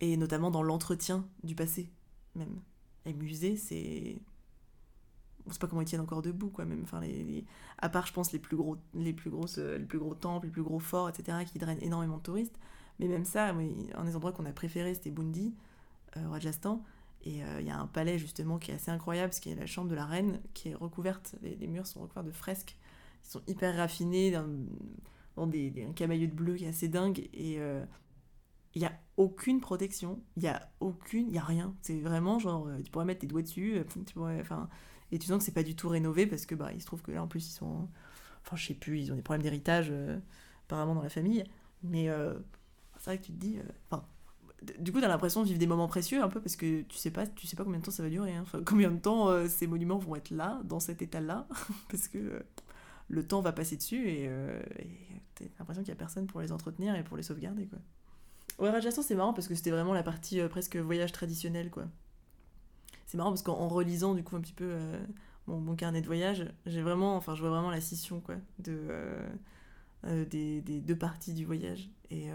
et 0.00 0.16
notamment 0.16 0.50
dans 0.50 0.62
l'entretien 0.62 1.24
du 1.42 1.54
passé 1.54 1.90
même. 2.34 2.60
Les 3.06 3.14
musées, 3.14 3.56
c'est 3.56 4.20
on 5.46 5.52
sait 5.52 5.58
pas 5.58 5.66
comment 5.66 5.80
ils 5.80 5.86
tiennent 5.86 6.00
encore 6.02 6.22
debout 6.22 6.50
quoi 6.50 6.64
même. 6.64 6.82
Enfin 6.82 7.00
les, 7.00 7.44
à 7.78 7.88
part 7.88 8.06
je 8.06 8.12
pense 8.12 8.32
les 8.32 8.38
plus 8.38 8.56
gros 8.56 8.76
les 8.94 9.12
plus 9.12 9.30
euh, 9.58 9.78
les 9.78 9.84
plus 9.84 9.98
gros 9.98 10.14
temples 10.14 10.46
les 10.46 10.52
plus 10.52 10.62
gros 10.62 10.78
forts 10.78 11.08
etc 11.08 11.38
qui 11.50 11.58
drainent 11.58 11.82
énormément 11.82 12.18
de 12.18 12.22
touristes. 12.22 12.58
Mais 12.98 13.08
même 13.08 13.24
ça 13.24 13.48
un 13.48 14.04
des 14.04 14.16
endroits 14.16 14.32
qu'on 14.32 14.46
a 14.46 14.52
préféré 14.52 14.94
c'était 14.94 15.10
Bundi 15.10 15.54
euh, 16.16 16.28
Rajasthan. 16.28 16.84
Et 17.22 17.44
euh, 17.44 17.60
il 17.60 17.66
y 17.66 17.70
a 17.70 17.78
un 17.78 17.86
palais 17.86 18.18
justement 18.18 18.58
qui 18.58 18.70
est 18.70 18.74
assez 18.74 18.90
incroyable 18.90 19.32
ce 19.32 19.40
qui 19.40 19.50
est 19.50 19.54
la 19.54 19.66
chambre 19.66 19.88
de 19.88 19.94
la 19.94 20.06
reine 20.06 20.40
qui 20.54 20.70
est 20.70 20.74
recouverte 20.74 21.36
les, 21.42 21.66
murs 21.66 21.86
sont 21.86 22.00
recouverts 22.00 22.24
de 22.24 22.32
fresques 22.32 22.76
ils 23.24 23.30
sont 23.30 23.42
hyper 23.46 23.76
raffinés 23.76 24.30
dans, 24.30 25.46
des, 25.46 25.86
un 25.88 25.92
camailleux 25.92 26.28
de 26.28 26.34
bleu 26.34 26.56
qui 26.56 26.64
est 26.64 26.68
assez 26.68 26.88
dingue 26.88 27.28
et 27.32 27.58
il 28.74 28.80
n'y 28.80 28.86
a 28.86 28.92
aucune 29.16 29.60
protection, 29.60 30.22
il 30.36 30.42
n'y 30.42 30.48
a 30.48 30.70
aucune, 30.80 31.28
il 31.28 31.34
y 31.34 31.38
a 31.38 31.44
rien. 31.44 31.74
C'est 31.82 32.00
vraiment 32.00 32.38
genre, 32.38 32.68
tu 32.84 32.90
pourrais 32.90 33.04
mettre 33.04 33.20
tes 33.20 33.26
doigts 33.26 33.42
dessus, 33.42 33.82
tu 34.06 34.14
pourrais, 34.14 34.40
enfin, 34.40 34.68
et 35.12 35.18
tu 35.18 35.26
sens 35.26 35.38
que 35.38 35.44
c'est 35.44 35.52
pas 35.52 35.62
du 35.62 35.74
tout 35.74 35.88
rénové 35.88 36.26
parce 36.26 36.46
que 36.46 36.54
bah, 36.54 36.72
il 36.72 36.80
se 36.80 36.86
trouve 36.86 37.02
que 37.02 37.10
là 37.10 37.22
en 37.22 37.26
plus 37.26 37.48
ils 37.48 37.52
sont. 37.52 37.88
Enfin, 38.44 38.56
je 38.56 38.66
sais 38.66 38.74
plus, 38.74 39.00
ils 39.00 39.12
ont 39.12 39.16
des 39.16 39.22
problèmes 39.22 39.42
d'héritage 39.42 39.88
euh, 39.90 40.18
apparemment 40.66 40.94
dans 40.94 41.02
la 41.02 41.10
famille. 41.10 41.44
Mais 41.82 42.08
euh, 42.08 42.34
c'est 42.98 43.06
vrai 43.10 43.18
que 43.18 43.24
tu 43.24 43.32
te 43.32 43.38
dis. 43.38 43.58
Euh, 43.58 43.62
enfin, 43.90 44.04
du 44.78 44.92
coup, 44.92 44.98
tu 44.98 45.04
as 45.04 45.08
l'impression 45.08 45.42
de 45.42 45.46
vivre 45.46 45.58
des 45.58 45.66
moments 45.66 45.88
précieux 45.88 46.22
un 46.22 46.28
peu 46.28 46.40
parce 46.40 46.56
que 46.56 46.82
tu 46.82 46.96
sais 46.96 47.10
pas, 47.10 47.26
tu 47.26 47.46
sais 47.46 47.56
pas 47.56 47.64
combien 47.64 47.80
de 47.80 47.84
temps 47.84 47.90
ça 47.90 48.02
va 48.02 48.08
durer. 48.08 48.34
Hein. 48.34 48.42
Enfin, 48.42 48.62
combien 48.64 48.90
de 48.90 48.98
temps 48.98 49.46
ces 49.48 49.66
monuments 49.66 49.98
vont 49.98 50.16
être 50.16 50.30
là, 50.30 50.60
dans 50.64 50.80
cet 50.80 51.02
état-là, 51.02 51.46
parce 51.90 52.08
que 52.08 52.42
le 53.10 53.26
temps 53.26 53.42
va 53.42 53.52
passer 53.52 53.76
dessus 53.76 54.08
et 54.08 54.30
tu 55.34 55.44
as 55.44 55.58
l'impression 55.58 55.82
qu'il 55.82 55.90
y 55.90 55.92
a 55.92 55.96
personne 55.96 56.26
pour 56.26 56.40
les 56.40 56.52
entretenir 56.52 56.94
et 56.94 57.04
pour 57.04 57.16
les 57.16 57.22
sauvegarder. 57.22 57.66
Quoi. 57.66 58.70
Rajasthan, 58.70 59.02
c'est 59.02 59.14
marrant 59.14 59.32
parce 59.34 59.48
que 59.48 59.54
c'était 59.54 59.70
vraiment 59.70 59.92
la 59.92 60.02
partie 60.02 60.40
presque 60.48 60.76
voyage 60.76 61.12
traditionnel. 61.12 61.70
quoi 61.70 61.86
c'est 63.10 63.16
marrant 63.16 63.30
parce 63.30 63.42
qu'en 63.42 63.66
relisant 63.66 64.14
du 64.14 64.22
coup 64.22 64.36
un 64.36 64.40
petit 64.40 64.52
peu 64.52 64.68
euh, 64.68 65.04
mon, 65.48 65.74
carnet 65.74 66.00
de 66.00 66.06
voyage, 66.06 66.46
j'ai 66.64 66.80
vraiment, 66.80 67.16
enfin 67.16 67.34
je 67.34 67.40
vois 67.40 67.50
vraiment 67.50 67.72
la 67.72 67.80
scission 67.80 68.20
quoi, 68.20 68.36
de, 68.60 68.86
euh, 68.88 69.28
euh, 70.04 70.24
des, 70.26 70.60
deux 70.60 70.94
parties 70.94 71.34
du 71.34 71.44
voyage. 71.44 71.90
Et, 72.12 72.28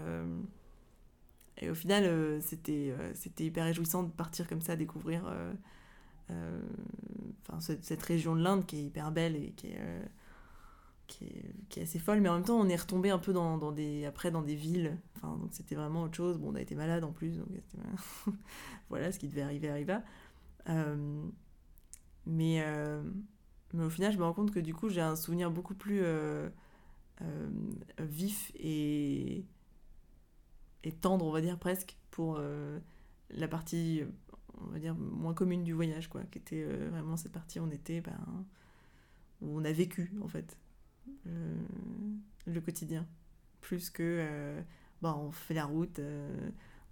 et 1.56 1.70
au 1.70 1.74
final, 1.74 2.42
c'était 2.42 2.94
c'était 3.14 3.44
hyper 3.44 3.64
réjouissant 3.64 4.02
de 4.02 4.10
partir 4.10 4.46
comme 4.46 4.60
ça, 4.60 4.76
découvrir 4.76 5.24
cette, 7.60 7.84
cette, 7.84 8.02
région 8.02 8.36
de 8.36 8.42
l'Inde 8.42 8.66
qui 8.66 8.76
est 8.76 8.84
hyper 8.84 9.10
belle 9.12 9.36
et 9.36 9.52
qui 9.52 9.68
est, 9.68 9.80
qui 11.06 11.24
est, 11.76 11.82
assez 11.82 11.98
folle, 11.98 12.20
mais 12.20 12.28
en 12.28 12.34
même 12.34 12.44
temps, 12.44 12.58
on 12.58 12.68
est 12.68 12.76
retombé 12.76 13.10
un 13.10 13.18
peu 13.18 13.32
dans, 13.32 13.72
des, 13.72 14.04
après 14.06 14.30
dans 14.30 14.42
des 14.42 14.54
villes. 14.54 14.98
Enfin, 15.16 15.36
donc 15.36 15.50
c'était 15.52 15.74
vraiment 15.74 16.02
autre 16.02 16.14
chose. 16.14 16.38
Bon, 16.38 16.52
on 16.52 16.54
a 16.54 16.60
été 16.60 16.74
malade 16.74 17.04
en 17.04 17.12
plus, 17.12 17.38
donc 17.38 17.48
voilà, 18.88 19.12
ce 19.12 19.18
qui 19.18 19.28
devait 19.28 19.42
arriver 19.42 19.68
arriva. 19.68 20.02
Euh, 20.68 21.24
mais, 22.26 22.62
euh, 22.64 23.02
mais 23.72 23.84
au 23.84 23.90
final, 23.90 24.12
je 24.12 24.18
me 24.18 24.24
rends 24.24 24.32
compte 24.32 24.50
que 24.50 24.60
du 24.60 24.74
coup, 24.74 24.88
j'ai 24.88 25.00
un 25.00 25.16
souvenir 25.16 25.50
beaucoup 25.50 25.74
plus 25.74 26.00
euh, 26.02 26.48
vif 27.98 28.52
et, 28.56 29.44
et 30.84 30.92
tendre, 30.92 31.24
on 31.24 31.30
va 31.30 31.40
dire 31.40 31.58
presque, 31.58 31.96
pour 32.10 32.40
la 33.30 33.48
partie, 33.48 34.02
on 34.60 34.70
va 34.70 34.78
dire, 34.78 34.94
moins 34.94 35.34
commune 35.34 35.64
du 35.64 35.72
voyage, 35.72 36.08
quoi, 36.08 36.22
qui 36.30 36.38
était 36.38 36.64
vraiment 36.64 37.16
cette 37.16 37.32
partie 37.32 37.60
on 37.60 37.70
était, 37.70 38.00
ben, 38.00 38.18
où 39.40 39.58
on 39.58 39.64
a 39.64 39.72
vécu, 39.72 40.12
en 40.22 40.28
fait, 40.28 40.56
le 41.24 42.60
quotidien. 42.60 43.06
Plus 43.60 43.90
que, 43.90 44.62
bon, 45.02 45.10
on 45.10 45.30
fait 45.30 45.54
la 45.54 45.64
route, 45.64 46.00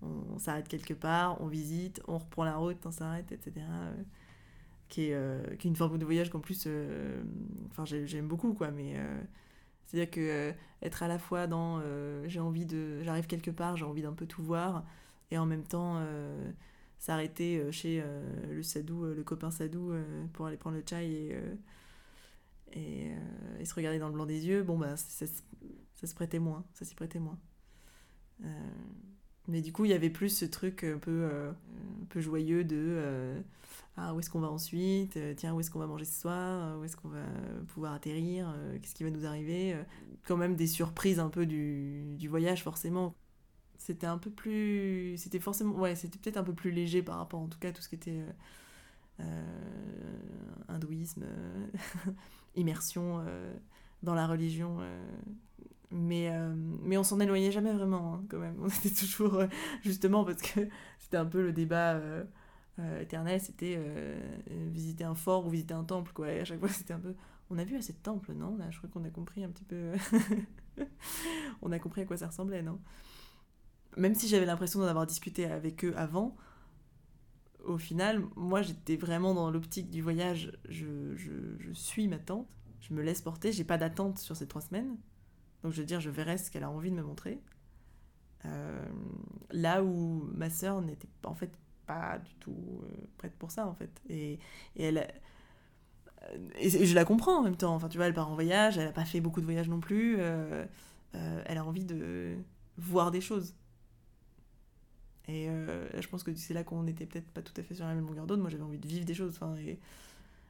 on, 0.04 0.38
s'arrête 0.38 0.68
quelque 0.68 0.94
part, 0.94 1.40
on 1.40 1.46
visite, 1.46 2.02
on 2.08 2.18
reprend 2.18 2.44
la 2.44 2.56
route, 2.56 2.84
on 2.84 2.90
s'arrête, 2.90 3.30
etc. 3.32 3.52
Euh, 3.58 3.94
qui, 4.88 5.06
est, 5.08 5.14
euh, 5.14 5.42
qui 5.56 5.66
est 5.66 5.70
une 5.70 5.76
forme 5.76 5.98
de 5.98 6.04
voyage 6.04 6.30
qu'en 6.30 6.40
plus, 6.40 6.64
euh, 6.66 7.22
enfin 7.70 7.84
j'aime 7.84 8.28
beaucoup, 8.28 8.54
quoi, 8.54 8.70
mais 8.70 8.96
c'est-à-dire 9.86 10.10
que 10.10 10.52
être 10.82 11.02
à 11.02 11.08
la 11.08 11.18
fois 11.18 11.46
dans 11.46 11.80
j'ai 12.26 12.40
envie 12.40 12.66
de, 12.66 13.02
j'arrive 13.02 13.26
quelque 13.26 13.50
part, 13.50 13.76
j'ai 13.76 13.84
envie 13.84 14.02
d'un 14.02 14.12
peu 14.12 14.26
tout 14.26 14.42
voir, 14.42 14.84
et 15.30 15.38
en 15.38 15.46
même 15.46 15.64
temps 15.64 16.04
s'arrêter 16.98 17.70
chez 17.72 18.04
le 18.50 18.62
sadou, 18.62 19.04
le 19.04 19.22
copain 19.24 19.50
sadou, 19.50 19.92
pour 20.32 20.46
aller 20.46 20.56
prendre 20.56 20.76
le 20.76 20.84
chai 20.88 21.10
et, 21.10 21.36
et, 22.74 23.12
et, 23.60 23.64
se 23.64 23.74
regarder 23.74 23.98
dans 23.98 24.08
le 24.08 24.14
blanc 24.14 24.26
des 24.26 24.46
yeux, 24.46 24.62
bon 24.62 24.78
bah 24.78 24.96
ça, 24.96 25.26
se 25.26 26.14
prêtait 26.14 26.38
moins, 26.38 26.64
ça 26.74 26.84
s'y 26.84 26.94
prêtait 26.94 27.18
moins. 27.18 27.38
Mais 29.46 29.60
du 29.60 29.72
coup, 29.72 29.84
il 29.84 29.90
y 29.90 29.94
avait 29.94 30.10
plus 30.10 30.30
ce 30.30 30.44
truc 30.44 30.84
un 30.84 30.98
peu, 30.98 31.28
euh, 31.30 31.50
un 31.50 32.04
peu 32.08 32.20
joyeux 32.20 32.64
de 32.64 32.76
euh, 32.78 33.40
ah, 33.96 34.14
où 34.14 34.20
est-ce 34.20 34.30
qu'on 34.30 34.40
va 34.40 34.48
ensuite? 34.48 35.16
Euh, 35.18 35.34
Tiens, 35.36 35.52
où 35.54 35.60
est-ce 35.60 35.70
qu'on 35.70 35.78
va 35.78 35.86
manger 35.86 36.06
ce 36.06 36.18
soir? 36.18 36.78
Où 36.78 36.84
est-ce 36.84 36.96
qu'on 36.96 37.10
va 37.10 37.26
pouvoir 37.68 37.92
atterrir? 37.92 38.54
Qu'est-ce 38.80 38.94
qui 38.94 39.04
va 39.04 39.10
nous 39.10 39.26
arriver? 39.26 39.76
Quand 40.26 40.36
même 40.36 40.56
des 40.56 40.66
surprises 40.66 41.20
un 41.20 41.28
peu 41.28 41.44
du, 41.44 42.16
du 42.16 42.28
voyage, 42.28 42.62
forcément. 42.62 43.14
C'était 43.76 44.06
un 44.06 44.18
peu 44.18 44.30
plus. 44.30 45.16
C'était 45.18 45.40
forcément. 45.40 45.74
Ouais, 45.74 45.94
c'était 45.94 46.18
peut-être 46.18 46.38
un 46.38 46.44
peu 46.44 46.54
plus 46.54 46.70
léger 46.70 47.02
par 47.02 47.18
rapport 47.18 47.40
en 47.40 47.48
tout 47.48 47.58
cas 47.58 47.68
à 47.68 47.72
tout 47.72 47.82
ce 47.82 47.88
qui 47.88 47.96
était 47.96 48.22
hindouisme, 50.68 51.24
immersion 52.57 53.24
dans 54.02 54.14
la 54.14 54.26
religion 54.26 54.80
mais, 55.94 56.28
euh, 56.28 56.52
mais 56.82 56.98
on 56.98 57.05
s'en 57.05 57.20
éloignait 57.20 57.52
jamais 57.52 57.72
vraiment, 57.72 58.14
hein, 58.14 58.24
quand 58.28 58.38
même. 58.38 58.57
On 58.62 58.68
était 58.68 58.90
toujours, 58.90 59.34
euh, 59.34 59.46
justement, 59.82 60.24
parce 60.24 60.42
que 60.42 60.68
c'était 60.98 61.16
un 61.16 61.24
peu 61.24 61.40
le 61.40 61.52
débat 61.52 61.94
euh, 61.94 62.24
éternel, 63.00 63.40
c'était 63.40 63.80
visiter 64.48 65.05
un 65.05 65.14
fort 65.14 65.46
ou 65.46 65.50
visiter 65.50 65.74
un 65.74 65.84
temple, 65.84 66.12
quoi. 66.12 66.32
Et 66.32 66.40
à 66.40 66.44
chaque 66.44 66.59
fois, 66.59 66.68
c'était 66.70 66.94
un 66.94 67.00
peu... 67.00 67.14
On 67.50 67.59
a 67.59 67.64
vu 67.64 67.76
assez 67.76 67.92
de 67.92 67.98
temples, 67.98 68.32
non 68.32 68.59
je 68.70 68.78
crois 68.78 68.90
qu'on 68.90 69.05
a 69.05 69.11
compris 69.11 69.44
un 69.44 69.50
petit 69.50 69.64
peu... 69.64 69.92
on 71.62 71.70
a 71.70 71.78
compris 71.78 72.00
à 72.00 72.05
quoi 72.07 72.16
ça 72.16 72.26
ressemblait, 72.26 72.62
non? 72.62 72.80
Même 73.96 74.14
si 74.14 74.26
j'avais 74.26 74.46
l'impression 74.46 74.80
d'en 74.80 74.86
avoir 74.86 75.07
discuté 75.07 75.44
avec 75.44 75.84
eux 75.84 75.94
avant, 75.96 76.34
au 77.66 77.78
final, 77.78 78.22
moi, 78.36 78.62
j'étais 78.62 78.96
vraiment 78.96 79.34
dans 79.34 79.50
l'optique 79.50 79.90
du 79.90 80.02
voyage. 80.02 80.52
Je, 80.68 81.14
je, 81.16 81.72
suis 81.72 82.08
ma 82.08 82.18
tante, 82.18 82.48
je 82.80 82.94
me 82.94 83.02
laisse 83.02 83.22
porter, 83.22 83.52
j'ai 83.52 83.64
pas 83.64 83.78
d'attente 83.78 84.18
sur 84.18 84.36
ces 84.36 84.46
trois 84.46 84.60
semaines 84.62 84.96
donc 85.64 85.72
je 85.72 85.80
veux 85.80 85.86
dire, 85.86 85.98
je 85.98 86.10
verrai 86.10 86.36
ce 86.36 86.50
qu'elle 86.50 86.62
a 86.62 86.70
envie 86.70 86.90
de 86.90 86.94
me 86.94 87.02
montrer. 87.02 87.40
Euh, 88.44 88.84
là 89.50 89.82
où 89.82 90.28
ma 90.34 90.50
sœur 90.50 90.82
n'était 90.82 91.08
en 91.24 91.34
fait 91.34 91.50
pas 91.86 92.18
du 92.18 92.34
tout 92.34 92.82
euh, 92.82 93.06
prête 93.16 93.32
pour 93.38 93.50
ça 93.50 93.66
en 93.66 93.74
fait. 93.74 93.90
Et, 94.08 94.34
et 94.76 94.84
elle... 94.84 95.08
Et 96.58 96.70
je 96.70 96.94
la 96.94 97.04
comprends 97.04 97.38
en 97.38 97.42
même 97.42 97.56
temps. 97.56 97.74
Enfin, 97.74 97.88
tu 97.88 97.98
vois, 97.98 98.06
elle 98.06 98.14
part 98.14 98.30
en 98.30 98.34
voyage, 98.34 98.78
elle 98.78 98.86
n'a 98.86 98.92
pas 98.92 99.04
fait 99.04 99.20
beaucoup 99.20 99.40
de 99.40 99.46
voyages 99.46 99.68
non 99.68 99.80
plus. 99.80 100.16
Euh, 100.18 100.64
elle 101.12 101.58
a 101.58 101.64
envie 101.64 101.84
de 101.84 102.36
voir 102.78 103.10
des 103.10 103.20
choses. 103.20 103.54
Et 105.28 105.46
je 105.46 106.08
pense 106.08 106.22
que 106.22 106.34
c'est 106.34 106.54
là 106.54 106.64
qu'on 106.64 106.82
n'était 106.82 107.06
peut-être 107.06 107.28
pas 107.30 107.42
tout 107.42 107.54
à 107.56 107.62
fait 107.62 107.74
sur 107.74 107.86
la 107.86 107.94
même 107.94 108.06
longueur 108.06 108.26
d'onde. 108.26 108.40
Moi, 108.40 108.50
j'avais 108.50 108.62
envie 108.62 108.78
de 108.78 108.86
vivre 108.86 109.06
des 109.06 109.14
choses. 109.14 109.32
Enfin, 109.34 109.56
et, 109.56 109.78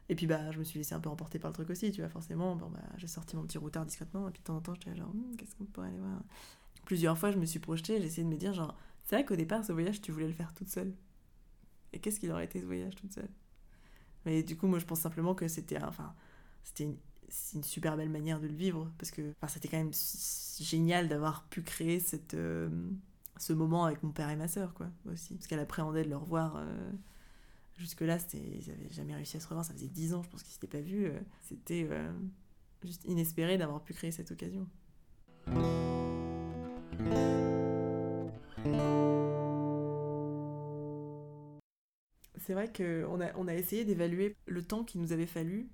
et 0.08 0.14
puis 0.14 0.26
bah, 0.26 0.50
je 0.50 0.58
me 0.58 0.64
suis 0.64 0.78
laissé 0.78 0.94
un 0.94 1.00
peu 1.00 1.08
emporter 1.08 1.38
par 1.38 1.50
le 1.50 1.54
truc 1.54 1.70
aussi, 1.70 1.90
tu 1.92 2.00
vois, 2.00 2.10
forcément. 2.10 2.56
Bah, 2.56 2.68
j'ai 2.98 3.06
sorti 3.06 3.36
mon 3.36 3.42
petit 3.42 3.58
routard 3.58 3.86
discrètement, 3.86 4.28
et 4.28 4.32
puis 4.32 4.40
de 4.40 4.44
temps 4.44 4.56
en 4.56 4.60
temps, 4.60 4.74
j'étais 4.74 4.94
genre, 4.96 5.10
hm, 5.10 5.36
qu'est-ce 5.36 5.54
qu'on 5.56 5.64
pourrait 5.64 5.88
aller 5.88 5.98
voir? 5.98 6.20
Plusieurs 6.84 7.16
fois, 7.16 7.30
je 7.30 7.38
me 7.38 7.46
suis 7.46 7.60
projetée, 7.60 8.00
j'ai 8.00 8.06
essayé 8.06 8.24
de 8.24 8.28
me 8.28 8.36
dire, 8.36 8.52
genre, 8.52 8.76
c'est 9.04 9.16
vrai 9.16 9.24
qu'au 9.24 9.36
départ, 9.36 9.64
ce 9.64 9.72
voyage, 9.72 10.02
tu 10.02 10.12
voulais 10.12 10.26
le 10.26 10.34
faire 10.34 10.52
toute 10.52 10.68
seule. 10.68 10.92
Et 11.92 12.00
qu'est-ce 12.00 12.20
qu'il 12.20 12.30
aurait 12.32 12.44
été 12.44 12.60
ce 12.60 12.66
voyage 12.66 12.94
toute 12.96 13.12
seule? 13.12 13.30
Mais 14.26 14.42
du 14.42 14.56
coup, 14.56 14.66
moi, 14.66 14.78
je 14.78 14.84
pense 14.84 15.00
simplement 15.00 15.34
que 15.34 15.48
c'était 15.48 15.82
enfin, 15.82 16.14
c'était 16.64 16.84
une, 16.84 16.96
une, 17.54 17.62
super 17.62 17.96
belle 17.96 18.10
manière 18.10 18.40
de 18.40 18.46
le 18.46 18.54
vivre, 18.54 18.90
parce 18.98 19.10
que 19.10 19.32
c'était 19.48 19.68
quand 19.68 19.78
même 19.78 19.92
génial 20.60 21.08
d'avoir 21.08 21.44
pu 21.44 21.62
créer 21.62 22.00
cette, 22.00 22.34
euh, 22.34 22.68
ce 23.38 23.52
moment 23.52 23.84
avec 23.84 24.02
mon 24.02 24.10
père 24.10 24.30
et 24.30 24.36
ma 24.36 24.48
sœur, 24.48 24.74
quoi, 24.74 24.88
aussi. 25.10 25.34
Parce 25.34 25.46
qu'elle 25.46 25.60
appréhendait 25.60 26.04
de 26.04 26.10
le 26.10 26.16
revoir. 26.16 26.56
Euh, 26.56 26.90
Jusque-là, 27.76 28.18
ils 28.34 28.68
n'avaient 28.68 28.90
jamais 28.90 29.14
réussi 29.14 29.36
à 29.36 29.40
se 29.40 29.48
revoir. 29.48 29.64
Ça 29.64 29.74
faisait 29.74 29.88
dix 29.88 30.14
ans, 30.14 30.22
je 30.22 30.28
pense 30.28 30.42
qu'ils 30.42 30.50
ne 30.50 30.54
s'étaient 30.54 30.78
pas 30.78 30.80
vus. 30.80 31.06
Euh, 31.06 31.18
c'était 31.40 31.88
euh, 31.90 32.12
juste 32.84 33.04
inespéré 33.04 33.58
d'avoir 33.58 33.82
pu 33.82 33.94
créer 33.94 34.12
cette 34.12 34.30
occasion. 34.30 34.68
C'est 42.36 42.52
vrai 42.52 42.72
qu'on 42.72 43.20
a, 43.20 43.34
on 43.36 43.48
a 43.48 43.54
essayé 43.54 43.84
d'évaluer 43.84 44.36
le 44.46 44.62
temps 44.62 44.84
qu'il 44.84 45.00
nous 45.00 45.12
avait 45.12 45.26
fallu 45.26 45.68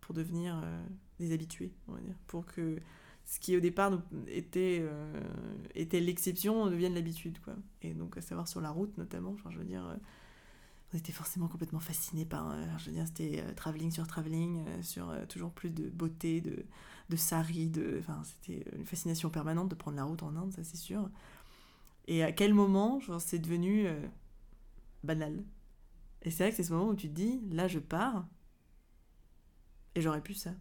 pour 0.00 0.14
devenir 0.14 0.60
euh, 0.62 0.86
des 1.18 1.32
habitués, 1.32 1.72
on 1.88 1.92
va 1.92 2.00
dire. 2.00 2.16
Pour 2.26 2.44
que 2.44 2.78
ce 3.26 3.40
qui 3.40 3.56
au 3.56 3.60
départ 3.60 3.92
était, 4.28 4.78
euh, 4.80 5.20
était 5.74 6.00
l'exception 6.00 6.66
devienne 6.70 6.94
l'habitude. 6.94 7.40
quoi. 7.40 7.54
Et 7.82 7.92
donc, 7.92 8.16
à 8.16 8.22
savoir 8.22 8.48
sur 8.48 8.60
la 8.60 8.70
route 8.70 8.96
notamment, 8.98 9.32
enfin, 9.32 9.50
je 9.50 9.58
veux 9.58 9.64
dire, 9.64 9.84
euh, 9.84 9.96
on 10.94 10.96
était 10.96 11.12
forcément 11.12 11.48
complètement 11.48 11.80
fascinés 11.80 12.24
par, 12.24 12.52
euh, 12.52 12.64
je 12.78 12.86
veux 12.86 12.92
dire, 12.92 13.06
c'était 13.06 13.42
euh, 13.44 13.52
travelling 13.54 13.90
sur 13.90 14.06
travelling, 14.06 14.64
sur 14.82 15.12
toujours 15.28 15.50
plus 15.50 15.70
de 15.70 15.90
beauté, 15.90 16.40
de, 16.40 16.64
de 17.10 17.16
sari, 17.16 17.68
de, 17.68 18.00
c'était 18.22 18.64
une 18.76 18.86
fascination 18.86 19.28
permanente 19.28 19.68
de 19.68 19.74
prendre 19.74 19.96
la 19.96 20.04
route 20.04 20.22
en 20.22 20.36
Inde, 20.36 20.52
ça 20.52 20.62
c'est 20.62 20.76
sûr. 20.76 21.10
Et 22.06 22.22
à 22.22 22.30
quel 22.30 22.54
moment, 22.54 23.00
genre, 23.00 23.20
c'est 23.20 23.40
devenu 23.40 23.88
banal? 25.02 25.44
Et 26.22 26.30
c'est 26.30 26.44
vrai 26.44 26.50
que 26.50 26.56
c'est 26.56 26.62
ce 26.64 26.72
moment 26.72 26.90
où 26.90 26.94
tu 26.94 27.08
te 27.08 27.14
dis, 27.14 27.40
là 27.50 27.66
je 27.66 27.80
pars, 27.80 28.26
et 29.96 30.00
j'aurais 30.00 30.22
pu 30.22 30.34
ça. 30.34 30.52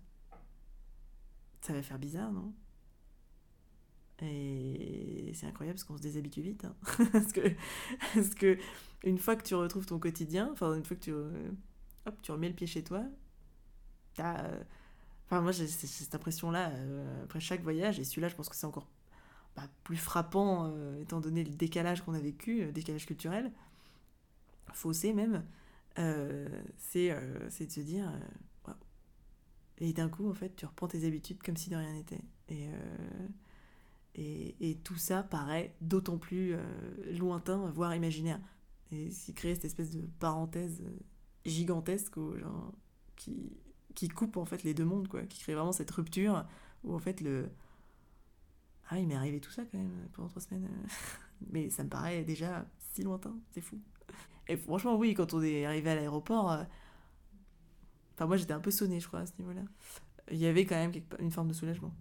Ça 1.66 1.74
va 1.74 1.82
faire 1.82 1.98
bizarre, 2.00 2.32
non? 2.32 2.54
Et 4.22 5.32
c'est 5.34 5.48
incroyable 5.48 5.76
parce 5.76 5.84
qu'on 5.84 5.98
se 5.98 6.02
déshabitue 6.02 6.42
vite. 6.42 6.66
hein. 6.66 6.76
parce, 7.12 8.34
que, 8.36 8.58
une 9.04 9.18
fois 9.18 9.36
que 9.36 9.44
tu 9.44 9.56
retrouves 9.56 9.86
ton 9.86 10.00
quotidien, 10.00 10.50
enfin 10.54 10.74
une 10.76 10.86
fois 10.86 10.96
que 10.96 11.02
tu, 11.02 11.12
euh, 11.12 11.52
hop, 12.06 12.16
tu 12.22 12.32
remets 12.32 12.48
le 12.50 12.56
pied 12.56 12.68
chez 12.68 12.84
toi, 12.84 13.04
t'as... 14.16 14.46
euh, 14.46 14.64
Enfin 15.28 15.42
moi 15.42 15.52
j'ai 15.52 15.68
cette 15.68 16.16
impression-là 16.16 16.70
euh, 16.72 17.24
après 17.26 17.40
chaque 17.40 17.62
voyage, 17.64 18.00
et 18.00 18.04
celui-là 18.06 18.30
je 18.30 18.36
pense 18.36 18.50
que 18.50 18.56
c'est 18.56 18.68
encore 18.68 18.88
bah, 19.56 19.64
plus 19.84 19.98
frappant 19.98 20.72
euh, 20.76 21.02
étant 21.02 21.22
donné 21.22 21.44
le 21.44 21.52
décalage 21.56 22.04
qu'on 22.04 22.14
a 22.16 22.20
vécu, 22.20 22.66
le 22.66 22.72
décalage 22.74 23.06
culturel, 23.08 23.52
faussé 24.74 25.14
même, 25.14 25.44
euh, 26.00 26.48
c'est 26.78 27.12
euh, 27.12 27.50
c'est 27.50 27.68
de 27.68 27.72
se 27.72 27.82
dire... 27.82 28.12
Et 29.80 29.94
d'un 29.94 30.10
coup, 30.10 30.30
en 30.30 30.34
fait, 30.34 30.56
tu 30.56 30.66
reprends 30.66 30.88
tes 30.88 31.06
habitudes 31.06 31.42
comme 31.44 31.58
si 31.58 31.70
de 31.70 31.76
rien 31.76 31.94
n'était. 31.94 32.22
Et, 32.50 32.68
euh, 32.68 33.28
et, 34.16 34.56
et 34.70 34.76
tout 34.76 34.96
ça 34.96 35.24
paraît 35.24 35.76
d'autant 35.82 36.18
plus 36.18 36.54
euh, 36.54 36.62
lointain, 37.18 37.70
voire 37.72 37.94
imaginaire. 37.96 38.40
Et 38.92 39.10
qui 39.10 39.34
crée 39.34 39.56
cette 39.56 39.66
espèce 39.66 39.92
de 39.92 40.02
parenthèse 40.20 40.82
euh, 40.82 41.00
gigantesque 41.46 42.16
genre, 42.16 42.72
qui, 43.16 43.58
qui 43.96 44.08
coupe 44.08 44.38
en 44.38 44.46
fait 44.46 44.64
les 44.64 44.74
deux 44.74 44.86
mondes, 44.86 45.08
quoi. 45.08 45.24
Qui 45.24 45.40
crée 45.42 45.56
vraiment 45.56 45.74
cette 45.74 45.92
rupture 45.92 46.46
où 46.84 46.94
en 46.94 47.00
fait 47.00 47.20
le... 47.22 47.50
Ah, 48.90 49.00
il 49.00 49.08
m'est 49.08 49.16
arrivé 49.16 49.42
tout 49.42 49.52
ça 49.52 49.64
quand 49.66 49.78
même 49.78 50.08
pendant 50.14 50.30
trois 50.30 50.42
semaines. 50.42 50.70
Mais 51.52 51.70
ça 51.70 51.84
me 51.84 51.90
paraît 51.90 52.24
déjà 52.24 52.66
si 52.94 53.04
lointain, 53.04 53.36
c'est 53.52 53.62
fou. 53.62 53.80
Et 54.48 54.56
franchement, 54.56 54.96
oui, 54.96 55.16
quand 55.16 55.34
on 55.34 55.42
est 55.42 55.66
arrivé 55.66 55.90
à 55.90 55.96
l'aéroport, 55.96 56.66
enfin 58.16 58.26
moi 58.26 58.38
j'étais 58.38 58.54
un 58.54 58.60
peu 58.60 58.72
sonnée, 58.72 59.00
je 59.00 59.08
crois, 59.08 59.20
à 59.20 59.26
ce 59.26 59.34
niveau-là. 59.40 59.62
Il 60.32 60.38
y 60.38 60.48
avait 60.48 60.66
quand 60.66 60.76
même 60.76 60.92
une 61.20 61.32
forme 61.32 61.50
de 61.50 61.54
soulagement. 61.54 61.94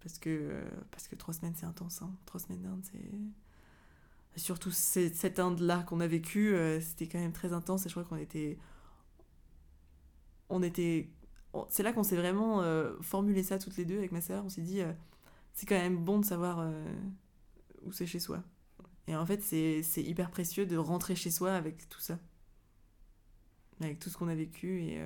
Parce 0.00 0.18
que, 0.18 0.30
euh, 0.30 0.68
parce 0.90 1.08
que 1.08 1.16
trois 1.16 1.34
semaines, 1.34 1.54
c'est 1.56 1.66
intense. 1.66 2.02
Hein. 2.02 2.10
Trois 2.26 2.40
semaines 2.40 2.62
d'Inde, 2.62 2.82
c'est... 2.82 4.40
Surtout 4.40 4.70
cette 4.70 5.40
Inde-là 5.40 5.82
qu'on 5.82 5.98
a 5.98 6.06
vécue, 6.06 6.54
euh, 6.54 6.80
c'était 6.80 7.08
quand 7.08 7.18
même 7.18 7.32
très 7.32 7.52
intense 7.52 7.86
et 7.86 7.88
je 7.88 7.94
crois 7.94 8.04
qu'on 8.04 8.16
était... 8.16 8.56
On 10.48 10.62
était... 10.62 11.10
C'est 11.70 11.82
là 11.82 11.92
qu'on 11.92 12.04
s'est 12.04 12.16
vraiment 12.16 12.62
euh, 12.62 12.94
formulé 13.00 13.42
ça 13.42 13.58
toutes 13.58 13.76
les 13.76 13.84
deux 13.84 13.98
avec 13.98 14.12
ma 14.12 14.20
sœur. 14.20 14.44
On 14.44 14.48
s'est 14.48 14.62
dit, 14.62 14.80
c'est 15.54 15.66
quand 15.66 15.74
même 15.74 16.04
bon 16.04 16.20
de 16.20 16.24
savoir 16.24 16.64
où 17.82 17.90
c'est 17.90 18.06
chez 18.06 18.20
soi. 18.20 18.44
Et 19.08 19.16
en 19.16 19.26
fait, 19.26 19.42
c'est 19.42 20.02
hyper 20.02 20.30
précieux 20.30 20.66
de 20.66 20.76
rentrer 20.76 21.16
chez 21.16 21.30
soi 21.30 21.52
avec 21.52 21.88
tout 21.88 22.00
ça. 22.00 22.18
Avec 23.80 23.98
tout 23.98 24.08
ce 24.08 24.16
qu'on 24.16 24.28
a 24.28 24.34
vécu 24.34 24.82
et, 24.82 25.02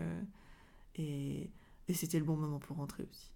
et, 0.97 1.51
c'était 1.93 2.18
le 2.18 2.24
bon 2.24 2.36
moment 2.36 2.59
pour 2.59 2.78
rentrer 2.78 3.07
aussi. 3.11 3.30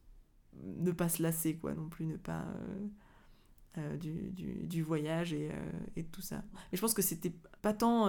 Ne 0.62 0.90
pas 0.92 1.08
se 1.10 1.22
lasser, 1.22 1.56
quoi, 1.56 1.74
non 1.74 1.88
plus, 1.88 2.06
ne 2.06 2.16
pas. 2.16 2.40
euh, 2.42 2.88
euh, 3.78 3.96
du, 3.98 4.32
du, 4.66 4.82
voyage 4.82 5.34
et, 5.34 5.50
euh, 5.52 5.72
et 5.96 6.04
tout 6.04 6.22
ça. 6.22 6.42
Mais 6.54 6.76
je 6.76 6.80
pense 6.80 6.94
que 6.94 7.02
c'était 7.02 7.34
pas 7.60 7.74
tant 7.74 8.08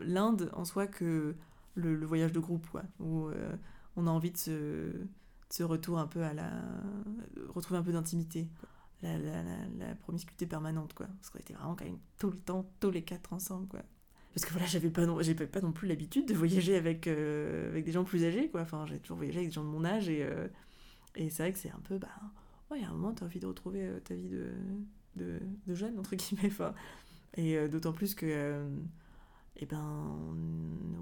l'Inde 0.00 0.50
en 0.52 0.66
soi 0.66 0.86
que 0.86 1.34
le, 1.74 2.04
voyage 2.04 2.32
de 2.32 2.40
groupe, 2.40 2.68
quoi, 2.68 2.82
où 3.00 3.30
on 3.96 4.06
a 4.06 4.10
envie 4.10 4.32
de 4.32 4.36
se, 4.36 4.92
ce 5.48 5.62
retour 5.62 5.98
un 5.98 6.06
peu 6.06 6.22
à 6.22 6.34
la. 6.34 6.50
retrouver 7.48 7.78
un 7.78 7.82
peu 7.82 7.92
d'intimité. 7.92 8.48
La, 9.02 9.18
la, 9.18 9.42
la, 9.42 9.56
la 9.78 9.94
promiscuité 9.94 10.46
permanente, 10.46 10.94
quoi. 10.94 11.06
Parce 11.06 11.28
qu'on 11.30 11.38
était 11.38 11.52
vraiment 11.52 11.76
quand 11.76 11.84
même 11.84 11.98
tout 12.18 12.30
le 12.30 12.38
temps, 12.38 12.66
tous 12.80 12.90
les 12.90 13.02
quatre 13.02 13.32
ensemble, 13.32 13.68
quoi. 13.68 13.82
Parce 14.36 14.44
que 14.44 14.52
voilà, 14.52 14.66
j'avais 14.66 14.90
pas 14.90 15.06
non, 15.06 15.18
pas 15.50 15.60
non 15.62 15.72
plus 15.72 15.88
l'habitude 15.88 16.28
de 16.28 16.34
voyager 16.34 16.76
avec, 16.76 17.06
euh, 17.06 17.70
avec 17.70 17.86
des 17.86 17.92
gens 17.92 18.04
plus 18.04 18.22
âgés, 18.22 18.50
quoi. 18.50 18.60
Enfin, 18.60 18.84
j'ai 18.84 18.98
toujours 18.98 19.16
voyagé 19.16 19.38
avec 19.38 19.48
des 19.48 19.54
gens 19.54 19.64
de 19.64 19.70
mon 19.70 19.82
âge 19.82 20.10
et, 20.10 20.24
euh, 20.24 20.46
et 21.14 21.30
c'est 21.30 21.42
vrai 21.42 21.52
que 21.54 21.58
c'est 21.58 21.70
un 21.70 21.80
peu, 21.84 21.96
bah, 21.96 22.10
ouais, 22.70 22.84
a 22.84 22.88
un 22.88 22.92
moment, 22.92 23.14
t'as 23.14 23.24
envie 23.24 23.40
de 23.40 23.46
retrouver 23.46 23.86
euh, 23.86 23.98
ta 23.98 24.14
vie 24.14 24.28
de, 24.28 24.50
de, 25.14 25.40
de 25.66 25.74
jeune, 25.74 25.98
entre 25.98 26.16
guillemets, 26.16 26.48
enfin. 26.48 26.74
Et 27.38 27.66
d'autant 27.68 27.94
plus 27.94 28.14
que, 28.14 28.66
eh 29.56 29.64
ben, 29.64 30.18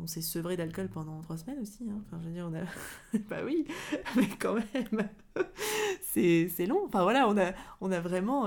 on, 0.00 0.06
s'est 0.06 0.22
sevré 0.22 0.56
d'alcool 0.56 0.88
pendant 0.88 1.20
trois 1.20 1.36
semaines 1.36 1.58
aussi, 1.58 1.90
hein. 1.90 2.00
Enfin, 2.06 2.20
je 2.22 2.28
veux 2.28 2.34
dire, 2.34 2.48
on 2.48 2.54
a, 2.54 3.18
bah 3.28 3.44
oui, 3.44 3.66
mais 4.16 4.28
quand 4.38 4.54
même, 4.54 5.08
c'est, 6.02 6.66
long. 6.68 6.84
Enfin, 6.86 7.02
voilà, 7.02 7.28
on 7.28 7.36
a, 7.36 7.52
on 7.80 7.90
a 7.90 7.98
vraiment 7.98 8.46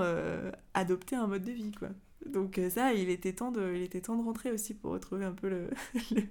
adopté 0.72 1.14
un 1.14 1.26
mode 1.26 1.44
de 1.44 1.52
vie, 1.52 1.72
quoi. 1.72 1.90
Donc 2.26 2.58
euh, 2.58 2.70
ça, 2.70 2.92
il 2.94 3.08
était 3.10 3.32
temps 3.32 3.52
de, 3.52 3.74
il 3.74 3.82
était 3.82 4.00
temps 4.00 4.16
de 4.16 4.22
rentrer 4.24 4.52
aussi 4.52 4.74
pour 4.74 4.92
retrouver 4.92 5.24
un 5.24 5.32
peu 5.32 5.48
le, 5.48 5.70
le- 6.14 6.22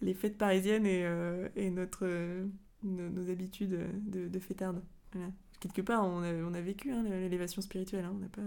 les 0.00 0.14
fêtes 0.14 0.38
parisiennes 0.38 0.86
et, 0.86 1.04
euh, 1.04 1.48
et 1.56 1.70
notre, 1.70 2.00
euh, 2.06 2.46
nos, 2.82 3.30
habitudes 3.30 3.78
de, 4.06 4.28
de 4.28 4.38
fêtardes. 4.38 4.82
Voilà. 5.12 5.30
Quelque 5.60 5.82
part, 5.82 6.04
on 6.06 6.22
a, 6.22 6.32
on 6.34 6.54
a 6.54 6.60
vécu 6.60 6.90
hein, 6.92 7.02
l'élévation 7.02 7.62
spirituelle. 7.62 8.04
hein. 8.04 8.12
On 8.14 8.18
n'a 8.18 8.28
pas, 8.28 8.42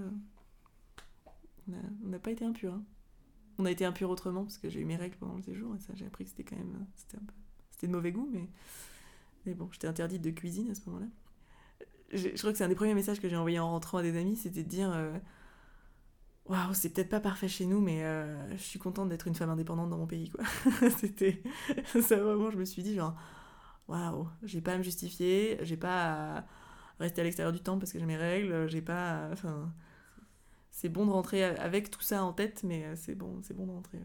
on 1.67 2.19
pas 2.19 2.31
été 2.31 2.45
impur. 2.45 2.73
hein. 2.73 2.83
On 3.59 3.65
a 3.65 3.71
été 3.71 3.85
impur 3.85 4.09
autrement 4.09 4.43
parce 4.43 4.57
que 4.57 4.69
j'ai 4.69 4.81
eu 4.81 4.85
mes 4.85 4.95
règles 4.97 5.17
pendant 5.17 5.35
le 5.35 5.43
séjour 5.43 5.75
et 5.75 5.79
ça, 5.79 5.93
j'ai 5.95 6.05
appris 6.05 6.25
que 6.25 6.31
c'était 6.31 6.43
quand 6.43 6.57
même, 6.57 6.85
c'était 6.95 7.17
c'était 7.71 7.87
de 7.87 7.91
mauvais 7.93 8.11
goût, 8.11 8.29
mais, 8.31 8.47
mais 9.45 9.53
bon, 9.53 9.69
j'étais 9.71 9.87
interdite 9.87 10.21
de 10.21 10.31
cuisine 10.31 10.69
à 10.71 10.75
ce 10.75 10.81
moment-là. 10.87 11.07
Je 12.13 12.29
crois 12.37 12.51
que 12.51 12.57
c'est 12.57 12.63
un 12.63 12.69
des 12.69 12.75
premiers 12.75 12.95
messages 12.95 13.19
que 13.19 13.29
j'ai 13.29 13.35
envoyé 13.35 13.59
en 13.59 13.69
rentrant 13.69 13.99
à 13.99 14.01
des 14.03 14.17
amis, 14.17 14.35
c'était 14.35 14.63
de 14.63 14.69
dire. 14.69 14.91
Waouh, 16.49 16.73
c'est 16.73 16.89
peut-être 16.89 17.09
pas 17.09 17.19
parfait 17.19 17.47
chez 17.47 17.65
nous, 17.67 17.79
mais 17.79 18.03
euh, 18.03 18.57
je 18.57 18.63
suis 18.63 18.79
contente 18.79 19.07
d'être 19.09 19.27
une 19.27 19.35
femme 19.35 19.51
indépendante 19.51 19.89
dans 19.89 19.97
mon 19.99 20.07
pays, 20.07 20.29
quoi. 20.29 20.43
C'était 20.99 21.43
ça 21.85 22.17
vraiment, 22.17 22.49
je 22.49 22.57
me 22.57 22.65
suis 22.65 22.81
dit 22.83 22.95
genre, 22.95 23.15
waouh, 23.87 24.27
j'ai 24.43 24.61
pas 24.61 24.73
à 24.73 24.77
me 24.79 24.83
justifier, 24.83 25.59
j'ai 25.61 25.77
pas 25.77 26.37
à 26.39 26.45
rester 26.99 27.21
à 27.21 27.23
l'extérieur 27.25 27.53
du 27.53 27.61
temps 27.61 27.77
parce 27.79 27.93
que 27.93 27.99
j'ai 27.99 28.05
mes 28.05 28.17
règles, 28.17 28.67
j'ai 28.67 28.81
pas, 28.81 29.29
enfin, 29.31 29.71
c'est 30.71 30.89
bon 30.89 31.05
de 31.05 31.11
rentrer 31.11 31.43
avec 31.43 31.91
tout 31.91 32.01
ça 32.01 32.23
en 32.23 32.33
tête, 32.33 32.63
mais 32.63 32.85
euh, 32.85 32.95
c'est 32.95 33.15
bon, 33.15 33.39
c'est 33.43 33.55
bon 33.55 33.67
de 33.67 33.71
rentrer. 33.71 33.99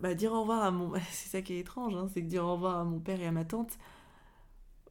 Bah 0.00 0.14
dire 0.14 0.32
au 0.32 0.40
revoir 0.42 0.62
à 0.62 0.70
mon, 0.70 0.92
c'est 1.10 1.28
ça 1.30 1.42
qui 1.42 1.54
est 1.54 1.60
étrange, 1.60 1.94
hein, 1.96 2.08
c'est 2.12 2.22
que 2.22 2.28
dire 2.28 2.44
au 2.44 2.52
revoir 2.54 2.78
à 2.78 2.84
mon 2.84 3.00
père 3.00 3.20
et 3.20 3.26
à 3.26 3.32
ma 3.32 3.44
tante, 3.44 3.78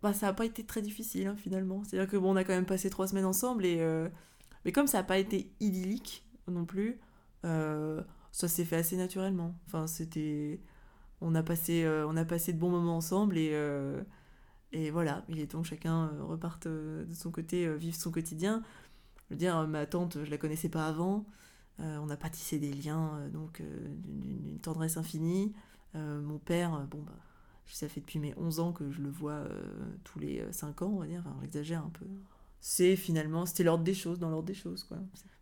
bah 0.01 0.14
ça 0.14 0.30
a 0.30 0.34
pas 0.34 0.45
été 0.45 0.66
très 0.66 0.82
difficile 0.82 1.28
hein, 1.28 1.36
finalement. 1.38 1.84
C'est-à-dire 1.84 2.10
que 2.10 2.18
bon, 2.18 2.34
on 2.34 2.36
a 2.36 2.43
quand 2.43 2.53
même 2.53 2.66
passé 2.66 2.89
trois 2.89 3.07
semaines 3.07 3.26
ensemble 3.26 3.66
et 3.66 3.78
euh, 3.80 4.10
mais 4.66 4.72
comme 4.72 4.88
ça 4.88 4.99
a 4.99 5.03
pas 5.03 5.18
été 5.18 5.51
idyllique 5.60 6.26
non 6.52 6.66
plus, 6.66 7.00
euh, 7.45 8.02
ça 8.32 8.47
s'est 8.47 8.66
fait 8.66 8.78
assez 8.78 8.97
naturellement. 8.97 9.56
Enfin, 9.68 9.88
c'était. 9.88 10.60
On 11.22 11.36
a, 11.36 11.43
passé, 11.43 11.84
euh, 11.84 12.08
on 12.08 12.16
a 12.16 12.24
passé 12.24 12.54
de 12.54 12.60
bons 12.60 12.70
moments 12.70 12.95
ensemble 12.95 13.38
et, 13.38 13.50
euh, 13.52 14.02
et 14.72 14.89
voilà, 14.89 15.26
il 15.28 15.39
est 15.39 15.47
temps 15.47 15.62
que 15.62 15.68
chacun 15.68 16.12
reparte 16.22 16.66
de 16.66 17.14
son 17.14 17.30
côté, 17.30 17.76
vive 17.78 17.95
son 17.95 18.12
quotidien. 18.12 18.64
Je 19.28 19.34
veux 19.34 19.38
dire, 19.38 19.68
ma 19.68 19.86
tante, 19.86 20.24
je 20.24 20.32
la 20.32 20.38
connaissais 20.38 20.70
pas 20.70 20.88
avant. 20.88 21.26
On 21.80 22.10
a 22.10 22.18
pas 22.18 22.30
tissé 22.30 22.60
des 22.60 22.74
liens 22.74 23.28
donc 23.34 23.62
d'une 23.62 24.60
tendresse 24.62 24.97
infinie. 24.97 25.54
Mon 25.93 26.39
père, 26.39 26.88
bon, 26.89 27.02
bah, 27.02 27.18
ça 27.68 27.89
fait 27.89 28.00
depuis 28.02 28.20
mes 28.20 28.34
11 28.38 28.60
ans 28.60 28.72
que 28.74 28.89
je 28.91 29.02
le 29.02 29.10
vois 29.10 29.43
tous 30.06 30.20
les 30.20 30.45
5 30.52 30.82
ans, 30.84 30.91
on 30.95 31.00
va 31.00 31.08
dire. 31.08 31.24
Enfin, 31.26 31.36
j'exagère 31.41 31.84
un 31.84 31.89
peu. 31.89 32.06
C'est 32.62 32.95
finalement, 32.95 33.45
c'était 33.45 33.64
l'ordre 33.64 33.84
des 33.84 33.93
choses, 33.93 34.20
dans 34.20 34.30
l'ordre 34.30 34.47
des 34.47 34.54
choses, 34.54 34.84
quoi. 34.84 34.97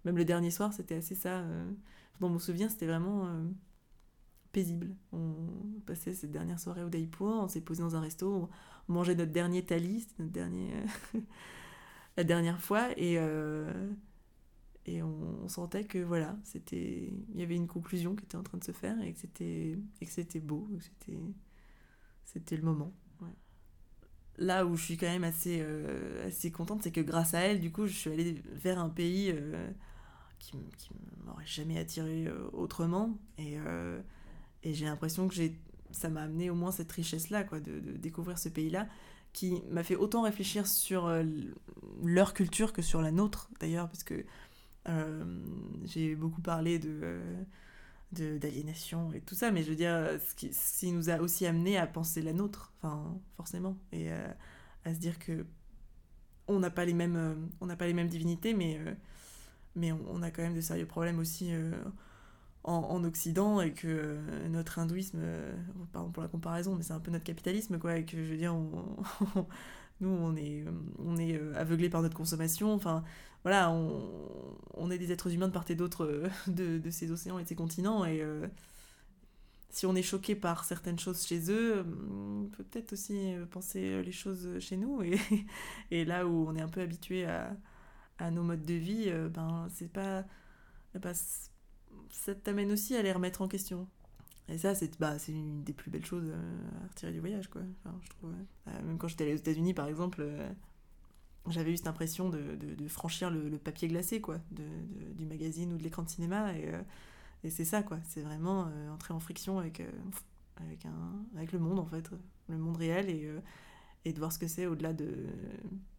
Même 0.08 0.16
le 0.16 0.24
dernier 0.24 0.51
soir, 0.51 0.72
c'était 0.72 0.95
assez 0.95 1.16
ça. 1.16 1.41
euh, 1.41 1.70
Dans 2.22 2.30
mon 2.30 2.39
souvenir, 2.39 2.72
c'était 2.72 2.86
vraiment 2.88 3.26
euh, 3.26 3.43
paisible. 4.53 4.95
On 5.12 5.36
passait 5.86 6.14
cette 6.14 6.32
dernière 6.32 6.62
soirée 6.62 6.82
au 6.82 6.88
Daipur, 6.88 7.28
on 7.28 7.49
s'est 7.49 7.60
posé 7.60 7.84
dans 7.84 7.93
un 7.97 7.99
resto, 7.99 8.49
on 8.88 8.93
mangeait 8.93 9.16
notre 9.16 9.34
dernier 9.34 9.66
thali, 9.66 9.99
c'était 9.99 10.24
notre 10.24 10.32
dernier, 10.32 10.72
la 12.18 12.24
dernière 12.24 12.62
fois, 12.62 12.88
et, 12.97 13.18
euh, 13.18 13.89
et 14.86 15.03
on, 15.03 15.45
sentait 15.49 15.84
que 15.84 15.97
voilà, 15.97 16.38
c'était, 16.45 17.12
il 17.34 17.38
y 17.38 17.43
avait 17.43 17.58
une 17.58 17.68
conclusion 17.68 18.16
qui 18.16 18.24
était 18.24 18.38
en 18.38 18.43
train 18.43 18.60
de 18.60 18.64
se 18.64 18.72
faire 18.72 19.01
et 19.01 19.12
que 19.12 19.20
c'était, 19.20 19.78
et 19.99 20.05
que 20.05 20.12
c'était 20.12 20.39
beau, 20.39 20.70
que 20.78 20.84
c'était, 20.86 21.20
c'était 22.24 22.55
le 22.55 22.64
moment. 22.64 22.93
Là 24.38 24.66
où 24.66 24.78
je 24.78 24.84
suis 24.86 24.97
quand 24.97 25.08
même 25.08 25.26
assez, 25.26 25.66
assez 26.26 26.49
contente, 26.51 26.84
c'est 26.84 26.91
que 26.91 27.01
grâce 27.01 27.34
à 27.34 27.39
elle, 27.39 27.60
du 27.60 27.72
coup, 27.74 27.88
je 27.88 27.93
suis 27.93 28.12
allée 28.12 28.41
vers 28.53 28.80
un 28.80 28.89
pays 28.89 29.34
qui, 30.40 30.58
m'aurait 31.26 31.46
jamais 31.46 31.78
attiré 31.78 32.28
euh, 32.28 32.50
autrement. 32.54 33.18
Et, 33.38 33.58
euh, 33.58 34.00
et 34.64 34.74
j'ai 34.74 34.86
l'impression 34.86 35.28
que 35.28 35.34
j'ai, 35.34 35.60
ça 35.92 36.10
m'a 36.10 36.24
amené 36.24 36.50
au 36.50 36.56
moins 36.56 36.72
cette 36.72 36.92
richesse-là, 36.92 37.44
quoi, 37.44 37.60
de, 37.60 37.80
découvrir 37.98 38.40
ce 38.40 38.50
pays-là, 38.50 38.88
qui 39.34 39.62
m'a 39.70 39.84
fait 39.84 39.96
autant 39.96 40.24
réfléchir 40.24 40.68
sur 40.68 41.06
euh, 41.06 41.24
leur 42.04 42.34
culture 42.34 42.74
que 42.74 42.82
sur 42.82 43.02
la 43.02 43.12
nôtre, 43.12 43.50
d'ailleurs, 43.60 43.88
parce 43.88 44.04
que 44.04 44.26
j'ai 45.84 46.16
beaucoup 46.16 46.40
parlé 46.40 46.80
de 46.80 47.20
d'aliénation 48.14 49.12
et 49.12 49.20
tout 49.20 49.36
ça, 49.36 49.52
mais 49.52 49.64
je 49.64 49.70
veux 49.70 49.76
dire, 49.76 50.18
ce 50.18 50.34
qui, 50.80 50.92
nous 50.94 51.10
a 51.10 51.18
aussi 51.18 51.46
amené 51.46 51.78
à 51.78 51.86
penser 51.86 52.22
la 52.22 52.32
nôtre, 52.32 52.72
enfin, 52.78 53.20
forcément, 53.36 53.78
et 53.92 54.10
à 54.10 54.94
se 54.94 55.00
dire 55.00 55.20
que 55.20 55.46
on 56.48 56.60
n'a 56.60 56.70
pas 56.70 56.86
les 56.86 56.94
mêmes, 56.94 57.50
pas 57.78 57.86
les 57.86 57.94
mêmes 57.94 58.08
divinités, 58.08 58.54
mais, 58.54 58.80
mais 59.78 59.92
on, 59.92 60.22
a 60.24 60.32
quand 60.32 60.42
même 60.42 60.56
de 60.56 60.62
sérieux 60.62 60.86
problèmes 60.86 61.20
aussi 61.20 61.54
euh, 61.54 61.72
en, 62.64 62.74
en 62.74 63.04
Occident 63.04 63.62
et 63.62 63.72
que 63.72 63.88
euh, 63.88 64.50
notre 64.50 64.80
hindouisme, 64.80 65.20
euh, 65.22 65.56
pardon 65.94 66.10
pour 66.12 66.24
la 66.24 66.30
comparaison, 66.30 66.76
mais 66.76 66.84
c'est 66.84 66.94
un 66.94 67.00
peu 67.00 67.12
notre 67.12 67.24
capitalisme, 67.24 67.78
quoi, 67.78 67.98
et 67.98 68.06
que 68.06 68.18
je 68.18 68.32
veux 68.32 68.38
dire, 68.38 68.54
nous, 70.02 70.10
on 70.10 70.36
est, 70.36 70.66
on 71.00 71.18
est 71.18 71.40
aveuglés 71.56 71.90
par 71.90 72.02
notre 72.02 72.18
consommation, 72.18 72.74
enfin, 72.74 73.04
voilà, 73.44 73.72
on, 73.72 74.02
on 74.74 74.92
est 74.92 74.98
des 74.98 75.12
êtres 75.12 75.32
humains 75.32 75.48
de 75.48 75.54
part 75.54 75.66
et 75.70 75.76
d'autre 75.76 76.30
de, 76.48 76.80
de 76.80 76.90
ces 76.90 77.12
océans 77.12 77.40
et 77.40 77.44
de 77.44 77.48
ces 77.48 77.56
continents, 77.56 78.04
et 78.04 78.24
si 79.70 79.86
on 79.86 79.96
est 79.96 80.02
choqué 80.02 80.36
par 80.36 80.66
certaines 80.66 80.98
choses 80.98 81.26
chez 81.26 81.52
eux, 81.52 81.86
on 82.12 82.50
peut 82.50 82.64
peut-être 82.64 82.94
aussi 82.94 83.34
penser 83.52 84.02
les 84.02 84.12
choses 84.12 84.60
chez 84.60 84.76
nous, 84.76 85.04
et, 85.04 85.20
et 85.92 86.04
là 86.04 86.26
où 86.26 86.48
on 86.48 86.56
est 86.56 86.62
un 86.62 86.70
peu 86.70 86.82
habitué 86.82 87.26
à, 87.26 87.56
à 88.20 88.32
nos 88.32 88.43
modes 88.43 88.65
de 88.65 88.74
vie, 88.76 89.05
euh, 89.07 89.30
ben, 89.30 89.68
c'est 89.74 89.91
pas. 89.91 90.26
bah, 91.01 91.13
c- 91.13 91.49
ça 92.11 92.36
t'amène 92.36 92.72
aussi 92.72 92.95
à 92.95 93.01
les 93.03 93.11
remettre 93.11 93.41
en 93.41 93.47
question. 93.47 93.88
Et 94.49 94.57
ça, 94.59 94.76
c'est 94.76 94.99
bah, 94.99 95.18
une 95.30 95.63
des 95.63 95.74
plus 95.74 95.91
belles 95.91 96.05
choses 96.05 96.26
euh, 96.30 96.59
à 96.86 96.89
retirer 96.89 97.11
du 97.13 97.20
voyage, 97.22 97.49
quoi. 97.49 97.61
Enfin, 97.86 97.97
je 98.03 98.09
trouve. 98.09 98.32
Euh, 98.70 98.84
même 98.86 98.97
quand 98.99 99.07
j'étais 99.09 99.26
allée 99.26 99.34
aux 99.36 99.38
États-Unis, 99.38 99.74
par 99.74 99.88
exemple, 99.88 100.20
euh, 100.22 100.49
j'avais 101.49 101.72
eu 101.72 101.78
cette 101.78 101.88
impression 101.88 102.30
de, 102.30 102.55
de- 102.55 102.88
franchir 102.88 103.30
le, 103.30 103.57
papier 103.57 103.88
glacé, 103.88 104.22
quoi, 104.22 104.39
de, 104.51 104.63
du 105.15 105.26
magazine 105.26 105.74
ou 105.74 105.78
de 105.78 105.84
l'écran 105.84 106.03
de 106.03 106.09
cinéma. 106.09 106.53
Et, 106.57 106.72
c'est 107.49 107.65
ça, 107.65 107.84
quoi. 107.84 107.99
C'est 108.03 108.22
vraiment 108.22 108.70
entrer 108.93 109.13
en 109.13 109.20
friction 109.20 109.59
avec, 109.59 109.82
avec, 110.57 110.86
un, 110.86 111.26
avec 111.36 111.51
le 111.53 111.59
monde, 111.59 111.80
en 111.80 111.86
fait. 111.86 112.09
Le 112.49 112.57
monde 112.57 112.78
réel 112.78 113.09
et, 113.09 113.30
et 114.05 114.13
de 114.13 114.20
voir 114.20 114.32
ce 114.32 114.39
que 114.39 114.47
c'est 114.47 114.65
au-delà 114.68 114.93
de, 114.93 115.28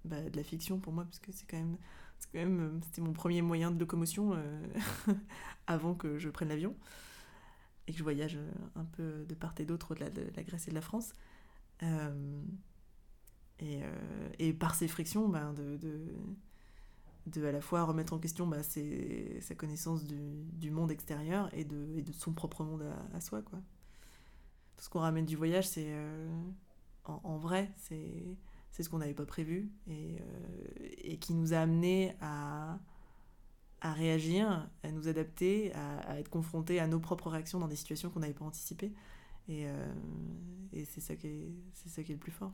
bah, 0.05 0.23
de 0.23 0.37
la 0.37 0.45
fiction 0.45 0.79
pour 0.79 0.93
moi, 0.93 1.05
parce 1.05 1.19
que 1.21 1.33
c'est 1.33 1.47
quand 1.49 1.59
même. 1.59 1.77
Même 2.35 2.61
euh, 2.61 2.81
C'était 2.85 3.01
mon 3.01 3.13
premier 3.13 3.43
moyen 3.43 3.71
de 3.71 3.79
locomotion 3.79 4.35
euh, 4.35 4.67
avant 5.67 5.95
que 5.95 6.19
je 6.19 6.29
prenne 6.29 6.49
l'avion 6.49 6.75
et 7.87 7.93
que 7.93 7.99
je 7.99 8.03
voyage 8.03 8.37
euh, 8.37 8.51
un 8.77 8.85
peu 8.85 9.25
de 9.29 9.35
part 9.35 9.55
et 9.59 9.65
d'autre 9.65 9.93
au-delà 9.93 10.11
de 10.11 10.27
la 10.37 10.43
Grèce 10.43 10.69
et 10.69 10.71
de 10.71 10.75
la 10.75 10.83
France. 10.83 11.13
Et, 13.61 13.81
et 14.39 14.53
par 14.53 14.75
ces 14.75 14.87
frictions, 14.89 15.29
ben, 15.29 15.53
de, 15.53 15.77
de, 17.27 17.45
à 17.45 17.53
la 17.53 17.61
fois 17.61 17.85
remettre 17.85 18.13
en 18.13 18.19
question 18.19 18.47
bah, 18.47 18.63
ses- 18.63 19.39
sa 19.43 19.55
connaissance 19.55 20.05
du, 20.05 20.17
du 20.53 20.71
monde 20.71 20.91
extérieur 20.91 21.53
et 21.55 21.65
de, 21.65 21.93
et 21.97 22.03
de 22.03 22.13
son 22.13 22.33
propre 22.33 22.65
monde 22.65 22.85
à, 23.15 23.21
soi. 23.21 23.43
Quoi. 23.43 23.59
Tout 24.77 24.85
ce 24.85 24.89
qu'on 24.89 25.01
ramène 25.01 25.27
du 25.27 25.37
voyage, 25.37 25.67
c'est 25.69 25.93
en 27.05 27.39
vrai, 27.39 27.71
c'est 27.77 28.37
c'est 28.71 28.83
ce 28.83 28.89
qu'on 28.89 28.99
n'avait 28.99 29.15
pas 29.15 29.27
prévu 29.27 29.71
et, 29.89 30.17
euh, 30.21 31.17
qui 31.21 31.35
nous 31.35 31.53
a 31.55 31.59
amené 31.59 32.15
à, 32.21 32.79
réagir, 33.83 34.69
à 34.83 34.91
nous 34.93 35.09
adapter, 35.09 35.73
à, 35.75 36.19
être 36.19 36.29
confrontés 36.29 36.81
à 36.81 36.87
nos 36.87 37.01
propres 37.01 37.31
réactions 37.31 37.59
dans 37.59 37.69
des 37.69 37.77
situations 37.77 38.11
qu'on 38.11 38.21
n'avait 38.21 38.35
pas 38.35 38.45
anticipées. 38.45 38.93
Et, 39.49 39.67
euh, 39.67 39.87
c'est 40.73 41.01
ça, 41.01 41.15
ça 41.15 42.03
qui 42.03 42.13
est 42.13 42.15
le 42.15 42.21
plus 42.21 42.33
fort. 42.33 42.53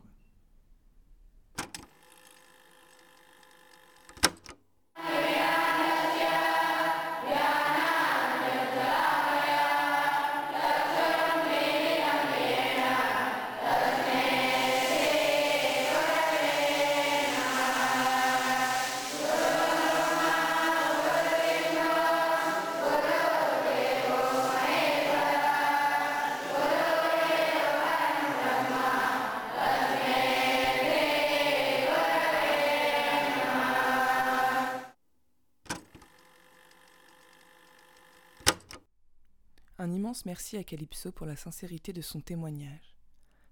Merci 40.25 40.57
à 40.57 40.65
Calypso 40.65 41.13
pour 41.13 41.27
la 41.27 41.37
sincérité 41.37 41.93
de 41.93 42.01
son 42.01 42.21
témoignage. 42.21 42.95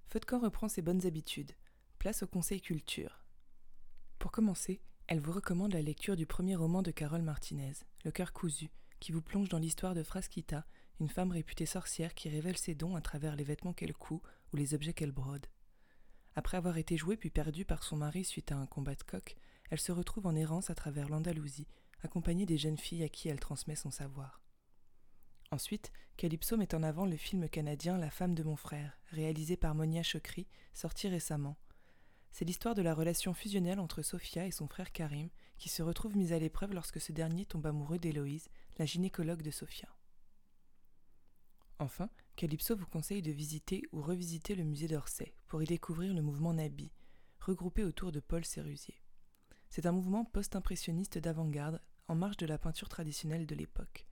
Feu 0.09 0.21
de 0.21 0.25
camp 0.25 0.41
reprend 0.41 0.69
ses 0.69 0.83
bonnes 0.83 1.07
habitudes. 1.07 1.53
Place 1.99 2.23
au 2.23 2.27
conseil 2.27 2.61
culture. 2.61 3.25
Pour 4.19 4.33
commencer, 4.33 4.81
elle 5.07 5.21
vous 5.21 5.33
recommande 5.33 5.73
la 5.73 5.83
lecture 5.83 6.17
du 6.17 6.27
premier 6.27 6.57
roman 6.57 6.83
de 6.83 6.91
Carole 6.91 7.23
Martinez, 7.23 7.75
Le 8.05 8.11
cœur 8.11 8.33
cousu, 8.33 8.71
qui 9.01 9.13
vous 9.13 9.23
plonge 9.23 9.49
dans 9.49 9.59
l'histoire 9.59 9.95
de 9.95 10.03
Frasquita, 10.03 10.65
une 11.01 11.09
femme 11.09 11.33
réputée 11.33 11.67
sorcière 11.67 12.15
qui 12.15 12.29
révèle 12.29 12.57
ses 12.57 12.75
dons 12.75 12.97
à 12.97 13.01
travers 13.01 13.37
les 13.37 13.45
vêtements 13.45 13.73
qu'elle 13.73 13.95
coud 13.95 14.21
ou 14.53 14.57
les 14.57 14.75
objets 14.75 14.95
qu'elle 14.95 15.13
brode. 15.13 15.47
Après 16.35 16.57
avoir 16.57 16.79
été 16.79 16.97
jouée 16.97 17.17
puis 17.17 17.31
perdue 17.31 17.65
par 17.65 17.83
son 17.83 17.97
mari 17.97 18.25
suite 18.25 18.53
à 18.53 18.57
un 18.57 18.67
combat 18.67 18.95
de 18.95 19.03
coq, 19.03 19.37
elle 19.71 19.81
se 19.81 19.93
retrouve 19.93 20.27
en 20.27 20.35
errance 20.35 20.71
à 20.71 20.75
travers 20.75 21.09
l'Andalousie, 21.09 21.69
accompagnée 22.03 22.47
des 22.47 22.59
jeunes 22.59 22.79
filles 22.79 23.05
à 23.05 23.09
qui 23.09 23.29
elle 23.29 23.41
transmet 23.41 23.77
son 23.77 23.91
savoir. 23.91 24.42
Ensuite, 25.53 25.93
Calypso 26.17 26.57
met 26.57 26.75
en 26.75 26.83
avant 26.83 27.05
le 27.05 27.19
film 27.19 27.47
canadien 27.47 27.99
La 27.99 28.11
femme 28.11 28.35
de 28.35 28.43
mon 28.43 28.57
frère, 28.57 28.99
réalisé 29.11 29.59
par 29.59 29.75
Monia 29.75 30.03
Chokri, 30.03 30.47
sorti 30.73 31.09
récemment. 31.09 31.59
C'est 32.31 32.47
l'histoire 32.47 32.75
de 32.75 32.81
la 32.81 32.95
relation 32.95 33.35
fusionnelle 33.35 33.79
entre 33.79 34.01
Sophia 34.01 34.47
et 34.47 34.51
son 34.51 34.67
frère 34.67 34.93
Karim, 34.93 35.29
qui 35.59 35.69
se 35.69 35.83
retrouve 35.83 36.17
mise 36.17 36.33
à 36.33 36.39
l'épreuve 36.39 36.73
lorsque 36.73 37.03
ce 37.03 37.13
dernier 37.13 37.45
tombe 37.45 37.67
amoureux 37.67 37.99
d'Héloïse, 37.99 38.49
la 38.79 38.87
gynécologue 38.87 39.43
de 39.43 39.51
Sophia. 39.51 39.91
Enfin, 41.79 42.09
Calypso 42.35 42.75
vous 42.75 42.87
conseille 42.87 43.21
de 43.21 43.31
visiter 43.31 43.83
ou 43.93 44.01
revisiter 44.01 44.55
le 44.55 44.65
musée 44.65 44.89
d'Orsay 44.89 45.35
pour 45.49 45.63
y 45.63 45.67
découvrir 45.67 46.15
le 46.15 46.23
mouvement 46.23 46.55
Nabi, 46.55 46.91
regroupé 47.41 47.85
autour 47.85 48.11
de 48.11 48.21
Paul 48.21 48.47
Sérusier. 48.47 49.03
C'est 49.69 49.85
un 49.85 49.93
mouvement 49.93 50.25
post-impressionniste 50.25 51.19
d'avant-garde 51.19 51.83
en 52.09 52.15
marge 52.15 52.39
de 52.39 52.47
la 52.47 52.57
peinture 52.57 52.89
traditionnelle 52.89 53.45
de 53.45 53.55
l'époque. 53.55 54.07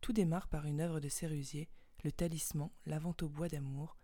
Tout 0.00 0.12
démarre 0.12 0.48
par 0.48 0.66
une 0.66 0.80
œuvre 0.80 1.00
de 1.00 1.08
Sérusier, 1.08 1.68
Le 2.04 2.12
Talisman, 2.12 2.70
Lavant 2.86 3.16
au 3.22 3.28
bois 3.28 3.48
d'amour, 3.48 3.96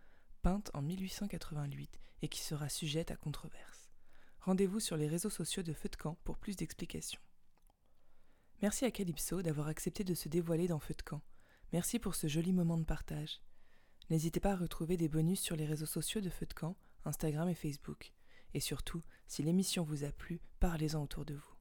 peinte 0.42 0.70
en 0.74 0.82
1888 0.82 1.98
et 2.22 2.28
qui 2.28 2.40
sera 2.40 2.68
sujette 2.68 3.10
à 3.10 3.16
controverse. 3.16 3.90
Rendez-vous 4.40 4.80
sur 4.80 4.96
les 4.96 5.08
réseaux 5.08 5.30
sociaux 5.30 5.62
de 5.62 5.72
Feu 5.72 5.88
de 5.88 5.96
Camp 5.96 6.18
pour 6.22 6.38
plus 6.38 6.56
d'explications. 6.56 7.20
Merci 8.62 8.84
à 8.84 8.90
Calypso 8.90 9.42
d'avoir 9.42 9.68
accepté 9.68 10.04
de 10.04 10.14
se 10.14 10.28
dévoiler 10.28 10.68
dans 10.68 10.78
Feu 10.78 10.94
de 10.94 11.02
Camp. 11.02 11.22
Merci 11.72 11.98
pour 11.98 12.14
ce 12.14 12.26
joli 12.26 12.52
moment 12.52 12.78
de 12.78 12.84
partage. 12.84 13.40
N'hésitez 14.08 14.38
pas 14.38 14.52
à 14.52 14.56
retrouver 14.56 14.96
des 14.96 15.08
bonus 15.08 15.40
sur 15.40 15.56
les 15.56 15.66
réseaux 15.66 15.86
sociaux 15.86 16.20
de 16.20 16.30
Feu 16.30 16.46
de 16.46 16.54
Camp, 16.54 16.76
Instagram 17.04 17.48
et 17.48 17.54
Facebook. 17.54 18.12
Et 18.54 18.60
surtout, 18.60 19.02
si 19.26 19.42
l'émission 19.42 19.82
vous 19.82 20.04
a 20.04 20.12
plu, 20.12 20.40
parlez-en 20.60 21.02
autour 21.02 21.24
de 21.24 21.34
vous. 21.34 21.54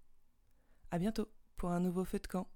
À 0.92 1.00
bientôt 1.00 1.28
pour 1.58 1.72
un 1.72 1.80
nouveau 1.80 2.06
Feu 2.06 2.20
de 2.20 2.28
Camp. 2.28 2.48